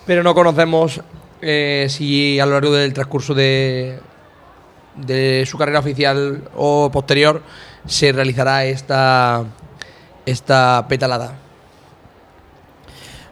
[0.06, 1.02] pero no conocemos
[1.42, 4.00] eh, si a lo largo del transcurso de,
[4.96, 7.42] de su carrera oficial o posterior
[7.86, 9.44] se realizará esta,
[10.26, 11.34] esta petalada.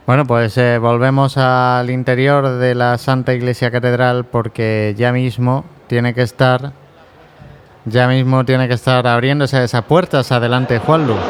[0.10, 6.15] Bueno, pues eh, volvemos al interior de la Santa Iglesia Catedral porque ya mismo tiene
[6.15, 6.72] que estar
[7.86, 10.31] Ya mismo tiene que estar abriéndose esas puertas.
[10.31, 11.14] Adelante, Juanlu.
[11.14, 11.30] Porque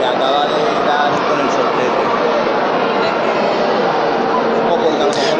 [0.00, 2.06] le acaba de dar con el sortete.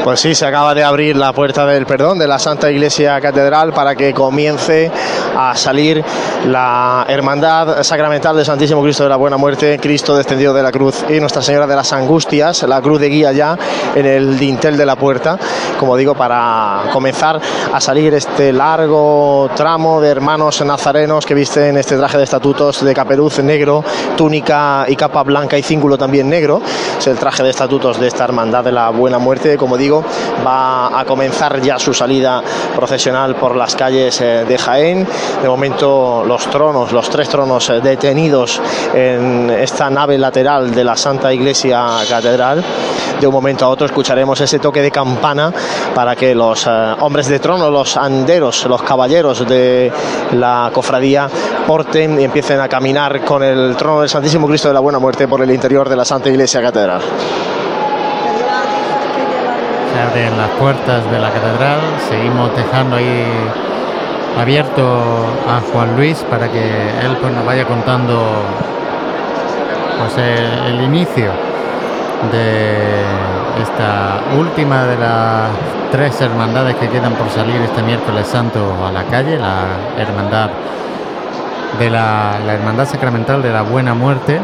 [0.06, 3.72] Pues sí, se acaba de abrir la puerta del perdón de la Santa Iglesia Catedral
[3.72, 4.88] para que comience
[5.36, 6.04] a salir
[6.46, 11.04] la Hermandad Sacramental del Santísimo Cristo de la Buena Muerte, Cristo descendido de la cruz
[11.08, 13.58] y Nuestra Señora de las Angustias, la cruz de guía ya
[13.96, 15.40] en el dintel de la puerta,
[15.76, 17.40] como digo, para comenzar
[17.72, 22.94] a salir este largo tramo de hermanos nazarenos que visten este traje de estatutos de
[22.94, 23.82] caperuz negro,
[24.16, 26.62] túnica y capa blanca y cíngulo también negro.
[26.96, 29.95] Es el traje de estatutos de esta Hermandad de la Buena Muerte, como digo,
[30.46, 32.42] va a comenzar ya su salida
[32.74, 35.06] procesional por las calles eh, de Jaén.
[35.42, 38.60] De momento los tronos, los tres tronos eh, detenidos
[38.94, 42.64] en esta nave lateral de la Santa Iglesia Catedral.
[43.20, 45.52] De un momento a otro escucharemos ese toque de campana
[45.94, 46.70] para que los eh,
[47.00, 49.90] hombres de trono, los anderos, los caballeros de
[50.32, 51.28] la cofradía
[51.66, 55.26] porten y empiecen a caminar con el trono del Santísimo Cristo de la Buena Muerte
[55.26, 57.00] por el interior de la Santa Iglesia Catedral.
[59.96, 61.80] Se abren las puertas de la catedral.
[62.06, 63.24] Seguimos dejando ahí
[64.38, 64.84] abierto
[65.48, 66.60] a Juan Luis para que
[67.02, 68.22] él pues, nos vaya contando
[69.98, 71.30] pues, el, el inicio
[72.30, 73.00] de
[73.62, 75.48] esta última de las
[75.90, 79.64] tres hermandades que quedan por salir este miércoles santo a la calle, la
[79.96, 80.50] hermandad
[81.78, 84.40] de la, la hermandad sacramental de la Buena Muerte.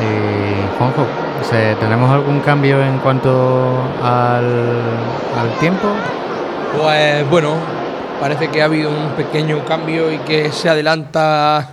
[0.00, 1.02] Y Juanjo,
[1.40, 3.72] o sea, ¿tenemos algún cambio en cuanto
[4.02, 4.80] al,
[5.38, 5.88] al tiempo?
[6.76, 7.54] Pues bueno,
[8.20, 11.68] parece que ha habido un pequeño cambio y que se adelanta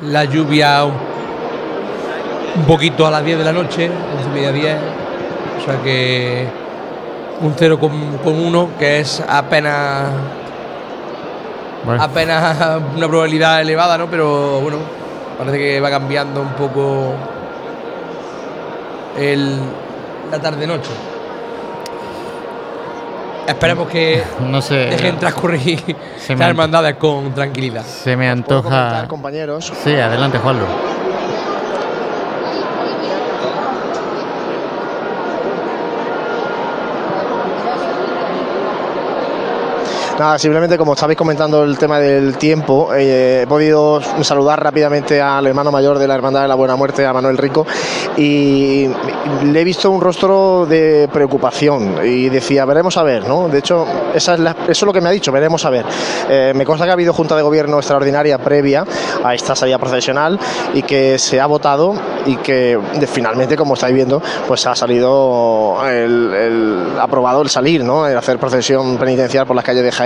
[0.00, 4.76] la lluvia un, poquito a las 10 de la noche, 11 y media 10.
[5.58, 6.46] O sea que
[7.40, 10.08] un 0,1 que es apenas
[11.84, 12.02] Bueno.
[12.02, 14.06] apenas una probabilidad elevada, ¿no?
[14.06, 14.78] Pero bueno,
[15.38, 17.12] parece que va cambiando un poco
[19.18, 19.58] el,
[20.30, 20.90] la tarde-noche.
[23.46, 24.74] Esperemos que No sé.
[24.86, 25.80] dejen transcurrir
[26.28, 27.82] las hermandades con tranquilidad.
[27.84, 29.06] Se me antoja.
[29.08, 29.72] compañeros?
[29.84, 30.64] Sí, adelante, Juanlu.
[40.18, 45.44] Nada, simplemente como estabais comentando el tema del tiempo, eh, he podido saludar rápidamente al
[45.48, 47.66] hermano mayor de la Hermandad de la Buena Muerte, a Manuel Rico,
[48.16, 48.88] y
[49.44, 53.48] le he visto un rostro de preocupación y decía, veremos a ver, ¿no?
[53.48, 53.84] De hecho,
[54.14, 54.36] eso
[54.68, 55.84] es lo que me ha dicho, veremos a ver.
[56.30, 58.84] Eh, me consta que ha habido Junta de Gobierno extraordinaria previa
[59.24, 60.38] a esta salida profesional
[60.74, 61.92] y que se ha votado
[62.24, 62.78] y que
[63.12, 68.06] finalmente, como estáis viendo, pues ha salido el, el- aprobado el salir, ¿no?
[68.06, 70.03] El hacer procesión penitencial por las calles de Jaén.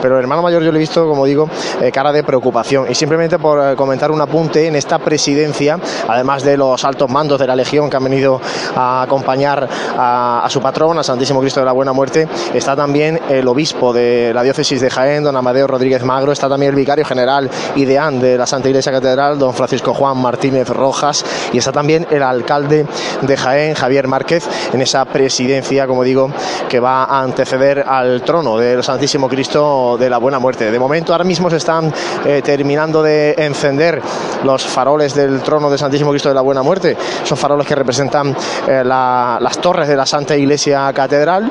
[0.00, 1.48] Pero el hermano mayor yo le he visto, como digo,
[1.80, 2.90] eh, cara de preocupación.
[2.90, 5.78] Y simplemente por eh, comentar un apunte, en esta presidencia,
[6.08, 8.40] además de los altos mandos de la Legión que han venido
[8.76, 13.20] a acompañar a, a su patrón, a Santísimo Cristo de la Buena Muerte, está también
[13.28, 17.04] el obispo de la diócesis de Jaén, don Amadeo Rodríguez Magro, está también el vicario
[17.04, 21.72] general y deán de la Santa Iglesia Catedral, don Francisco Juan Martínez Rojas, y está
[21.72, 22.86] también el alcalde
[23.20, 26.30] de Jaén, Javier Márquez, en esa presidencia, como digo,
[26.68, 30.70] que va a anteceder al trono del Santísimo Cristo de la Buena Muerte.
[30.70, 31.92] De momento, ahora mismo se están
[32.24, 34.00] eh, terminando de encender
[34.44, 36.96] los faroles del trono del Santísimo Cristo de la Buena Muerte.
[37.24, 38.36] Son faroles que representan
[38.68, 41.50] eh, la- las torres de la Santa Iglesia Catedral.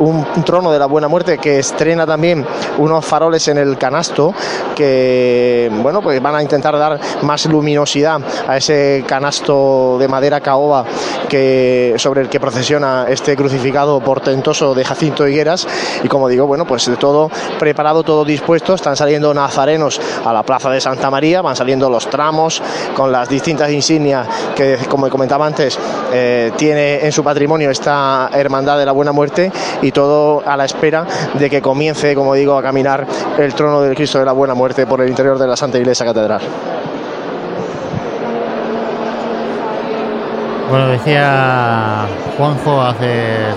[0.00, 2.46] Un, un trono de la Buena Muerte que estrena también
[2.78, 4.32] unos faroles en el canasto
[4.74, 10.84] que, bueno, pues van a intentar dar más luminosidad a ese canasto de madera caoba
[11.28, 15.66] que, sobre el que procesiona este crucificado portentoso de Jacinto Higueras.
[16.04, 17.17] Y como digo, bueno, pues de todo
[17.58, 18.74] preparado, todo dispuesto.
[18.74, 22.62] Están saliendo nazarenos a la plaza de Santa María, van saliendo los tramos
[22.94, 25.78] con las distintas insignias que, como comentaba antes,
[26.12, 29.50] eh, tiene en su patrimonio esta Hermandad de la Buena Muerte
[29.82, 33.06] y todo a la espera de que comience, como digo, a caminar
[33.38, 36.06] el trono del Cristo de la Buena Muerte por el interior de la Santa Iglesia
[36.06, 36.40] Catedral.
[40.70, 43.54] Bueno, decía Juanjo hace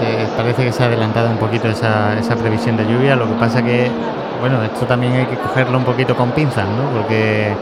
[0.00, 3.16] que parece que se ha adelantado un poquito esa, esa previsión de lluvia.
[3.16, 3.90] Lo que pasa que,
[4.40, 6.98] bueno, esto también hay que cogerlo un poquito con pinzas, ¿no?
[6.98, 7.52] Porque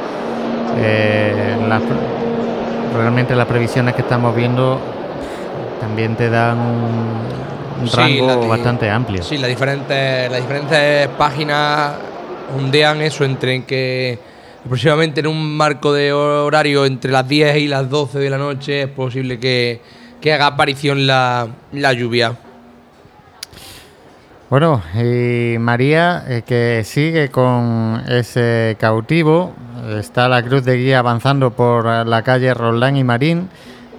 [0.78, 1.56] eh,
[2.96, 4.78] realmente las previsiones que estamos viendo
[5.80, 9.22] también te dan un, un Sí, rango la bastante amplio.
[9.22, 11.92] Sí, las diferentes, las diferentes páginas
[12.56, 14.18] ondean eso entre que
[14.64, 18.82] aproximadamente en un marco de horario entre las 10 y las 12 de la noche
[18.82, 19.80] es posible que,
[20.20, 22.36] que haga aparición la, la lluvia.
[24.50, 29.52] Bueno, y María, eh, que sigue con ese cautivo,
[29.98, 33.50] está la cruz de guía avanzando por la calle Roldán y Marín.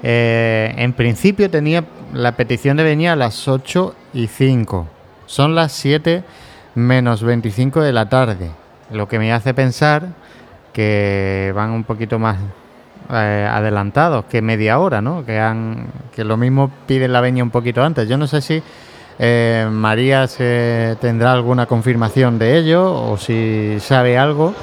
[0.01, 1.83] Eh, en principio tenía
[2.13, 4.87] la petición de venir a las 8 y 5.
[5.27, 6.23] Son las 7
[6.73, 8.49] menos 25 de la tarde,
[8.89, 10.07] lo que me hace pensar
[10.73, 12.37] que van un poquito más
[13.09, 15.25] eh, adelantados que media hora, ¿no?
[15.25, 18.07] Que, han, que lo mismo piden la veña un poquito antes.
[18.07, 18.61] Yo no sé si
[19.17, 24.53] eh, María se tendrá alguna confirmación de ello o si sabe algo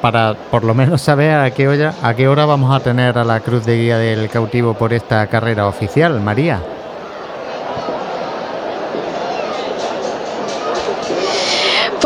[0.00, 3.24] para por lo menos saber a qué hora, a qué hora vamos a tener a
[3.24, 6.60] la cruz de guía del cautivo por esta carrera oficial, María.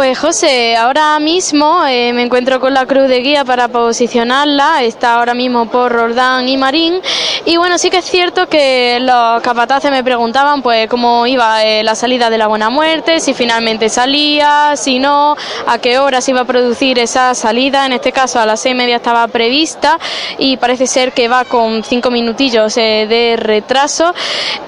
[0.00, 5.16] Pues José, ahora mismo eh, me encuentro con la cruz de guía para posicionarla, está
[5.16, 7.02] ahora mismo por Roldán y Marín.
[7.44, 11.82] Y bueno, sí que es cierto que los capataces me preguntaban pues cómo iba eh,
[11.82, 15.36] la salida de la Buena Muerte, si finalmente salía, si no,
[15.66, 18.72] a qué hora se iba a producir esa salida, en este caso a las seis
[18.72, 19.98] y media estaba prevista
[20.38, 24.14] y parece ser que va con cinco minutillos eh, de retraso.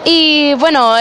[0.05, 0.95] Y bueno,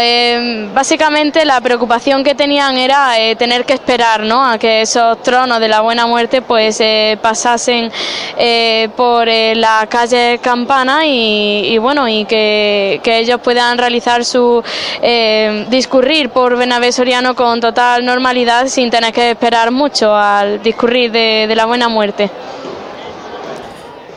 [0.73, 4.45] básicamente la preocupación que tenían era tener que esperar ¿no?
[4.45, 7.91] a que esos tronos de la buena muerte pues eh, pasasen
[8.37, 14.63] eh, por eh, la calle Campana y, bueno y que, ellos puedan realizar su
[15.01, 21.11] eh, discurrir por Bernabé Soriano con total normalidad sin tener que esperar mucho al discurrir
[21.11, 22.31] de la buena muerte.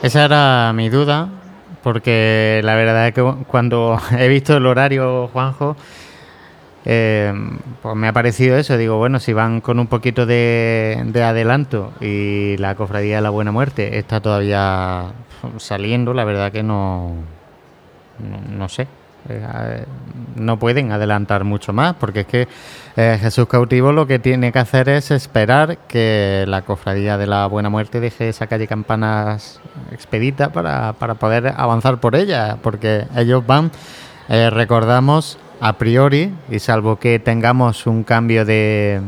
[0.04, 1.30] Esa era mi duda,
[1.82, 5.76] porque la verdad es que cuando he visto el horario, Juanjo,
[6.84, 7.32] eh,
[7.82, 8.76] pues me ha parecido eso.
[8.76, 13.30] Digo, bueno, si van con un poquito de, de adelanto y la cofradía de la
[13.30, 15.12] Buena Muerte está todavía
[15.56, 17.12] saliendo, la verdad que no,
[18.50, 18.86] no, sé.
[19.28, 19.84] Eh,
[20.36, 22.48] no pueden adelantar mucho más porque es que
[22.96, 27.46] eh, Jesús cautivo lo que tiene que hacer es esperar que la cofradía de la
[27.46, 29.62] Buena Muerte deje esa calle Campanas
[29.92, 33.70] expedita para, para poder avanzar por ella porque ellos van,
[34.28, 39.00] recordamos, a priori y salvo que tengamos un cambio de,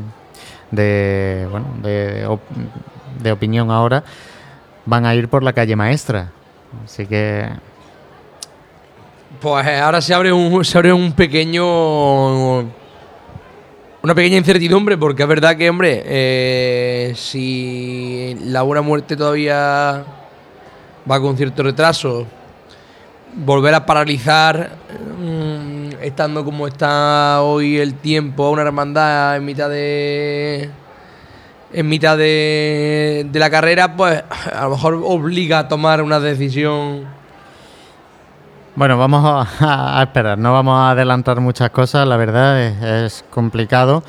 [0.70, 2.38] de, bueno, de,
[3.22, 4.04] de opinión ahora,
[4.84, 6.30] van a ir por la calle maestra.
[6.84, 7.48] Así que
[9.40, 12.58] Pues eh, ahora se abre un, se abre un pequeño.
[14.02, 20.04] Una pequeña incertidumbre, porque es verdad que, hombre, eh, si la buena muerte todavía
[21.10, 22.24] va con cierto retraso,
[23.36, 24.70] volver a paralizar,
[25.20, 30.70] mm, estando como está hoy el tiempo, a una hermandad en mitad de.
[31.72, 34.22] En mitad de, de la carrera, pues
[34.54, 37.04] a lo mejor obliga a tomar una decisión.
[38.76, 43.24] Bueno, vamos a, a esperar, no vamos a adelantar muchas cosas, la verdad es, es
[43.30, 44.04] complicado.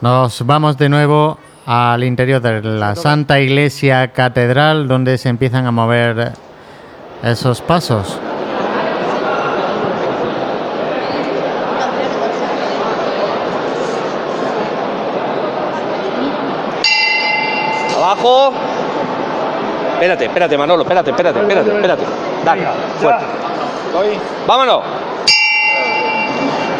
[0.00, 5.70] Nos vamos de nuevo al interior de la Santa Iglesia Catedral, donde se empiezan a
[5.70, 6.32] mover
[7.22, 8.18] esos pasos.
[18.20, 18.52] Abajo.
[19.94, 22.02] Espérate, espérate, Manolo, espérate, espérate, espérate, espérate.
[22.44, 22.62] Dale,
[23.00, 23.24] fuerte.
[24.46, 24.80] Vámonos.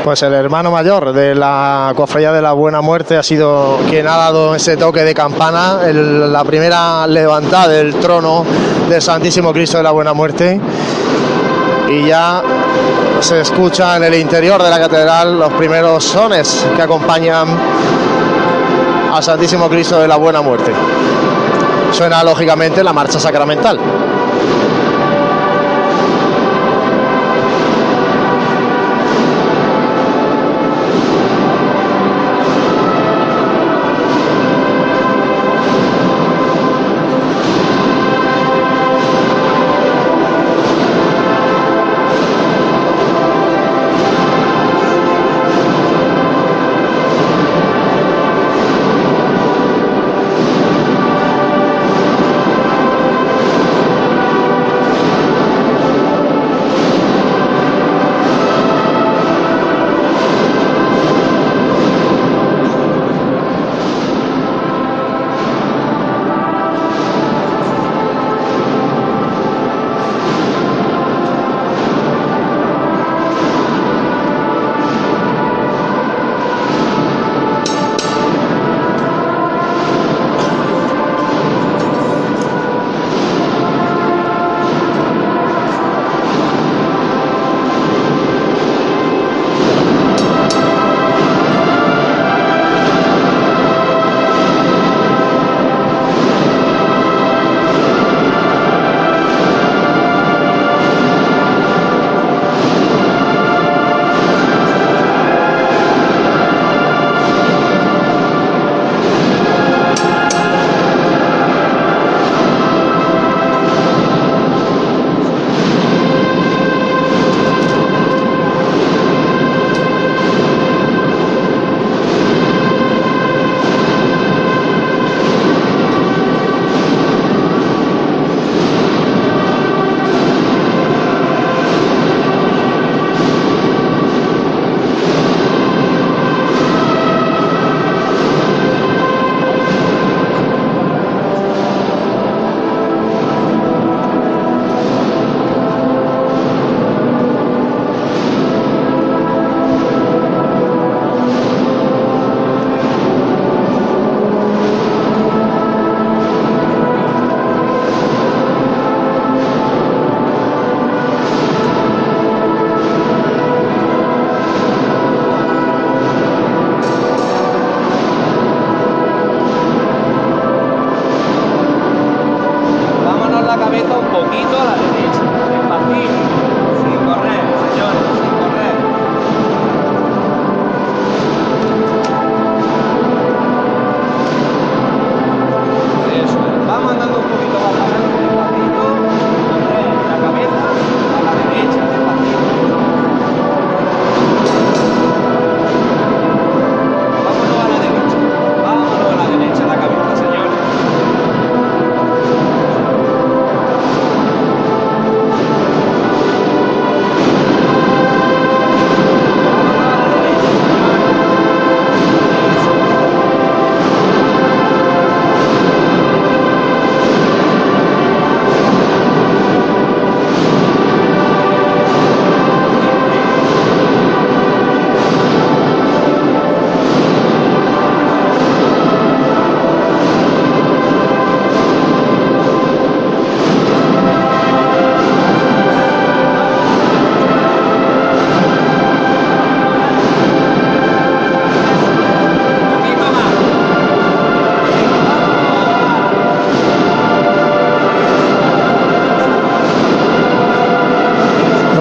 [0.04, 4.16] Pues el hermano mayor de la cofradía de la Buena Muerte ha sido quien ha
[4.16, 8.44] dado ese toque de campana, el- la primera levantada del trono
[8.88, 10.60] del Santísimo Cristo de la Buena Muerte.
[11.90, 12.42] Y ya
[13.20, 17.48] se escucha en el interior de la catedral los primeros sones que acompañan
[19.12, 20.72] al Santísimo Cristo de la Buena Muerte.
[21.92, 23.78] Suena lógicamente la marcha sacramental.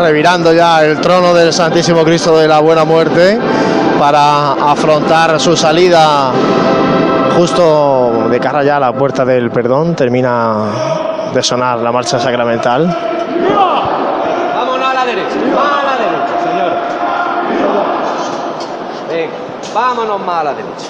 [0.07, 3.37] Revirando ya el trono del Santísimo Cristo de la Buena Muerte
[3.99, 6.31] para afrontar su salida
[7.35, 9.97] justo de cara ya a la puerta del perdón.
[9.97, 10.69] Termina
[11.33, 12.87] de sonar la marcha sacramental.
[14.55, 16.77] Vámonos a la derecha, más a la derecha, señores.
[19.09, 19.33] Venga,
[19.73, 20.85] vámonos más a la derecha.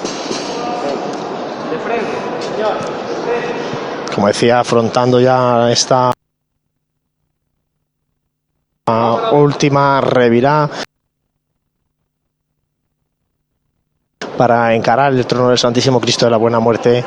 [0.84, 2.12] Venga, de frente,
[2.54, 2.74] señor.
[2.74, 4.14] de frente.
[4.14, 6.12] Como decía, afrontando ya esta
[9.58, 10.70] última revirá
[14.36, 17.04] para encarar el trono del Santísimo Cristo de la Buena Muerte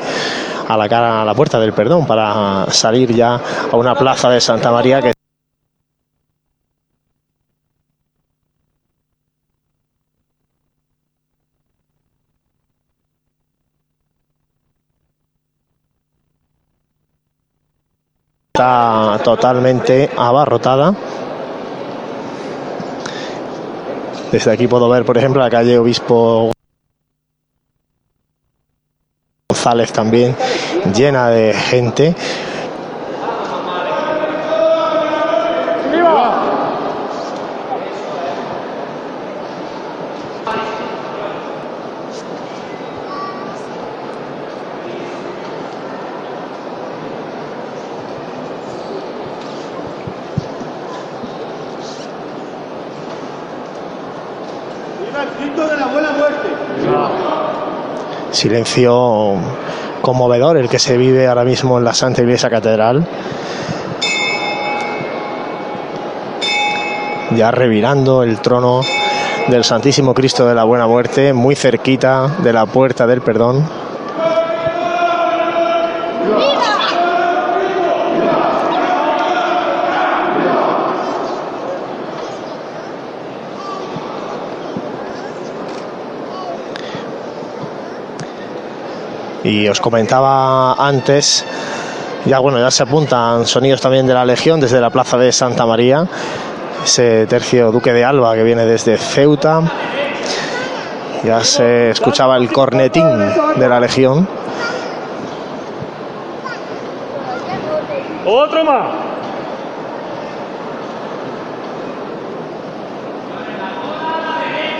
[0.68, 3.40] a la cara a la puerta del perdón para salir ya
[3.72, 5.14] a una plaza de Santa María que
[18.52, 20.94] está totalmente abarrotada.
[24.32, 26.52] Desde aquí puedo ver, por ejemplo, la calle Obispo
[29.50, 30.34] González también
[30.96, 32.16] llena de gente.
[58.52, 59.36] Silencio
[60.02, 63.08] conmovedor el que se vive ahora mismo en la Santa Iglesia Catedral.
[67.34, 68.82] Ya revirando el trono
[69.48, 73.66] del Santísimo Cristo de la Buena Muerte, muy cerquita de la puerta del perdón.
[89.44, 91.44] Y os comentaba antes,
[92.26, 95.66] ya bueno, ya se apuntan sonidos también de la Legión desde la plaza de Santa
[95.66, 96.06] María,
[96.84, 99.62] ese tercio Duque de Alba que viene desde Ceuta.
[101.24, 103.04] Ya se escuchaba el cornetín
[103.56, 104.28] de la Legión.
[108.24, 108.86] Otro más.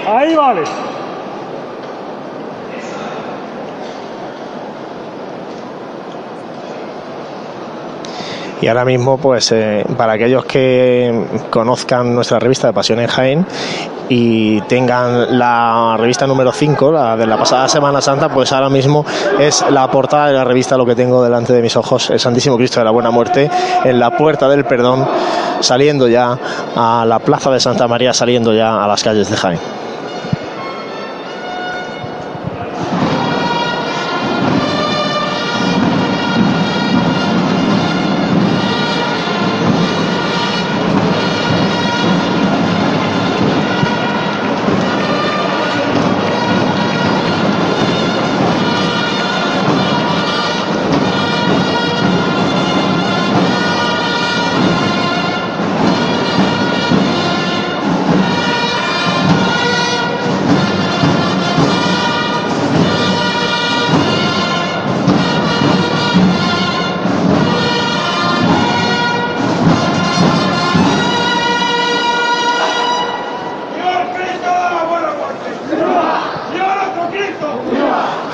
[0.08, 0.62] Ahí vale.
[8.62, 13.46] Y ahora mismo, pues eh, para aquellos que conozcan nuestra revista de Pasión en Jaén
[14.08, 19.04] y tengan la revista número 5, la de la pasada Semana Santa, pues ahora mismo
[19.40, 22.56] es la portada de la revista lo que tengo delante de mis ojos, el Santísimo
[22.56, 23.50] Cristo de la Buena Muerte,
[23.82, 25.08] en la puerta del perdón,
[25.58, 26.38] saliendo ya
[26.76, 29.81] a la plaza de Santa María, saliendo ya a las calles de Jaén.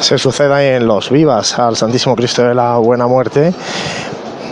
[0.09, 3.53] Se sucede ahí en Los Vivas al Santísimo Cristo de la Buena Muerte.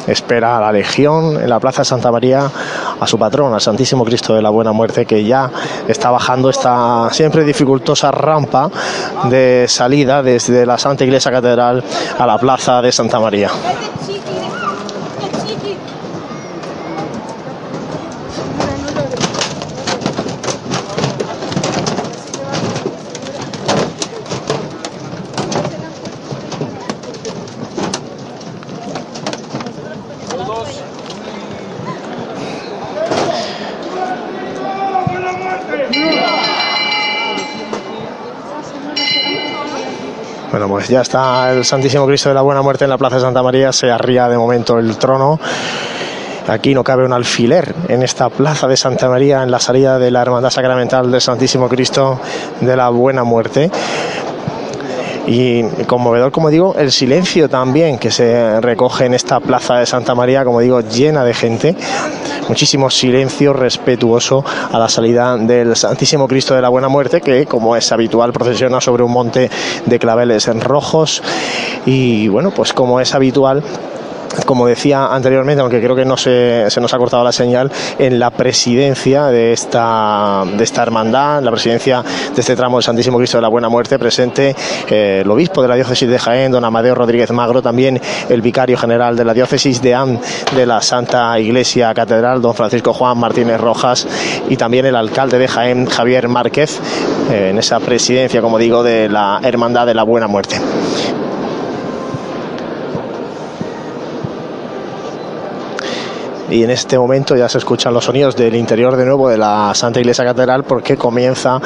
[0.07, 2.51] Espera a la Legión en la Plaza Santa María
[3.01, 5.51] a su patrón, al Santísimo Cristo de la Buena Muerte, que ya
[5.89, 8.71] está bajando esta siempre dificultosa rampa
[9.31, 11.83] de salida desde la Santa Iglesia Catedral
[12.19, 13.49] a la Plaza de Santa María.
[40.87, 43.43] Pues ya está el Santísimo Cristo de la Buena Muerte en la Plaza de Santa
[43.43, 45.41] María, se arría de momento el trono.
[46.47, 50.13] Aquí no cabe un alfiler en esta Plaza de Santa María, en la salida de
[50.13, 52.21] la Hermandad Sacramental del Santísimo Cristo
[52.61, 53.69] de la Buena Muerte.
[55.27, 60.15] Y conmovedor, como digo, el silencio también que se recoge en esta Plaza de Santa
[60.15, 61.77] María, como digo, llena de gente.
[62.49, 67.75] Muchísimo silencio respetuoso a la salida del Santísimo Cristo de la Buena Muerte, que como
[67.75, 69.51] es habitual procesiona sobre un monte
[69.85, 71.23] de claveles en rojos.
[71.87, 73.65] Y bueno, pues como es habitual
[74.45, 78.19] como decía anteriormente, aunque creo que no se, se, nos ha cortado la señal, en
[78.19, 82.03] la presidencia de esta, de esta hermandad, la presidencia
[82.35, 84.55] de este tramo del Santísimo Cristo de la Buena Muerte, presente
[84.89, 88.77] eh, el obispo de la diócesis de Jaén, don Amadeo Rodríguez Magro, también el vicario
[88.77, 90.21] general de la diócesis de AN
[90.55, 94.07] de la Santa Iglesia Catedral, don Francisco Juan Martínez Rojas,
[94.49, 96.81] y también el alcalde de Jaén, Javier Márquez,
[97.31, 100.61] eh, en esa presidencia, como digo, de la Hermandad de la Buena Muerte.
[106.51, 109.73] Y en este momento ya se escuchan los sonidos del interior de nuevo de la
[109.75, 111.61] Santa Iglesia Catedral porque comienza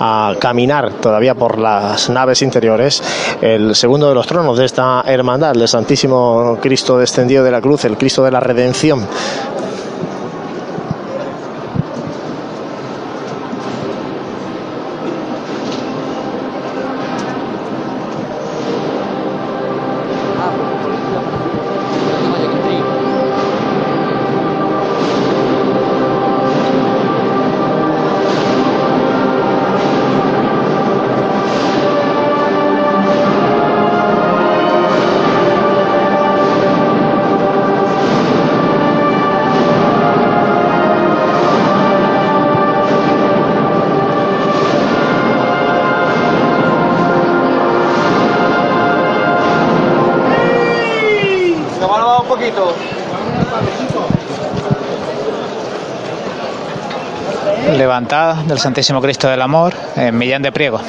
[0.00, 3.02] a caminar todavía por las naves interiores
[3.40, 7.84] el segundo de los tronos de esta hermandad, el Santísimo Cristo descendido de la cruz,
[7.84, 9.06] el Cristo de la Redención.
[58.54, 60.80] Del Santísimo Cristo del Amor en Millán de Priego.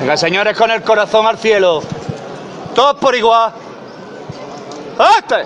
[0.00, 1.82] Venga, señores, con el corazón al cielo.
[2.74, 3.52] Todos por igual.
[5.18, 5.44] ¡Este!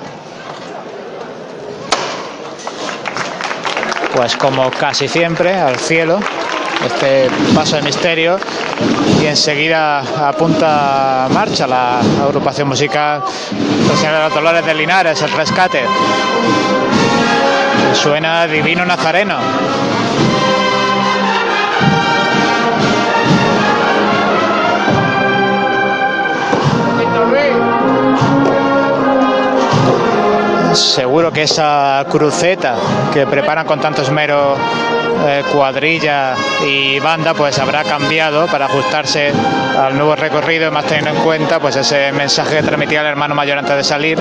[4.14, 6.20] Pues como casi siempre, al cielo,
[6.86, 8.38] este paso de misterio
[9.22, 13.22] y enseguida apunta marcha la agrupación musical
[13.88, 15.84] Los Señores de los Dolores de Linares, el rescate.
[17.94, 19.38] Suena Divino Nazareno.
[30.96, 32.74] Seguro que esa cruceta
[33.12, 34.56] que preparan con tanto esmero
[35.26, 36.34] eh, cuadrilla
[36.66, 39.30] y banda pues habrá cambiado para ajustarse
[39.78, 40.72] al nuevo recorrido.
[40.72, 44.18] Más teniendo en cuenta pues ese mensaje que transmitía el hermano mayor antes de salir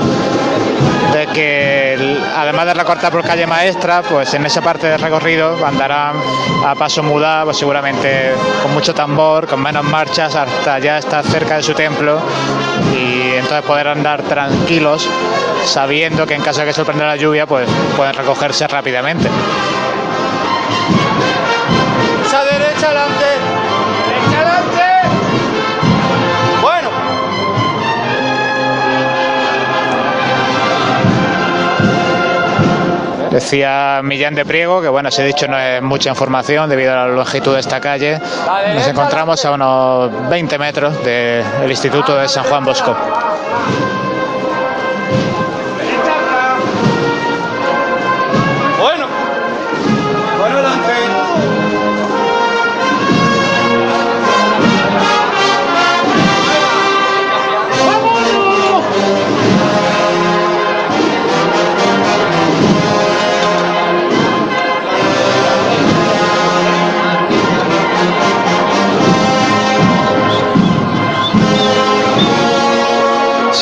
[1.15, 6.17] de que además de recortar por calle maestra pues en esa parte del recorrido andarán
[6.65, 11.55] a paso mudado pues seguramente con mucho tambor con menos marchas hasta ya estar cerca
[11.55, 12.19] de su templo
[12.93, 15.07] y entonces poder andar tranquilos
[15.63, 19.29] sabiendo que en caso de que sorprenda la lluvia pues pueden recogerse rápidamente
[33.35, 36.95] Decía Millán de Priego, que bueno, se ha dicho no es mucha información debido a
[36.95, 38.17] la longitud de esta calle.
[38.73, 42.95] Nos encontramos a unos 20 metros del Instituto de San Juan Bosco.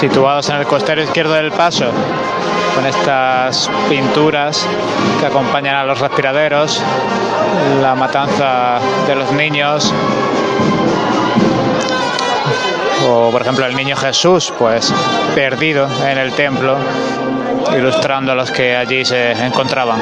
[0.09, 1.85] Situados en el costero izquierdo del paso,
[2.75, 4.67] con estas pinturas
[5.17, 6.83] que acompañan a los respiraderos,
[7.81, 9.93] la matanza de los niños,
[13.07, 14.93] o por ejemplo el niño Jesús, pues
[15.35, 16.75] perdido en el templo,
[17.73, 20.01] ilustrando a los que allí se encontraban.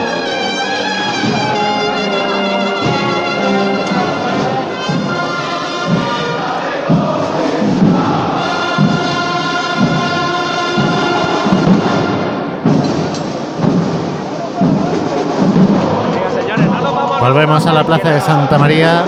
[17.21, 19.05] Volvemos a la plaza de Santa María,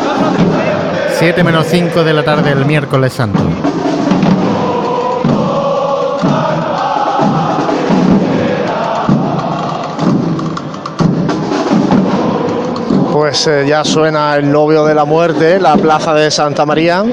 [1.17, 3.39] 7 menos 5 de la tarde del miércoles santo.
[13.11, 17.03] Pues eh, ya suena el novio de la muerte, la plaza de Santa María.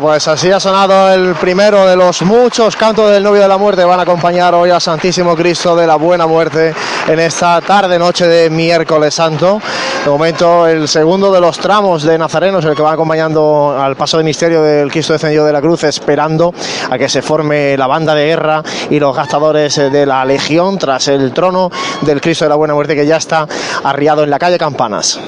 [0.00, 3.84] Pues así ha sonado el primero de los muchos cantos del novio de la muerte.
[3.84, 6.74] Van a acompañar hoy a Santísimo Cristo de la Buena Muerte
[7.08, 9.60] en esta tarde noche de miércoles santo.
[10.04, 14.18] De momento el segundo de los tramos de Nazarenos, el que va acompañando al paso
[14.18, 16.52] de misterio del Cristo descendido de la cruz, esperando
[16.90, 21.08] a que se forme la banda de guerra y los gastadores de la Legión tras
[21.08, 21.70] el trono
[22.02, 23.46] del Cristo de la Buena Muerte que ya está
[23.82, 25.18] arriado en la calle Campanas.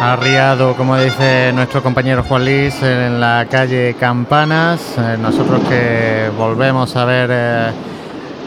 [0.00, 4.96] Arriado, como dice nuestro compañero Juan Luis, en la calle Campanas.
[4.96, 7.70] Eh, nosotros que volvemos a ver eh,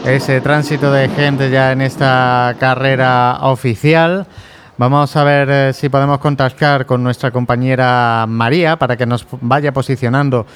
[0.04, 4.26] ese tránsito de gente ya en esta carrera oficial.
[4.78, 9.72] Vamos a ver eh, si podemos contactar con nuestra compañera María para que nos vaya
[9.72, 10.46] posicionando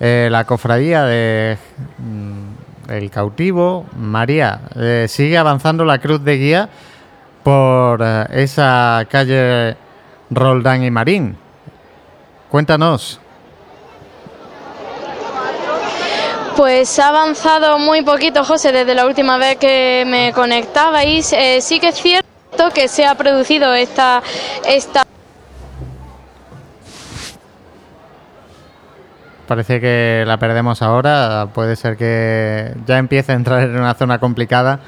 [0.00, 1.58] la cofradía de
[1.98, 3.84] mm, el cautivo.
[3.94, 4.62] María,
[5.06, 6.68] sigue avanzando la cruz de guía
[7.42, 9.76] por esa calle
[10.30, 11.36] Roldán y Marín.
[12.50, 13.20] Cuéntanos.
[16.56, 21.32] Pues ha avanzado muy poquito, José, desde la última vez que me conectabais.
[21.34, 24.22] Eh, sí que es cierto que se ha producido esta,
[24.66, 25.02] esta
[29.46, 31.48] Parece que la perdemos ahora.
[31.54, 34.80] Puede ser que ya empiece a entrar en una zona complicada.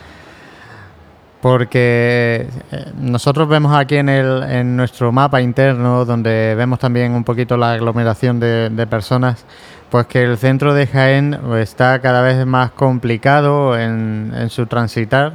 [1.40, 7.22] Porque eh, nosotros vemos aquí en, el, en nuestro mapa interno, donde vemos también un
[7.22, 9.44] poquito la aglomeración de, de personas,
[9.88, 15.34] pues que el centro de Jaén está cada vez más complicado en, en su transitar.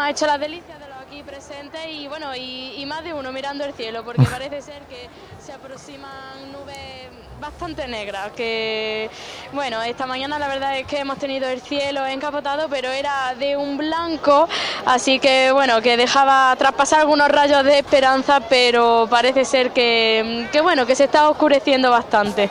[0.00, 3.32] ha hecho las delicias de los aquí presentes y bueno, y, y más de uno
[3.32, 5.08] mirando el cielo, porque parece ser que
[5.44, 7.10] se aproximan nubes
[7.40, 9.08] bastante negras, que
[9.52, 13.56] bueno, esta mañana la verdad es que hemos tenido el cielo encapotado, pero era de
[13.56, 14.46] un blanco,
[14.84, 20.60] así que bueno, que dejaba traspasar algunos rayos de esperanza, pero parece ser que, que
[20.60, 22.50] bueno, que se está oscureciendo bastante.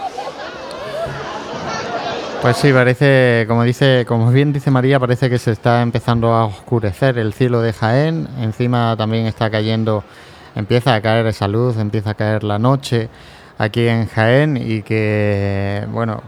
[2.41, 6.45] Pues sí, parece, como dice, como bien dice María, parece que se está empezando a
[6.45, 8.27] oscurecer el cielo de Jaén.
[8.39, 10.05] Encima también está cayendo,
[10.55, 13.09] empieza a caer esa luz, empieza a caer la noche
[13.59, 16.23] aquí en Jaén y que, bueno,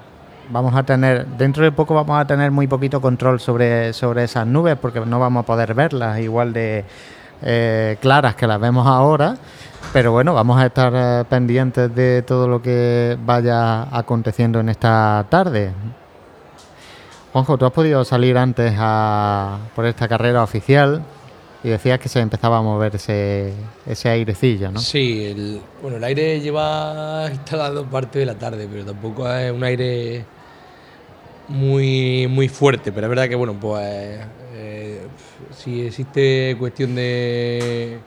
[0.52, 4.46] vamos a tener, dentro de poco vamos a tener muy poquito control sobre, sobre esas
[4.46, 6.86] nubes porque no vamos a poder verlas igual de
[7.42, 9.36] eh, claras que las vemos ahora.
[9.94, 15.26] Pero bueno, vamos a estar eh, pendientes de todo lo que vaya aconteciendo en esta
[15.30, 15.72] tarde.
[17.32, 21.02] Juanjo, tú has podido salir antes a, por esta carrera oficial
[21.64, 23.54] y decías que se empezaba a mover ese,
[23.86, 24.80] ese airecillo, ¿no?
[24.80, 29.64] Sí, el, bueno, el aire lleva instalado parte de la tarde, pero tampoco es un
[29.64, 30.26] aire
[31.48, 32.92] muy, muy fuerte.
[32.92, 34.20] Pero es verdad que, bueno, pues
[34.56, 35.02] eh,
[35.56, 38.00] si existe cuestión de,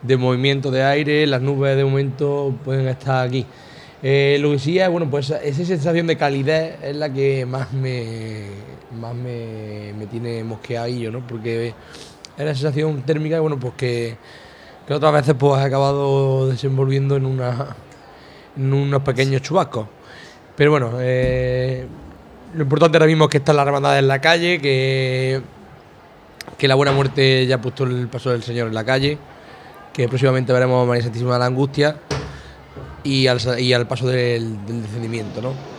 [0.00, 3.44] de movimiento de aire, las nubes de momento pueden estar aquí.
[4.02, 7.72] Eh, lo que sí es, bueno, pues esa sensación de calidez es la que más
[7.72, 8.46] me,
[8.98, 11.24] más me, me tiene mosqueadillo, ¿no?
[11.26, 11.72] Porque
[12.42, 14.16] es la sensación térmica, bueno, pues que,
[14.86, 17.76] que otras veces pues ha acabado desenvolviendo en, una,
[18.56, 19.86] en unos pequeños chubascos.
[20.56, 21.86] Pero bueno, eh,
[22.54, 25.40] lo importante ahora mismo es que están las hermandades en la calle, que,
[26.58, 29.18] que la buena muerte ya ha puesto el paso del Señor en la calle,
[29.92, 31.96] que próximamente veremos María Santísima de la Angustia
[33.04, 35.71] y al, y al paso del, del descendimiento, ¿no?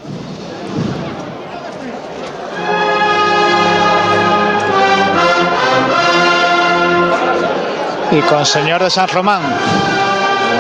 [8.14, 9.42] Y con Señor de San Román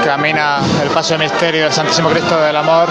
[0.03, 2.89] camina el paso de misterio del Santísimo Cristo del Amor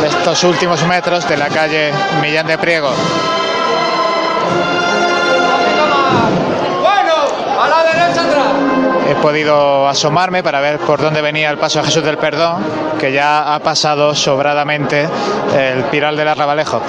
[0.00, 2.90] de estos últimos metros de la calle Millán de Priego.
[9.10, 12.64] He podido asomarme para ver por dónde venía el paso de Jesús del Perdón,
[13.00, 15.08] que ya ha pasado sobradamente
[15.56, 16.80] el Piral del Arrabalejo.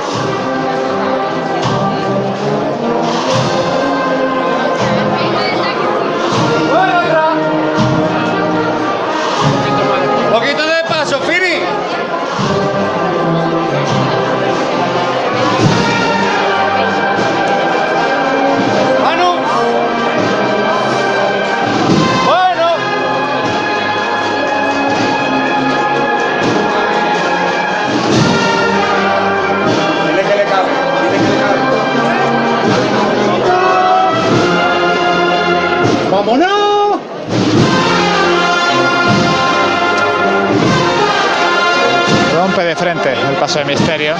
[43.47, 44.13] Paso de misterio.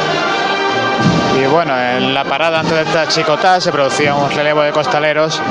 [1.38, 5.41] Y bueno, en la parada antes de esta chicotá se producía un relevo de costaleros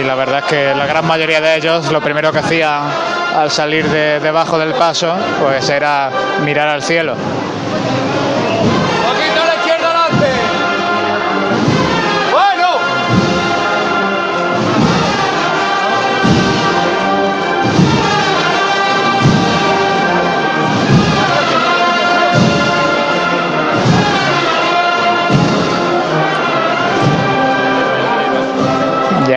[0.00, 2.84] y la verdad es que la gran mayoría de ellos lo primero que hacían
[3.36, 6.10] al salir de debajo del paso pues era
[6.42, 7.16] mirar al cielo.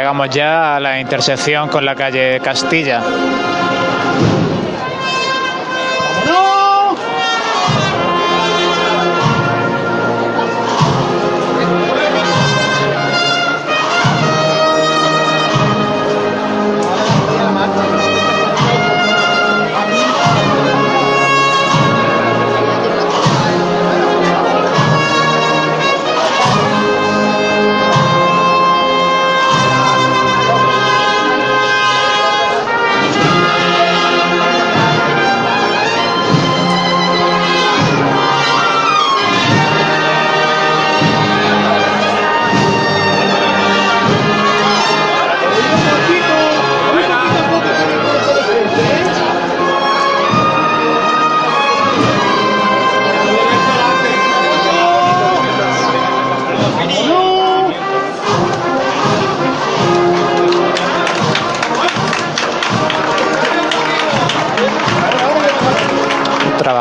[0.10, 3.04] Llegamos ya a la intersección con la calle Castilla.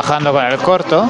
[0.09, 1.07] Con el corto.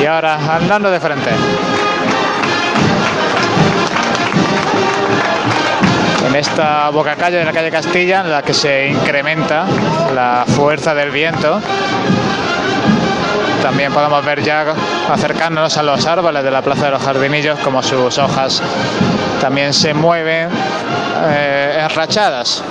[0.00, 1.30] Y ahora andando de frente.
[6.28, 9.66] En esta boca calle de la calle Castilla, en la que se incrementa
[10.14, 11.60] la fuerza del viento,
[13.66, 14.64] también podemos ver ya
[15.10, 18.62] acercándonos a los árboles de la Plaza de los Jardinillos como sus hojas
[19.40, 20.48] también se mueven
[21.24, 22.62] eh, enrachadas.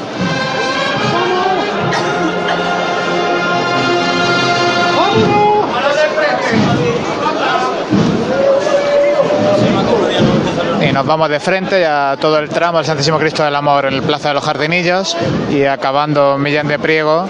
[10.81, 13.95] Y nos vamos de frente a todo el tramo del Santísimo Cristo del Amor en
[13.95, 15.17] el Plaza de los Jardinillos
[15.51, 17.27] y acabando Millán de Priego,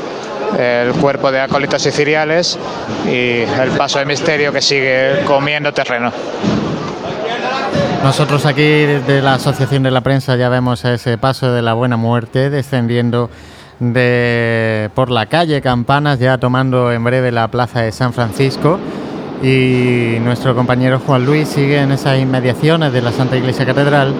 [0.58, 2.58] el cuerpo de acólitos y ciriales
[3.06, 6.12] y el paso de misterio que sigue comiendo terreno.
[8.04, 11.98] Nosotros aquí desde la Asociación de la Prensa ya vemos ese paso de la Buena
[11.98, 13.32] Muerte descendiendo
[13.80, 18.80] de, por la calle Campanas, ya tomando en breve la plaza de San Francisco.
[19.42, 24.14] Y nuestro compañero Juan Luis sigue en esas inmediaciones de la Santa Iglesia Catedral,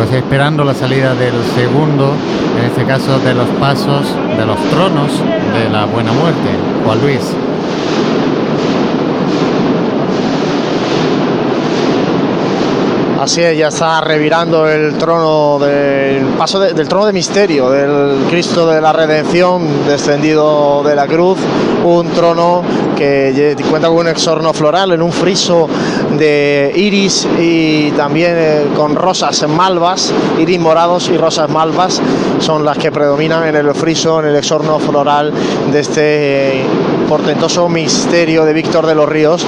[0.00, 2.14] pues esperando la salida del segundo,
[2.58, 5.12] en este caso de los pasos, de los tronos
[5.52, 6.48] de la Buena Muerte.
[6.86, 7.49] Juan Luis.
[13.20, 18.24] Así es, ya está revirando el trono del paso de- del trono de misterio del
[18.30, 21.36] Cristo de la Redención descendido de la cruz,
[21.84, 22.62] un trono
[22.96, 25.68] que cuenta con un exorno floral en un friso
[26.16, 32.00] de iris y también eh, con rosas malvas, iris morados y rosas malvas
[32.38, 35.30] son las que predominan en el friso, en el exorno floral
[35.70, 36.64] de este eh,
[37.06, 39.44] portentoso misterio de Víctor de los Ríos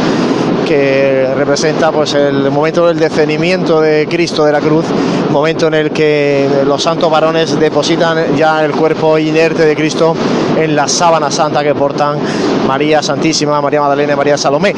[0.73, 4.87] que representa pues el momento del descenimiento de Cristo de la cruz,
[5.29, 10.17] momento en el que los santos varones depositan ya el cuerpo inerte de Cristo
[10.57, 12.19] en la sábana santa que portan
[12.67, 14.75] María Santísima, María Magdalena y María Salomé.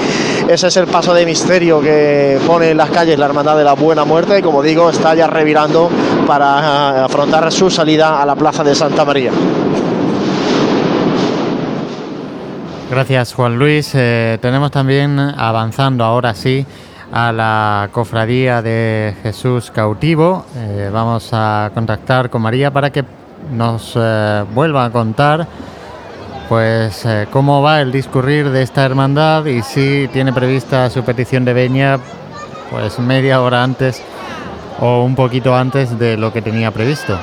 [0.48, 3.74] Ese es el paso de misterio que pone en las calles la Hermandad de la
[3.74, 5.88] Buena Muerte y como digo está ya revirando
[6.26, 9.30] para afrontar su salida a la Plaza de Santa María.
[12.90, 13.92] Gracias Juan Luis.
[13.94, 16.66] Eh, tenemos también avanzando ahora sí
[17.12, 20.44] a la cofradía de Jesús cautivo.
[20.54, 23.04] Eh, vamos a contactar con María para que
[23.52, 25.46] nos eh, vuelva a contar
[26.48, 31.54] pues cómo va el discurrir de esta hermandad y si tiene prevista su petición de
[31.54, 31.98] veña
[32.70, 34.02] pues media hora antes
[34.78, 37.18] o un poquito antes de lo que tenía previsto.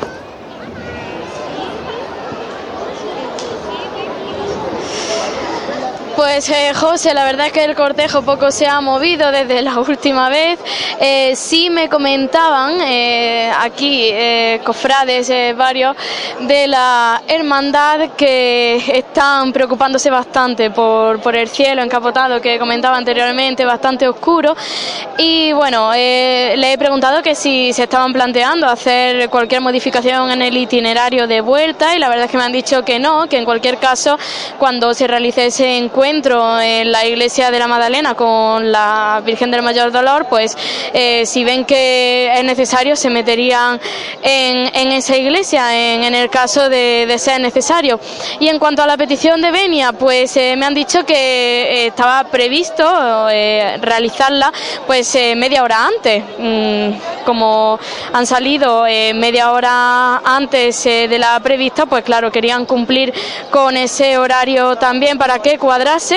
[6.34, 9.78] Pues eh, José, la verdad es que el cortejo poco se ha movido desde la
[9.88, 10.60] última vez.
[10.98, 15.94] Eh, sí me comentaban eh, aquí eh, cofrades eh, varios
[16.40, 23.66] de la hermandad que están preocupándose bastante por, por el cielo encapotado que comentaba anteriormente,
[23.66, 24.56] bastante oscuro.
[25.18, 30.42] Y bueno, eh, le he preguntado que si se estaban planteando hacer cualquier modificación en
[30.42, 33.38] el itinerario de vuelta y la verdad es que me han dicho que no, que
[33.38, 34.18] en cualquier caso
[34.58, 39.64] cuando se realice ese encuentro en la iglesia de la Magdalena con la Virgen del
[39.64, 40.56] Mayor Dolor, pues
[40.94, 43.80] eh, si ven que es necesario se meterían
[44.22, 48.00] en, esa iglesia en, el caso de, de ser necesario.
[48.40, 51.88] Y en cuanto a la petición de venia, pues eh, me han dicho que eh,
[51.88, 53.28] estaba previsto
[53.82, 54.52] realizarla
[54.86, 56.24] pues media hora antes.
[56.38, 57.80] Mm, como
[58.14, 63.14] han salido media hora antes de la prevista, pues claro, querían cumplir
[63.50, 66.11] con ese horario también para que cuadrase,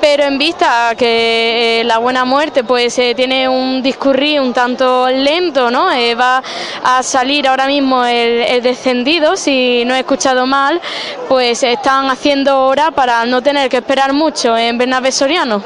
[0.00, 5.08] pero en vista que eh, la buena muerte pues eh, tiene un discurrir un tanto
[5.08, 5.90] lento, ¿no?
[5.92, 6.42] Eh, va
[6.84, 10.80] a salir ahora mismo el, descendido, si no he escuchado mal,
[11.28, 15.62] pues están haciendo hora para no tener que esperar mucho en Bernabé Soriano.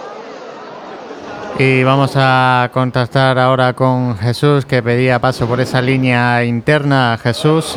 [1.58, 7.16] Y vamos a contactar ahora con Jesús que pedía paso por esa línea interna.
[7.22, 7.76] Jesús,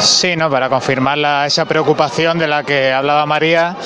[0.00, 0.48] Sí, ¿no?
[0.50, 3.76] Para confirmar la- esa preocupación de la que hablaba María,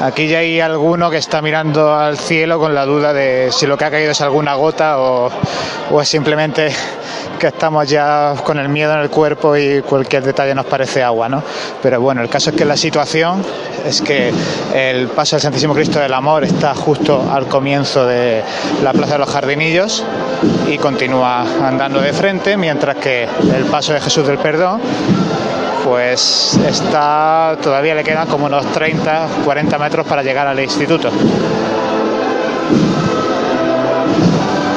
[0.00, 3.76] aquí ya hay alguno que está mirando al cielo con la duda de si lo
[3.78, 5.30] que ha caído es alguna gota o,
[5.90, 6.70] o es simplemente
[7.38, 11.28] que estamos ya con el miedo en el cuerpo y cualquier detalle nos parece agua,
[11.28, 11.42] ¿no?
[11.82, 13.42] Pero bueno, el caso es que la situación
[13.86, 14.32] es que
[14.74, 18.42] el paso del Santísimo Cristo del Amor está justo al comienzo de
[18.82, 20.04] la Plaza de los Jardinillos
[20.68, 24.80] y continúa andando de frente, mientras que el paso de Jesús del Perdón
[25.84, 31.10] pues está todavía le quedan como unos 30, 40 metros para llegar al instituto.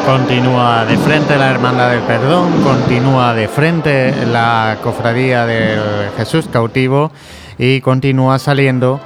[0.06, 7.12] Continúa de frente la Hermandad del Perdón, continúa de frente la Cofradía del Jesús Cautivo
[7.58, 9.00] y continúa saliendo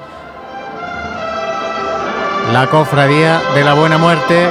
[2.51, 4.49] la Cofradía de la Buena Muerte,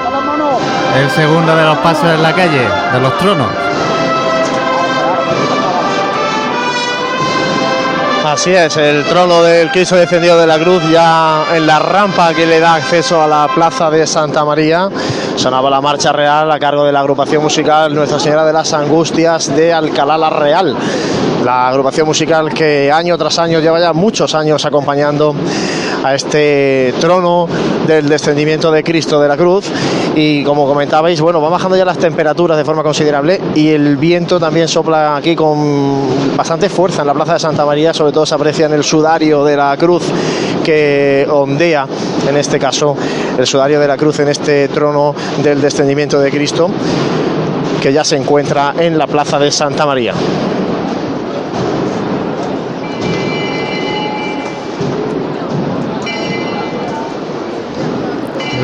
[0.97, 2.62] el segundo de los pasos en la calle,
[2.93, 3.49] de los tronos.
[8.31, 12.47] Así es, el trono del Cristo descendido de la cruz ya en la rampa que
[12.47, 14.89] le da acceso a la plaza de Santa María.
[15.34, 19.55] Sonaba la marcha real a cargo de la agrupación musical Nuestra Señora de las Angustias
[19.57, 20.76] de Alcalá la Real.
[21.44, 25.34] La agrupación musical que año tras año lleva ya muchos años acompañando
[26.03, 27.49] a este trono
[27.87, 29.67] del descendimiento de Cristo de la Cruz
[30.15, 34.39] y como comentabais, bueno, va bajando ya las temperaturas de forma considerable y el viento
[34.39, 38.35] también sopla aquí con bastante fuerza en la Plaza de Santa María, sobre todo se
[38.35, 40.03] aprecia en el sudario de la Cruz
[40.65, 41.87] que ondea,
[42.29, 42.97] en este caso,
[43.39, 46.70] el sudario de la Cruz en este trono del descendimiento de Cristo
[47.81, 50.12] que ya se encuentra en la Plaza de Santa María.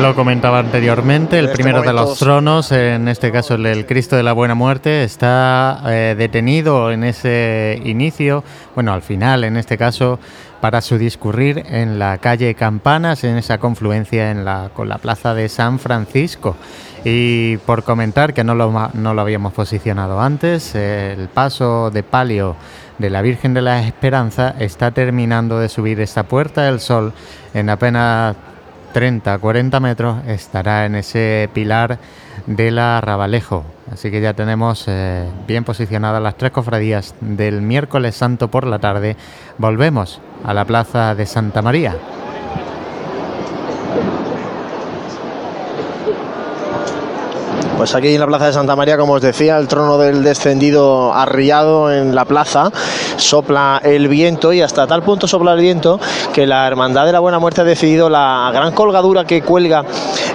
[0.01, 4.21] Lo comentaba anteriormente, el este primero de los tronos, en este caso el Cristo de
[4.21, 8.43] la Buena Muerte, está eh, detenido en ese inicio,
[8.75, 10.19] bueno, al final en este caso,
[10.61, 15.33] para su discurrir en la calle Campanas, en esa confluencia en la, con la plaza
[15.33, 16.55] de San Francisco.
[17.03, 22.03] Y por comentar, que no lo, no lo habíamos posicionado antes, eh, el paso de
[22.03, 22.55] palio
[22.99, 27.13] de la Virgen de la Esperanza está terminando de subir esta puerta del sol
[27.53, 28.35] en apenas
[28.97, 31.99] 30, 40 metros estará en ese pilar
[32.47, 33.63] del Arrabalejo.
[33.91, 38.79] Así que ya tenemos eh, bien posicionadas las tres cofradías del miércoles santo por la
[38.79, 39.15] tarde.
[39.59, 41.95] Volvemos a la plaza de Santa María.
[47.77, 51.13] Pues aquí en la plaza de Santa María, como os decía, el trono del descendido
[51.13, 52.71] arriado en la plaza,
[53.17, 55.99] sopla el viento y hasta tal punto sopla el viento
[56.33, 59.85] que la Hermandad de la Buena Muerte ha decidido la gran colgadura que cuelga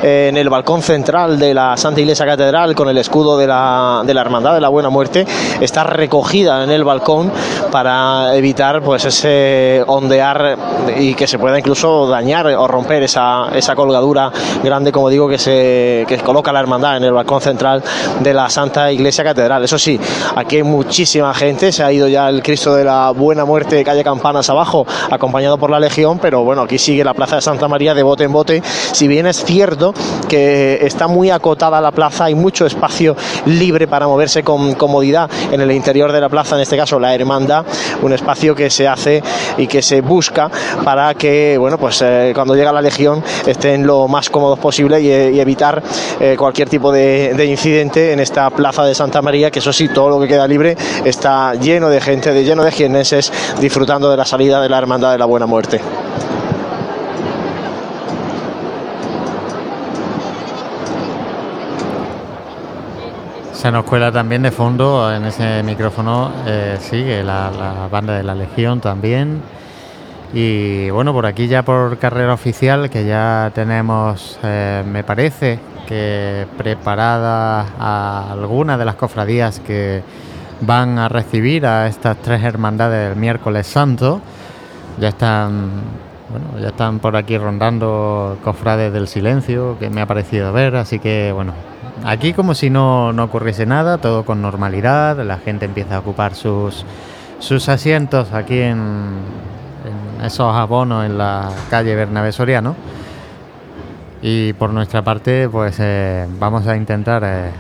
[0.04, 4.02] eh, en el balcón central de la Santa Iglesia Catedral con el escudo de la,
[4.06, 5.26] de la Hermandad de la Buena Muerte,
[5.60, 7.32] está recogida en el balcón
[7.72, 10.56] para evitar pues ese ondear
[10.96, 14.30] y que se pueda incluso dañar o romper esa, esa colgadura
[14.62, 17.82] grande, como digo, que se que coloca la hermandad en el balcón central
[18.20, 19.64] de la Santa Iglesia Catedral.
[19.64, 19.98] Eso sí,
[20.36, 23.84] aquí hay muchísima gente, se ha ido ya el Cristo de la Buena Muerte de
[23.84, 27.68] calle Campanas abajo, acompañado por la Legión, pero bueno, aquí sigue la Plaza de Santa
[27.68, 28.62] María de bote en bote.
[28.92, 29.94] Si bien es cierto
[30.28, 35.60] que está muy acotada la plaza, hay mucho espacio libre para moverse con comodidad en
[35.60, 37.64] el interior de la plaza, en este caso la hermandad,
[38.02, 39.22] un espacio que se hace
[39.56, 40.50] y que se busca
[40.84, 45.06] para que, bueno, pues eh, cuando llega la Legión estén lo más cómodos posible y,
[45.08, 45.82] y evitar
[46.20, 49.88] eh, cualquier tipo de, de incidente en esta plaza de Santa María, que eso sí,
[49.88, 54.16] todo lo que queda libre está lleno de gente, de lleno de jienenses disfrutando de
[54.16, 55.80] la salida de la Hermandad de la Buena Muerte.
[63.52, 68.24] Se nos cuela también de fondo en ese micrófono, eh, sigue la, la banda de
[68.24, 69.40] la Legión también.
[70.34, 75.58] Y bueno, por aquí ya por carrera oficial, que ya tenemos, eh, me parece,
[75.92, 80.02] que preparada a algunas de las cofradías que
[80.62, 84.22] van a recibir a estas tres hermandades del miércoles santo.
[84.98, 85.68] Ya están,
[86.30, 90.98] bueno, ya están por aquí rondando cofrades del silencio, que me ha parecido ver, así
[90.98, 91.52] que bueno,
[92.04, 96.34] aquí como si no, no ocurriese nada, todo con normalidad, la gente empieza a ocupar
[96.34, 96.86] sus,
[97.38, 102.76] sus asientos aquí en, en esos abonos en la calle Bernabé Soriano.
[104.22, 107.50] Y por nuestra parte, pues eh, vamos a intentar eh,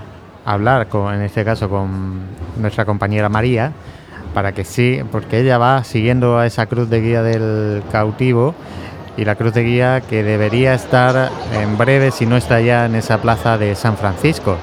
[0.44, 2.20] hablar, con, en este caso, con
[2.56, 3.72] nuestra compañera María,
[4.32, 8.54] para que sí, porque ella va siguiendo a esa cruz de guía del cautivo
[9.16, 12.94] y la cruz de guía que debería estar en breve, si no está ya en
[12.94, 14.56] esa plaza de San Francisco.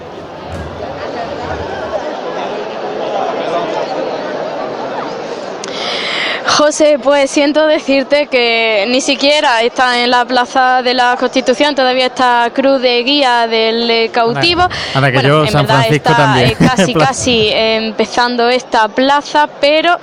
[6.60, 12.08] José, pues siento decirte que ni siquiera está en la Plaza de la Constitución, todavía
[12.08, 14.68] está Cruz de Guía del eh, Cautivo.
[14.68, 16.50] Que Bueno, yo en San verdad Francisco está, también.
[16.50, 19.98] eh, casi, casi empezando esta plaza, pero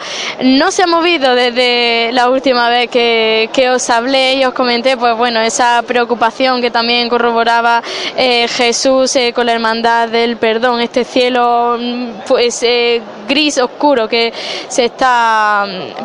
[0.44, 4.96] no se ha movido desde la última vez que, que os hablé y os comenté,
[4.96, 7.82] pues bueno, esa preocupación que también corroboraba
[8.16, 14.08] eh, Jesús eh, con la hermandad del perdón, este cielo mm, pues eh, gris oscuro
[14.08, 14.32] que
[14.68, 16.04] se está mm,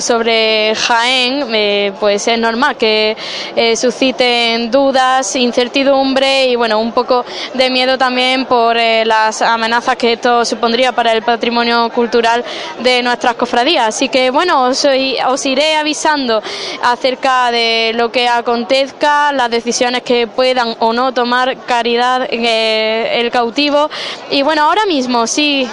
[0.00, 3.16] sobre Jaén, eh, pues es normal que
[3.54, 9.96] eh, susciten dudas, incertidumbre y bueno, un poco de miedo también por eh, las amenazas
[9.96, 12.42] que esto supondría para el patrimonio cultural
[12.80, 13.88] de nuestras cofradías.
[13.88, 14.86] Así que bueno, os,
[15.28, 16.42] os iré avisando
[16.82, 23.30] acerca de lo que acontezca, las decisiones que puedan o no tomar caridad eh, el
[23.30, 23.90] cautivo.
[24.30, 25.68] Y bueno, ahora mismo sí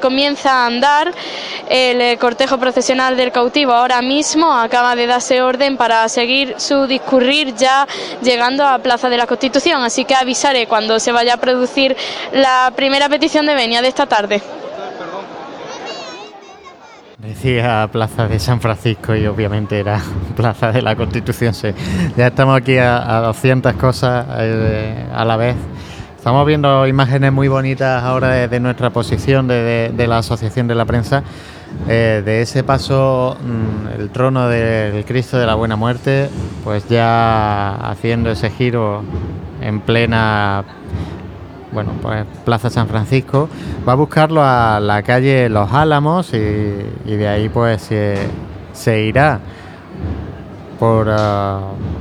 [0.00, 1.12] comienza a andar
[1.68, 3.39] el cortejo procesional del cautivo.
[3.40, 7.86] Ahora mismo acaba de darse orden para seguir su discurrir ya
[8.22, 9.82] llegando a Plaza de la Constitución.
[9.82, 11.96] Así que avisaré cuando se vaya a producir
[12.32, 14.42] la primera petición de venia de esta tarde.
[17.16, 20.02] Decía Plaza de San Francisco y obviamente era
[20.36, 21.54] Plaza de la Constitución.
[21.54, 21.68] sí.
[22.18, 25.56] Ya estamos aquí a, a 200 cosas eh, a la vez.
[26.14, 31.24] Estamos viendo imágenes muy bonitas ahora de, nuestra posición de la Asociación de la Prensa.
[31.88, 36.28] Eh, de ese paso, mm, el trono del Cristo de la Buena Muerte,
[36.64, 39.02] pues ya haciendo ese giro
[39.60, 40.64] en plena
[41.72, 43.48] bueno, pues Plaza San Francisco,
[43.88, 46.36] va a buscarlo a la calle Los Álamos y,
[47.04, 48.16] y de ahí pues se,
[48.72, 49.38] se irá
[50.80, 51.08] por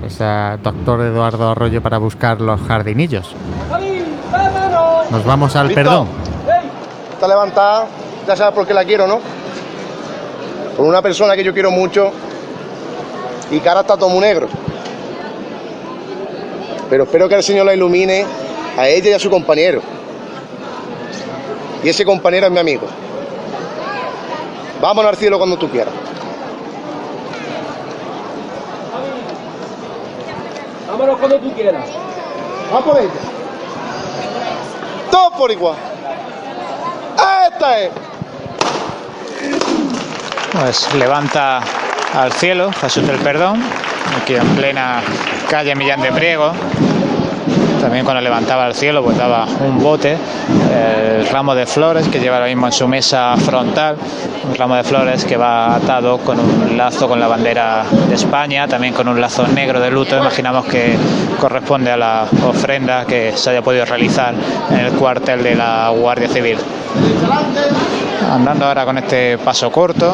[0.05, 0.25] ese
[0.63, 3.35] doctor Eduardo Arroyo para buscar los jardinillos.
[5.11, 6.07] Nos vamos al perdón.
[7.11, 7.87] Está levantada,
[8.25, 9.19] ya sabes por qué la quiero, ¿no?
[10.79, 12.09] Por una persona que yo quiero mucho
[13.51, 14.47] y que ahora está todo muy negro.
[16.89, 18.25] Pero espero que el Señor la ilumine
[18.77, 19.81] a ella y a su compañero.
[21.83, 22.87] Y ese compañero es mi amigo.
[24.81, 25.93] Vámonos al cielo cuando tú quieras.
[30.87, 31.89] Vámonos cuando tú quieras.
[32.71, 33.09] Vamos por ella.
[35.11, 35.75] Todo por igual.
[37.51, 37.91] Esta es.
[40.51, 41.61] Pues levanta
[42.15, 43.61] al cielo Jesús del Perdón,
[44.19, 45.01] aquí en plena
[45.47, 46.51] calle Millán de Priego.
[47.79, 50.17] También cuando levantaba al cielo pues daba un bote,
[50.73, 53.95] el ramo de flores que lleva ahora mismo en su mesa frontal,
[54.49, 58.67] un ramo de flores que va atado con un lazo con la bandera de España,
[58.67, 60.97] también con un lazo negro de luto, imaginamos que
[61.39, 64.33] corresponde a la ofrenda que se haya podido realizar
[64.71, 66.57] en el cuartel de la Guardia Civil.
[68.29, 70.13] Andando ahora con este paso corto,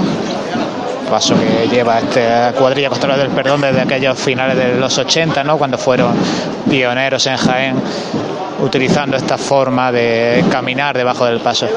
[1.09, 5.57] paso que lleva esta cuadrilla costalera del perdón desde aquellos finales de los 80, ¿no?
[5.57, 6.15] cuando fueron
[6.69, 7.75] pioneros en Jaén
[8.61, 11.67] utilizando esta forma de caminar debajo del paso.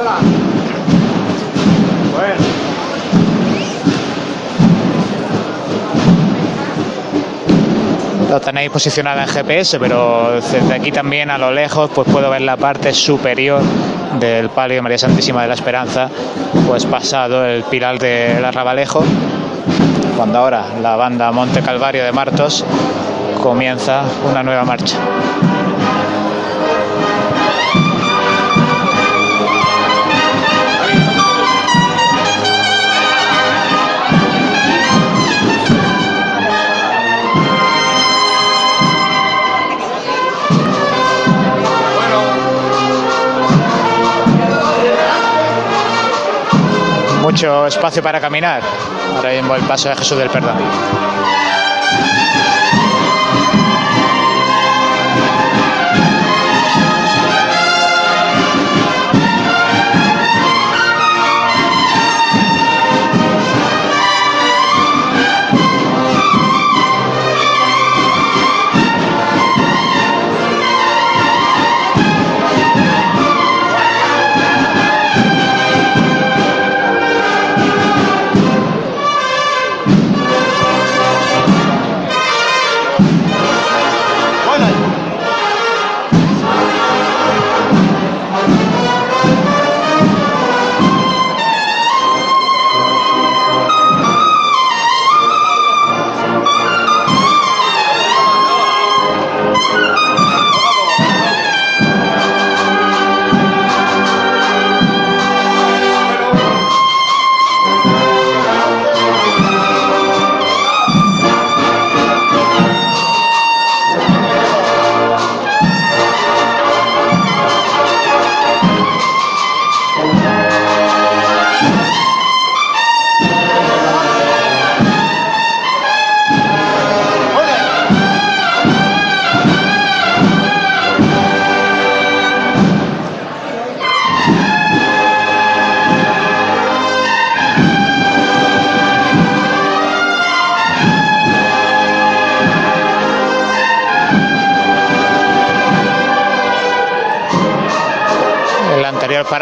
[8.28, 12.42] Lo tenéis posicionada en GPS, pero desde aquí también a lo lejos pues puedo ver
[12.42, 13.62] la parte superior
[14.20, 16.10] del palio de María Santísima de la Esperanza,
[16.66, 19.02] pues pasado el pilar del Arrabalejo,
[20.16, 22.64] cuando ahora la banda Monte Calvario de Martos
[23.42, 24.96] comienza una nueva marcha.
[47.38, 48.64] Mucho espacio para caminar.
[49.14, 50.56] Ahora mismo el paso de Jesús del Perdón.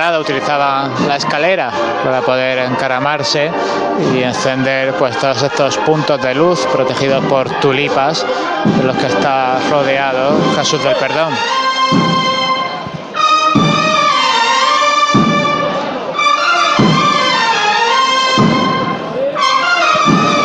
[0.06, 1.68] Parada utilizaban la escalera
[2.04, 3.50] para poder encaramarse
[4.14, 8.24] y encender pues todos estos puntos de luz protegidos por tulipas
[8.64, 11.34] de los que está rodeado Jesús del Perdón.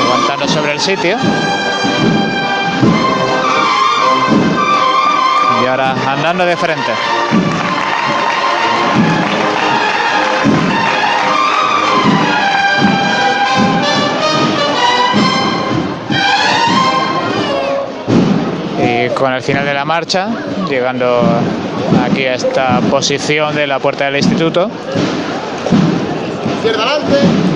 [0.07, 1.17] Aguantando sobre el sitio.
[5.61, 6.93] Y ahora andando de frente.
[19.21, 20.29] Con el final de la marcha,
[20.67, 21.21] llegando
[22.03, 24.67] aquí a esta posición de la puerta del instituto,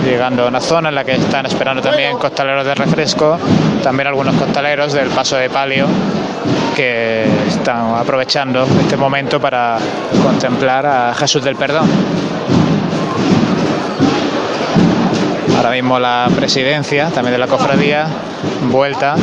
[0.04, 3.40] llegando a una zona en la que están esperando también costaleros de refresco,
[3.82, 5.88] también algunos costaleros del paso de palio
[6.76, 9.80] que están aprovechando este momento para
[10.22, 11.90] contemplar a Jesús del Perdón.
[15.58, 18.06] Ahora mismo la presidencia también de la cofradía
[18.70, 19.16] vuelta,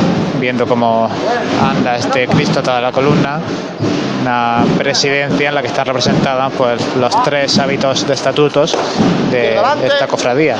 [0.43, 1.09] viendo cómo
[1.63, 3.39] anda este Cristo toda la columna.
[4.21, 8.75] Una presidencia en la que están representadas pues, los tres hábitos de estatutos
[9.31, 9.55] de
[9.85, 10.57] esta cofradía.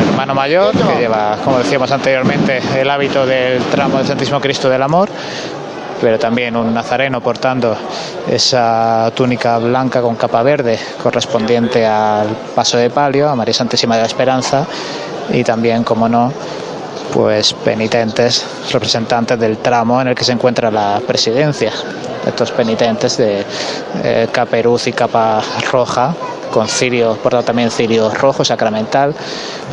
[0.00, 4.68] El hermano mayor, que lleva, como decíamos anteriormente, el hábito del tramo del Santísimo Cristo
[4.70, 5.08] del Amor,
[6.00, 7.76] pero también un nazareno portando
[8.30, 14.02] esa túnica blanca con capa verde correspondiente al paso de palio, a María Santísima de
[14.02, 14.64] la Esperanza,
[15.32, 16.32] y también, como no,
[17.12, 21.72] pues penitentes representantes del tramo en el que se encuentra la presidencia.
[22.26, 23.44] Estos penitentes de
[24.02, 26.14] eh, caperuz y capa roja,
[26.52, 29.14] con cirio, portado también cirio rojo sacramental,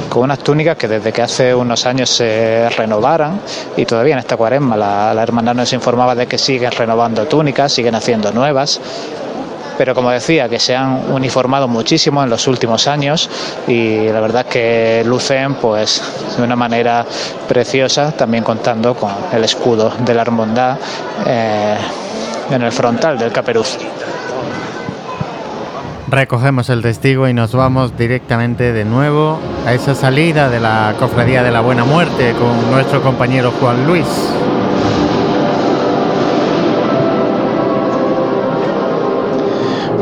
[0.10, 3.40] con unas túnicas que desde que hace unos años se renovaran
[3.78, 7.72] y todavía en esta cuaresma la, la hermandad nos informaba de que siguen renovando túnicas,
[7.72, 8.80] siguen haciendo nuevas
[9.80, 13.30] pero como decía, que se han uniformado muchísimo en los últimos años
[13.66, 16.04] y la verdad que lucen pues
[16.36, 17.06] de una manera
[17.48, 20.78] preciosa, también contando con el escudo de la hermandad
[21.26, 21.78] eh,
[22.52, 23.78] en el frontal del caperuz.
[26.10, 31.42] Recogemos el testigo y nos vamos directamente de nuevo a esa salida de la Cofradía
[31.42, 34.08] de la Buena Muerte con nuestro compañero Juan Luis.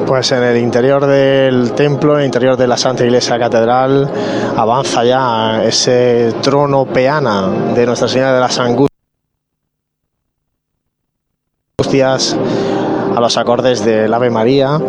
[0.07, 4.09] Pues en el interior del templo, en el interior de la Santa Iglesia Catedral,
[4.55, 8.87] avanza ya ese trono peana de Nuestra Señora de las Angustias
[13.17, 14.79] a los acordes del Ave María,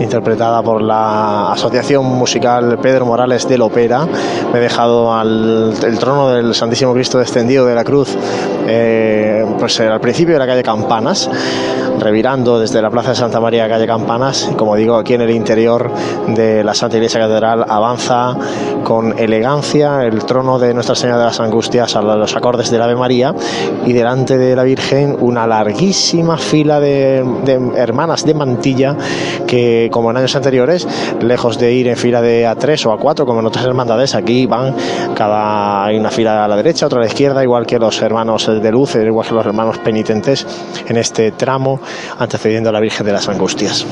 [0.00, 4.04] interpretada por la Asociación Musical Pedro Morales del Opera.
[4.52, 8.16] Me he dejado el trono del Santísimo Cristo descendido de la cruz,
[8.66, 11.30] eh, pues eh, al principio de la calle Campanas,
[12.00, 14.50] revirando desde la Plaza de Santa María calle Campanas.
[14.56, 15.88] Como digo, aquí en el interior
[16.26, 18.36] de la Santa Iglesia Catedral avanza
[18.82, 22.96] con elegancia el trono de Nuestra Señora de las Angustias a los acordes del Ave
[22.96, 23.32] María
[23.84, 27.24] y delante de la Virgen una larguísima fila de
[27.76, 28.96] hermanas de mantilla
[29.46, 30.86] que como en años anteriores
[31.20, 34.74] lejos de ir en fila de A3 o A4 como en otras hermandades aquí van
[35.14, 38.46] cada hay una fila a la derecha otra a la izquierda igual que los hermanos
[38.46, 40.46] de luz igual que los hermanos penitentes
[40.86, 41.80] en este tramo
[42.18, 43.86] antecediendo a la Virgen de las Angustias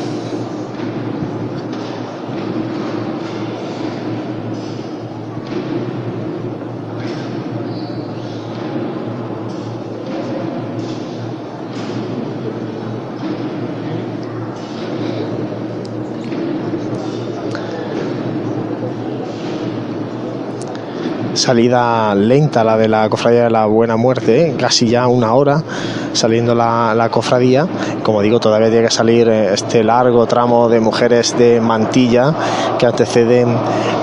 [21.45, 25.63] salida lenta la de la cofradía de la Buena Muerte, casi ya una hora
[26.15, 27.67] saliendo la, cofradía.
[28.03, 32.33] Como digo, todavía tiene que salir eh, este largo tramo de mujeres de mantilla
[32.79, 33.55] que anteceden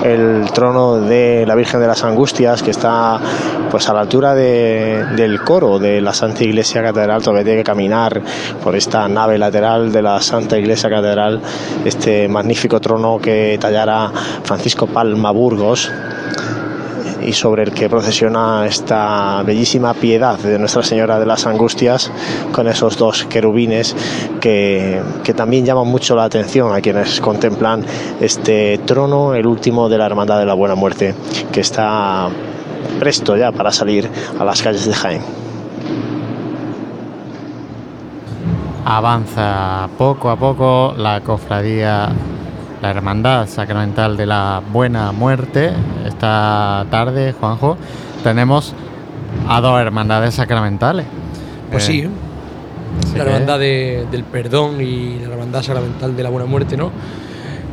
[0.04, 3.18] el trono de la Virgen de las Angustias, que está
[3.72, 7.22] pues a la altura de, del coro de la Santa Iglesia Catedral.
[7.22, 8.22] Todavía tiene que caminar
[8.62, 11.40] por esta nave lateral de la Santa Iglesia Catedral,
[11.84, 14.12] este magnífico trono que tallara
[14.44, 15.90] Francisco Palma Burgos
[17.24, 22.10] y sobre el que procesiona esta bellísima piedad de Nuestra Señora de las Angustias
[22.52, 23.96] con esos dos querubines
[24.40, 27.84] que, que, también llaman mucho la atención a quienes contemplan
[28.20, 31.14] este trono, el último de la Hermandad de la Buena Muerte,
[31.52, 32.28] que está
[32.98, 35.22] presto ya para salir a las calles de Jaén.
[38.84, 42.10] Avanza poco a poco la cofradía
[42.82, 45.72] la Hermandad Sacramental de la Buena Muerte.
[46.06, 47.76] Esta tarde, Juanjo,
[48.24, 48.74] tenemos
[49.48, 51.06] a dos hermandades sacramentales.
[51.70, 56.46] Pues eh, sí, la Hermandad de, del Perdón y la Hermandad Sacramental de la Buena
[56.46, 56.90] Muerte, ¿no?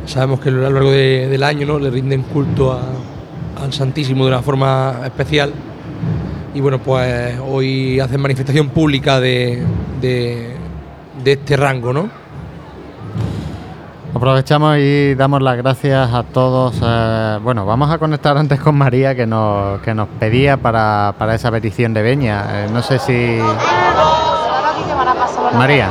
[0.06, 1.78] sabemos que a lo largo de- del año ¿no?
[1.78, 5.52] le rinden culto a- al Santísimo de una forma especial.
[6.52, 9.62] Y bueno, pues hoy hacen manifestación pública de,
[10.00, 10.56] de-
[11.22, 12.08] de este rango, ¿no?
[14.14, 16.74] Aprovechamos y damos las gracias a todos.
[16.82, 21.34] eh, bueno, vamos a conectar antes con María que nos, que nos pedía para, para
[21.34, 22.44] esa petición de Beña.
[22.64, 23.38] Eh, no sé si...
[25.56, 25.88] María.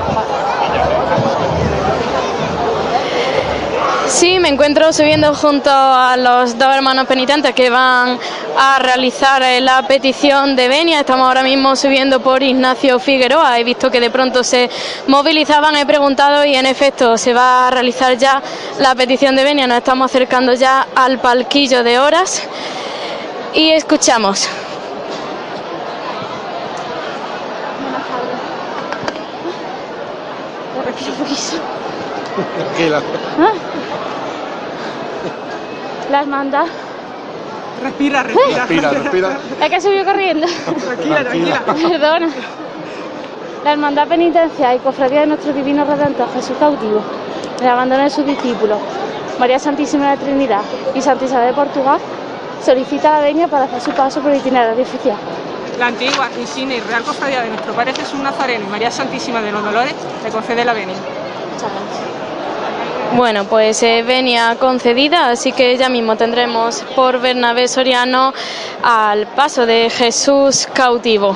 [4.09, 8.17] Sí, me encuentro subiendo junto a los dos hermanos penitentes que van
[8.57, 11.01] a realizar la petición de venia.
[11.01, 13.59] Estamos ahora mismo subiendo por Ignacio Figueroa.
[13.59, 14.67] He visto que de pronto se
[15.05, 18.41] movilizaban, he preguntado y en efecto se va a realizar ya
[18.79, 19.67] la petición de venia.
[19.67, 22.41] Nos estamos acercando ya al palquillo de horas
[23.53, 24.49] y escuchamos.
[32.55, 33.01] Tranquila.
[36.09, 36.65] Las manda.
[37.83, 38.65] Respira, respira.
[38.65, 39.37] Respira, respira.
[39.61, 40.47] Es que subió corriendo.
[40.47, 41.63] Tranquila, tranquila.
[41.65, 42.29] Perdona.
[43.63, 47.01] La Hermandad Penitencia y Cofradía de nuestro Divino Redentor Jesús Cautivo,
[47.61, 48.79] el abandono de sus discípulos,
[49.37, 50.61] María Santísima de la Trinidad
[50.95, 51.99] y Santa Isabel de Portugal,
[52.63, 55.17] solicita la venia para hacer su paso por el itinerario oficial.
[55.77, 59.51] La antigua, insignia y real cofradía de nuestro Padre Jesús Nazareno y María Santísima de
[59.51, 60.95] los Dolores le concede la venia.
[63.15, 68.33] Bueno, pues eh, venia concedida, así que ya mismo tendremos por Bernabé Soriano
[68.83, 71.35] al paso de Jesús cautivo.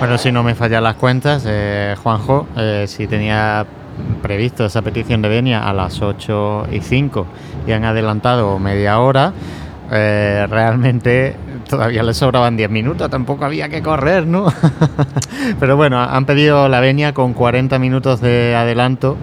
[0.00, 3.66] Bueno, si no me fallan las cuentas, eh, Juanjo, eh, si tenía
[4.22, 7.26] previsto esa petición de Venia a las 8 y 5
[7.66, 9.32] y han adelantado media hora,
[9.90, 11.34] eh, realmente
[11.68, 14.52] todavía le sobraban 10 minutos, tampoco había que correr, ¿no?
[15.60, 19.16] Pero bueno, han pedido la Venia con 40 minutos de adelanto,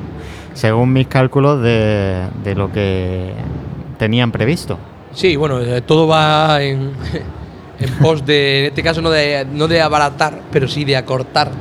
[0.56, 3.32] según mis cálculos, de, de lo que
[4.00, 4.80] tenían previsto.
[5.14, 6.92] Sí, bueno, eh, todo va en,
[7.80, 11.51] en pos de, en este caso no de, no de abaratar, pero sí de acortar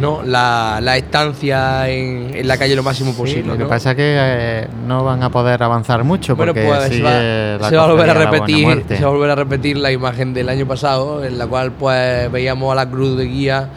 [0.00, 0.22] ¿no?
[0.22, 3.42] la, la estancia en, en la calle lo máximo Sí, posible.
[3.48, 6.82] lo que pasa es que eh, no van a poder avanzar mucho Bueno, porque pues
[6.84, 9.34] se sigue va, la se va a volver a repetir, se va a volver a
[9.34, 13.24] repetir la imagen del año pasado, en la cual pues veíamos a la cruz de
[13.24, 13.68] guía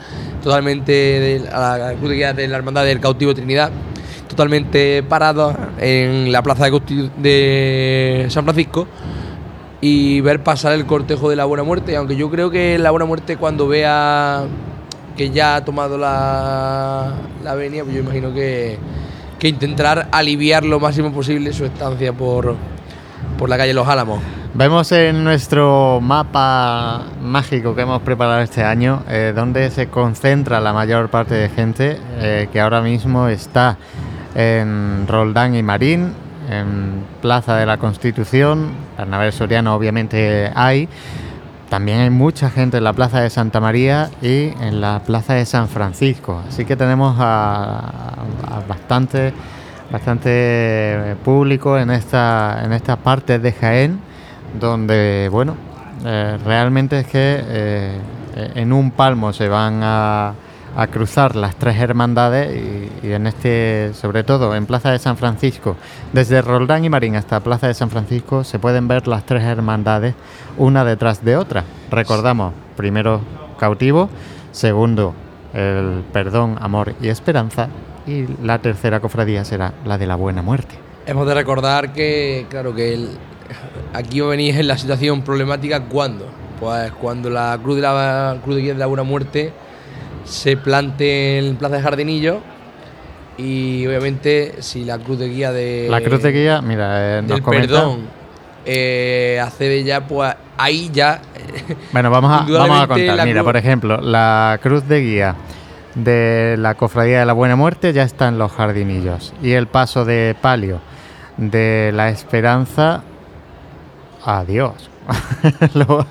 [0.43, 3.71] totalmente de, a la cruz de guía de la hermandad del cautivo Trinidad
[4.33, 8.87] totalmente parada en la plaza de, de San Francisco
[9.79, 13.05] y ver pasar el cortejo de la Buena Muerte, aunque yo creo que la Buena
[13.05, 14.43] Muerte cuando vea
[15.15, 17.13] que ya ha tomado la,
[17.43, 18.79] la avenida, pues yo imagino que,
[19.37, 22.55] que intentar aliviar lo máximo posible su estancia por,
[23.37, 24.19] por la calle Los Álamos.
[24.55, 30.73] Vemos en nuestro mapa mágico que hemos preparado este año, eh, donde se concentra la
[30.73, 33.77] mayor parte de gente eh, que ahora mismo está
[34.35, 36.13] en Roldán y Marín,
[36.49, 40.89] en Plaza de la Constitución, Bernabé Soriano obviamente hay,
[41.69, 45.45] también hay mucha gente en la Plaza de Santa María y en la Plaza de
[45.45, 49.33] San Francisco, así que tenemos a, a bastante,
[49.91, 53.99] bastante público en esta, en esta parte de Jaén
[54.59, 55.55] donde, bueno,
[56.05, 57.99] eh, realmente es que eh,
[58.55, 60.33] en un palmo se van a,
[60.75, 65.75] a cruzar las tres hermandades y, en este, sobre todo en Plaza de San Francisco,
[66.13, 70.15] desde Roldán y Marín hasta Plaza de San Francisco se pueden ver las tres hermandades
[70.57, 71.63] una detrás de otra.
[71.91, 73.21] Recordamos, primero
[73.59, 74.09] cautivo,
[74.51, 75.13] segundo
[75.53, 77.69] el perdón, amor y esperanza
[78.07, 80.75] y la tercera cofradía será la de la buena muerte.
[81.05, 83.07] Hemos de recordar que, claro, que
[83.93, 86.25] aquí venís en la situación problemática cuando,
[86.59, 89.53] pues cuando la cruz de la cruz de la buena muerte
[90.25, 92.39] se plante en Plaza de Jardinillo
[93.37, 97.31] y obviamente si la cruz de guía de La cruz de guía, mira, eh, nos
[97.31, 97.99] del comenta- perdón
[98.65, 101.19] eh, accede ya, pues ahí ya
[101.91, 103.25] Bueno, vamos a, vamos a contar.
[103.25, 105.35] Mira, por ejemplo, la cruz de guía
[105.95, 109.33] de la Cofradía de la Buena Muerte ya está en los jardinillos.
[109.43, 110.79] Y el paso de palio
[111.37, 113.03] de la Esperanza.
[114.25, 114.89] Adiós.
[115.73, 116.05] Lo-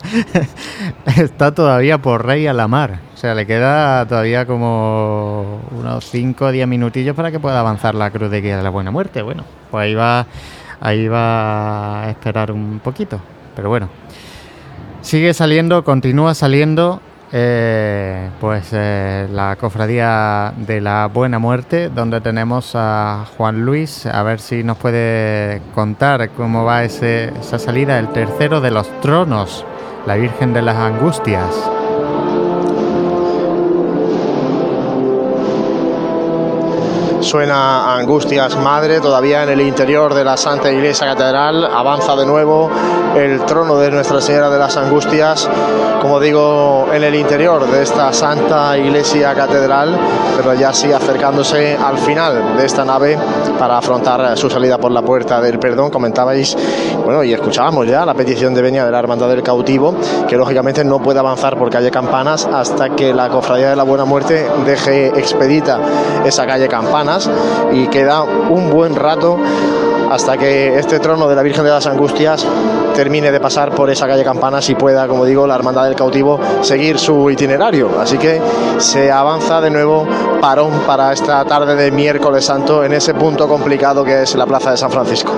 [1.16, 3.00] está todavía por Rey a la Mar.
[3.14, 7.94] O sea, le queda todavía como unos 5 o 10 minutillos para que pueda avanzar
[7.94, 9.22] la cruz de guía de la Buena Muerte.
[9.22, 10.26] Bueno, pues ahí va,
[10.80, 13.20] ahí va a esperar un poquito.
[13.56, 13.88] Pero bueno,
[15.02, 17.00] Sigue saliendo, continúa saliendo,
[17.32, 24.22] eh, pues eh, la cofradía de la Buena Muerte, donde tenemos a Juan Luis, a
[24.22, 29.64] ver si nos puede contar cómo va ese- esa salida, el tercero de los tronos,
[30.06, 31.48] la Virgen de las Angustias.
[37.22, 41.64] Suena Angustias Madre, todavía en el interior de la Santa Iglesia Catedral.
[41.64, 42.68] Avanza de nuevo
[43.16, 45.48] el trono de Nuestra Señora de las Angustias,
[46.00, 49.96] como digo, en el interior de esta Santa Iglesia Catedral,
[50.36, 53.16] pero ya sí acercándose al final de esta nave
[53.56, 55.90] para afrontar su salida por la puerta del perdón.
[55.90, 56.56] Comentabais,
[57.04, 59.94] bueno, y escuchábamos ya la petición de venia de la Hermandad del Cautivo,
[60.26, 64.04] que lógicamente no puede avanzar por calle Campanas hasta que la Cofradía de la Buena
[64.04, 65.78] Muerte deje expedita
[66.24, 67.11] esa calle Campanas
[67.72, 69.38] y queda un buen rato
[70.10, 72.46] hasta que este trono de la Virgen de las Angustias
[72.94, 76.38] termine de pasar por esa calle Campanas y pueda, como digo, la Hermandad del Cautivo
[76.60, 77.90] seguir su itinerario.
[77.98, 78.40] Así que
[78.78, 80.06] se avanza de nuevo
[80.40, 84.70] parón para esta tarde de miércoles santo en ese punto complicado que es la Plaza
[84.70, 85.32] de San Francisco.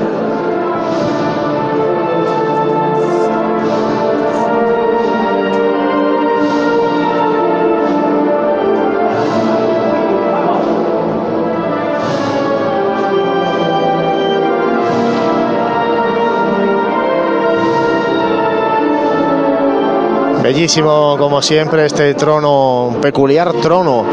[20.44, 24.04] Bellísimo, como siempre, este trono, peculiar trono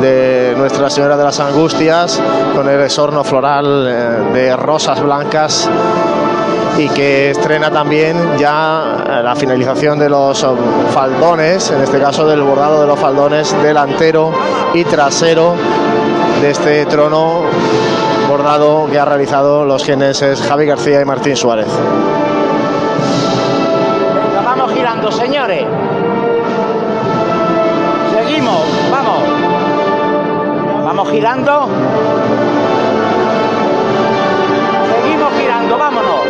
[0.00, 2.22] de Nuestra Señora de las Angustias,
[2.54, 5.68] con el esorno floral eh, de rosas blancas
[6.78, 10.46] y que estrena también ya eh, la finalización de los
[10.94, 14.30] faldones, en este caso del bordado de los faldones delantero
[14.72, 15.56] y trasero
[16.40, 17.40] de este trono
[18.28, 21.66] bordado que ha realizado los geneses Javi García y Martín Suárez.
[31.10, 31.68] Girando.
[34.92, 36.20] Seguimos girando, vámonos.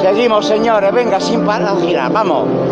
[0.00, 2.69] Seguimos, señores, venga, sin parar de girar, vamos.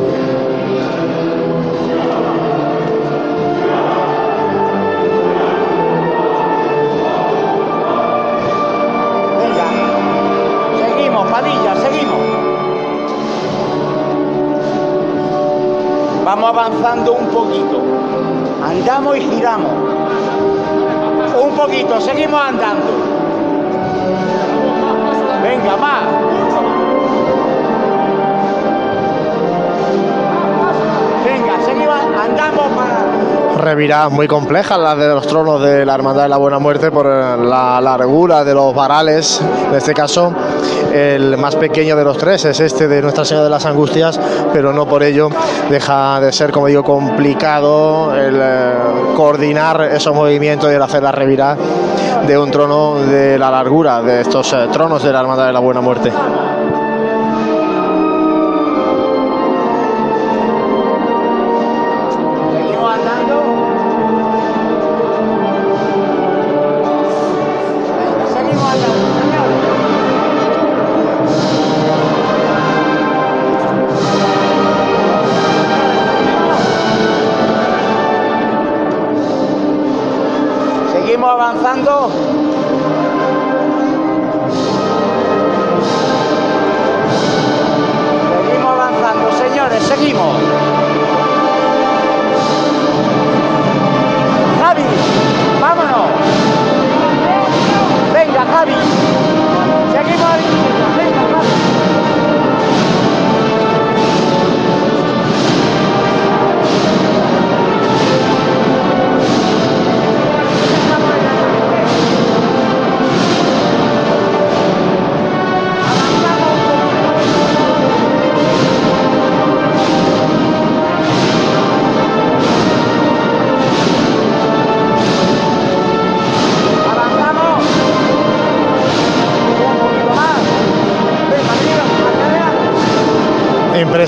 [16.28, 17.80] Vamos avanzando un poquito.
[18.62, 19.72] Andamos y giramos.
[21.42, 22.84] Un poquito, seguimos andando.
[25.42, 26.02] Venga, más.
[31.24, 33.17] Venga, seguimos, andamos para...
[33.58, 37.06] Reviradas muy complejas las de los tronos de la Hermandad de la Buena Muerte por
[37.06, 39.42] eh, la largura de los varales.
[39.68, 40.32] En este caso,
[40.92, 44.18] el más pequeño de los tres es este de Nuestra Señora de las Angustias,
[44.52, 45.28] pero no por ello
[45.68, 48.72] deja de ser, como digo, complicado el eh,
[49.16, 51.56] coordinar esos movimientos y el hacer la revirada
[52.26, 55.60] de un trono de la largura de estos eh, tronos de la Hermandad de la
[55.60, 56.12] Buena Muerte.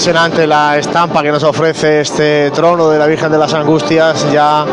[0.00, 4.64] Impresionante la estampa que nos ofrece este trono de la Virgen de las Angustias, ya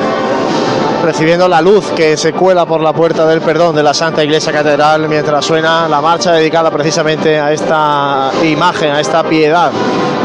[1.03, 4.53] recibiendo la luz que se cuela por la puerta del perdón de la Santa Iglesia
[4.53, 9.69] Catedral mientras suena la marcha dedicada precisamente a esta imagen, a esta piedad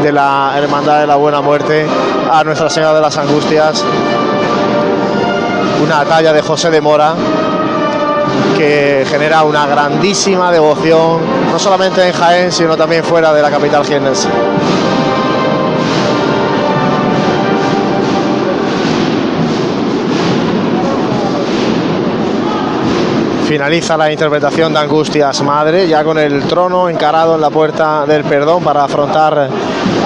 [0.01, 1.85] de la Hermandad de la Buena Muerte,
[2.31, 3.83] a Nuestra Señora de las Angustias.
[5.83, 7.13] Una talla de José de Mora
[8.57, 11.19] que genera una grandísima devoción,
[11.51, 14.29] no solamente en Jaén, sino también fuera de la capital jiennense.
[23.53, 28.23] Finaliza la interpretación de Angustias Madre, ya con el trono encarado en la puerta del
[28.23, 29.47] perdón para afrontar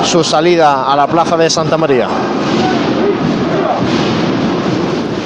[0.04, 2.10] su salida a la plaza de Santa María.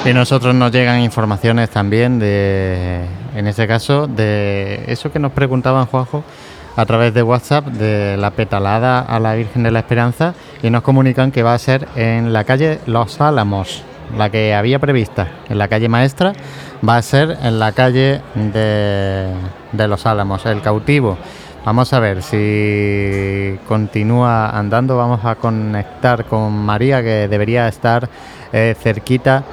[0.05, 3.01] Y nosotros nos llegan informaciones también de,
[3.35, 6.23] en este caso, de eso que nos preguntaban Juanjo
[6.75, 10.83] a través de WhatsApp de la petalada a la Virgen de la Esperanza y nos
[10.83, 13.83] comunican que va a ser en la calle Los Álamos,
[14.17, 16.33] la que había prevista, en la calle Maestra,
[16.87, 19.33] va a ser en la calle de,
[19.87, 21.17] Los Álamos, el cautivo.
[21.65, 28.09] Vamos a ver si continúa andando, vamos a conectar con María que debería estar
[28.51, 29.43] eh, cerquita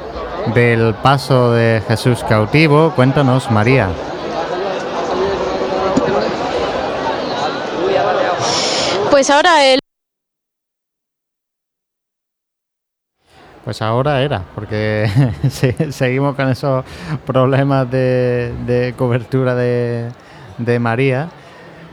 [0.54, 2.92] del paso de Jesús cautivo.
[2.96, 3.88] Cuéntanos, María.
[9.10, 9.80] Pues ahora el
[13.64, 15.08] Pues ahora era, porque
[15.50, 16.84] se- seguimos con esos
[17.26, 20.08] problemas de, cobertura de,
[20.58, 21.28] de María.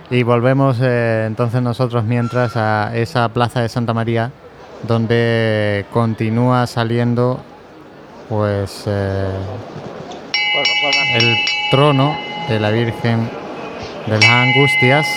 [0.10, 4.32] Y volvemos eh, entonces nosotros mientras a esa plaza de Santa María
[4.88, 7.42] donde continúa saliendo
[8.30, 9.28] pues eh,
[11.18, 11.36] el
[11.72, 12.16] trono
[12.48, 13.30] de la Virgen
[14.06, 15.08] de las Angustias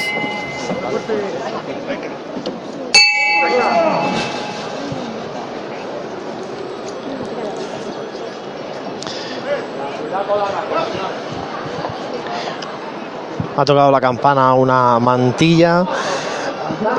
[13.58, 15.84] Ha tocado la campana una mantilla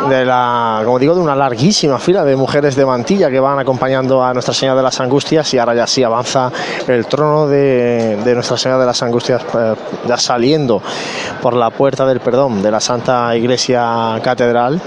[0.10, 4.22] de la, como digo, de una larguísima fila de mujeres de mantilla que van acompañando
[4.22, 6.52] a Nuestra Señora de las Angustias y ahora ya sí avanza
[6.86, 9.74] el trono de, Nuestra Señora de las Angustias eh,
[10.06, 10.82] ya saliendo
[11.42, 14.82] por la puerta del perdón de la Santa Iglesia Catedral.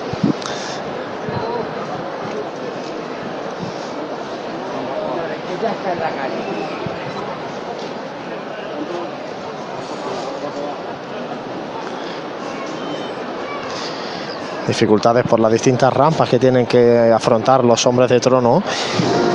[14.83, 18.61] Dificultades por las distintas rampas que tienen que afrontar los hombres de trono.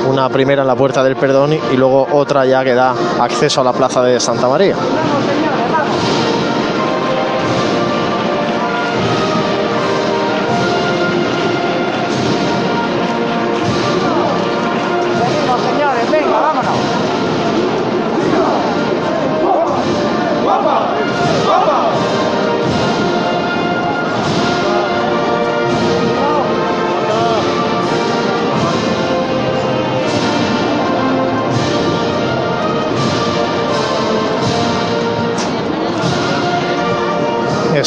[0.10, 3.64] Una primera en la puerta del perdón y, luego otra ya que da acceso a
[3.64, 4.76] la plaza de Santa María.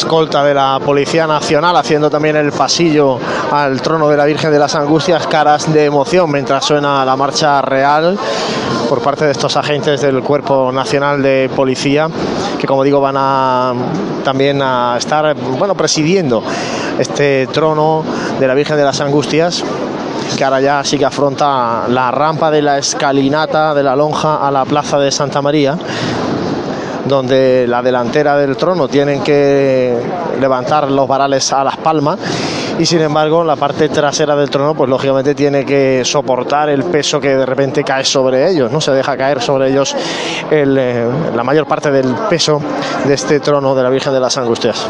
[0.01, 3.19] Escolta de la Policía Nacional haciendo también el pasillo
[3.51, 7.61] al trono de la Virgen de las Angustias, caras de emoción mientras suena la marcha
[7.61, 8.17] real
[8.89, 12.09] por parte de estos agentes del Cuerpo Nacional de Policía
[12.59, 13.73] que como digo van a
[14.23, 16.43] también a estar bueno presidiendo
[16.97, 18.03] este trono
[18.39, 19.63] de la Virgen de las Angustias
[20.35, 24.49] que ahora ya sí que afronta la rampa de la escalinata de la lonja a
[24.49, 25.77] la plaza de Santa María
[27.05, 29.97] donde la delantera del trono tienen que
[30.39, 32.19] levantar los varales a las palmas
[32.79, 37.19] y sin embargo la parte trasera del trono pues lógicamente tiene que soportar el peso
[37.19, 39.95] que de repente cae sobre ellos, no se deja caer sobre ellos
[40.49, 42.61] el, eh, la mayor parte del peso
[43.05, 44.87] de este trono de la Virgen de las Angustias.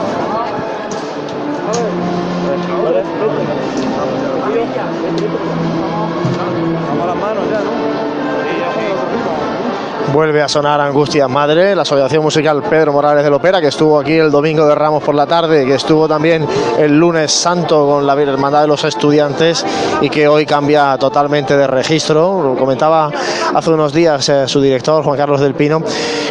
[10.13, 14.13] Vuelve a sonar Angustias Madre, la asociación musical Pedro Morales del Opera, que estuvo aquí
[14.13, 16.45] el domingo de Ramos por la tarde, que estuvo también
[16.77, 19.65] el lunes santo con la Hermandad de los Estudiantes
[20.01, 22.43] y que hoy cambia totalmente de registro.
[22.43, 23.09] Lo comentaba
[23.55, 25.81] hace unos días eh, su director, Juan Carlos del Pino,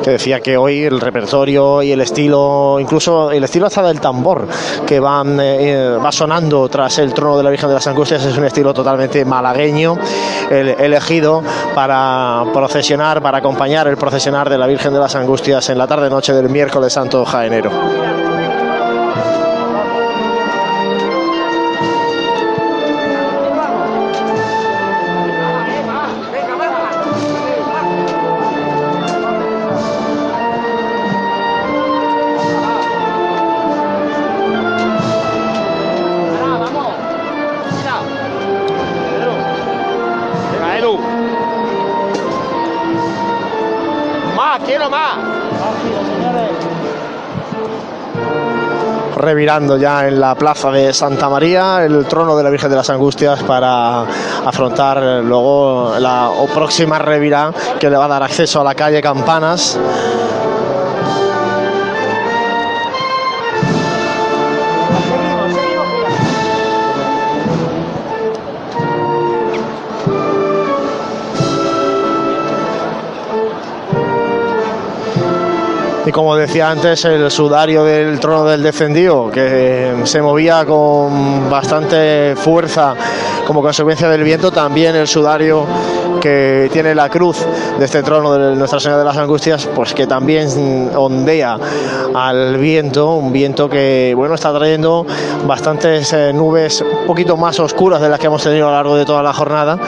[0.05, 4.47] que decía que hoy el repertorio y el estilo, incluso el estilo hasta del tambor
[4.87, 8.37] que van, eh, va sonando tras el trono de la Virgen de las Angustias, es
[8.37, 9.97] un estilo totalmente malagueño,
[10.51, 11.43] el- elegido
[11.75, 16.33] para procesionar, para acompañar el procesionar de la Virgen de las Angustias en la tarde-noche
[16.33, 17.71] del miércoles santo jaenero.
[49.21, 52.91] Revirando ya en la plaza de Santa María el trono de la Virgen de las
[52.91, 54.03] Angustias para
[54.45, 59.79] afrontar luego la próxima revirá que le va a dar acceso a la calle Campanas.
[76.11, 82.35] Y como decía antes, el sudario del trono del descendido, que se movía con bastante
[82.35, 82.97] fuerza
[83.47, 85.65] como consecuencia del viento, también el sudario
[86.21, 87.47] que tiene la cruz
[87.79, 90.49] de este trono de Nuestra Señora de las Angustias, pues que también
[90.95, 91.59] ondea
[92.15, 95.07] al viento, un viento que bueno está trayendo
[95.47, 98.97] bastantes eh, nubes un poquito más oscuras de las que hemos tenido a lo largo
[98.97, 99.79] de toda la jornada.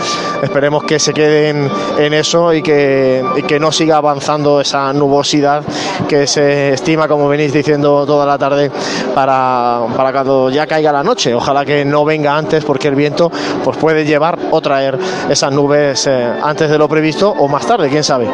[0.43, 5.63] Esperemos que se queden en eso y que, y que no siga avanzando esa nubosidad
[6.09, 8.71] que se estima, como venís diciendo toda la tarde,
[9.15, 11.35] para, para cuando ya caiga la noche.
[11.35, 13.31] Ojalá que no venga antes porque el viento
[13.65, 17.89] pues puede llevar o traer esas nubes eh, antes de lo previsto o más tarde,
[17.89, 18.29] quién sabe.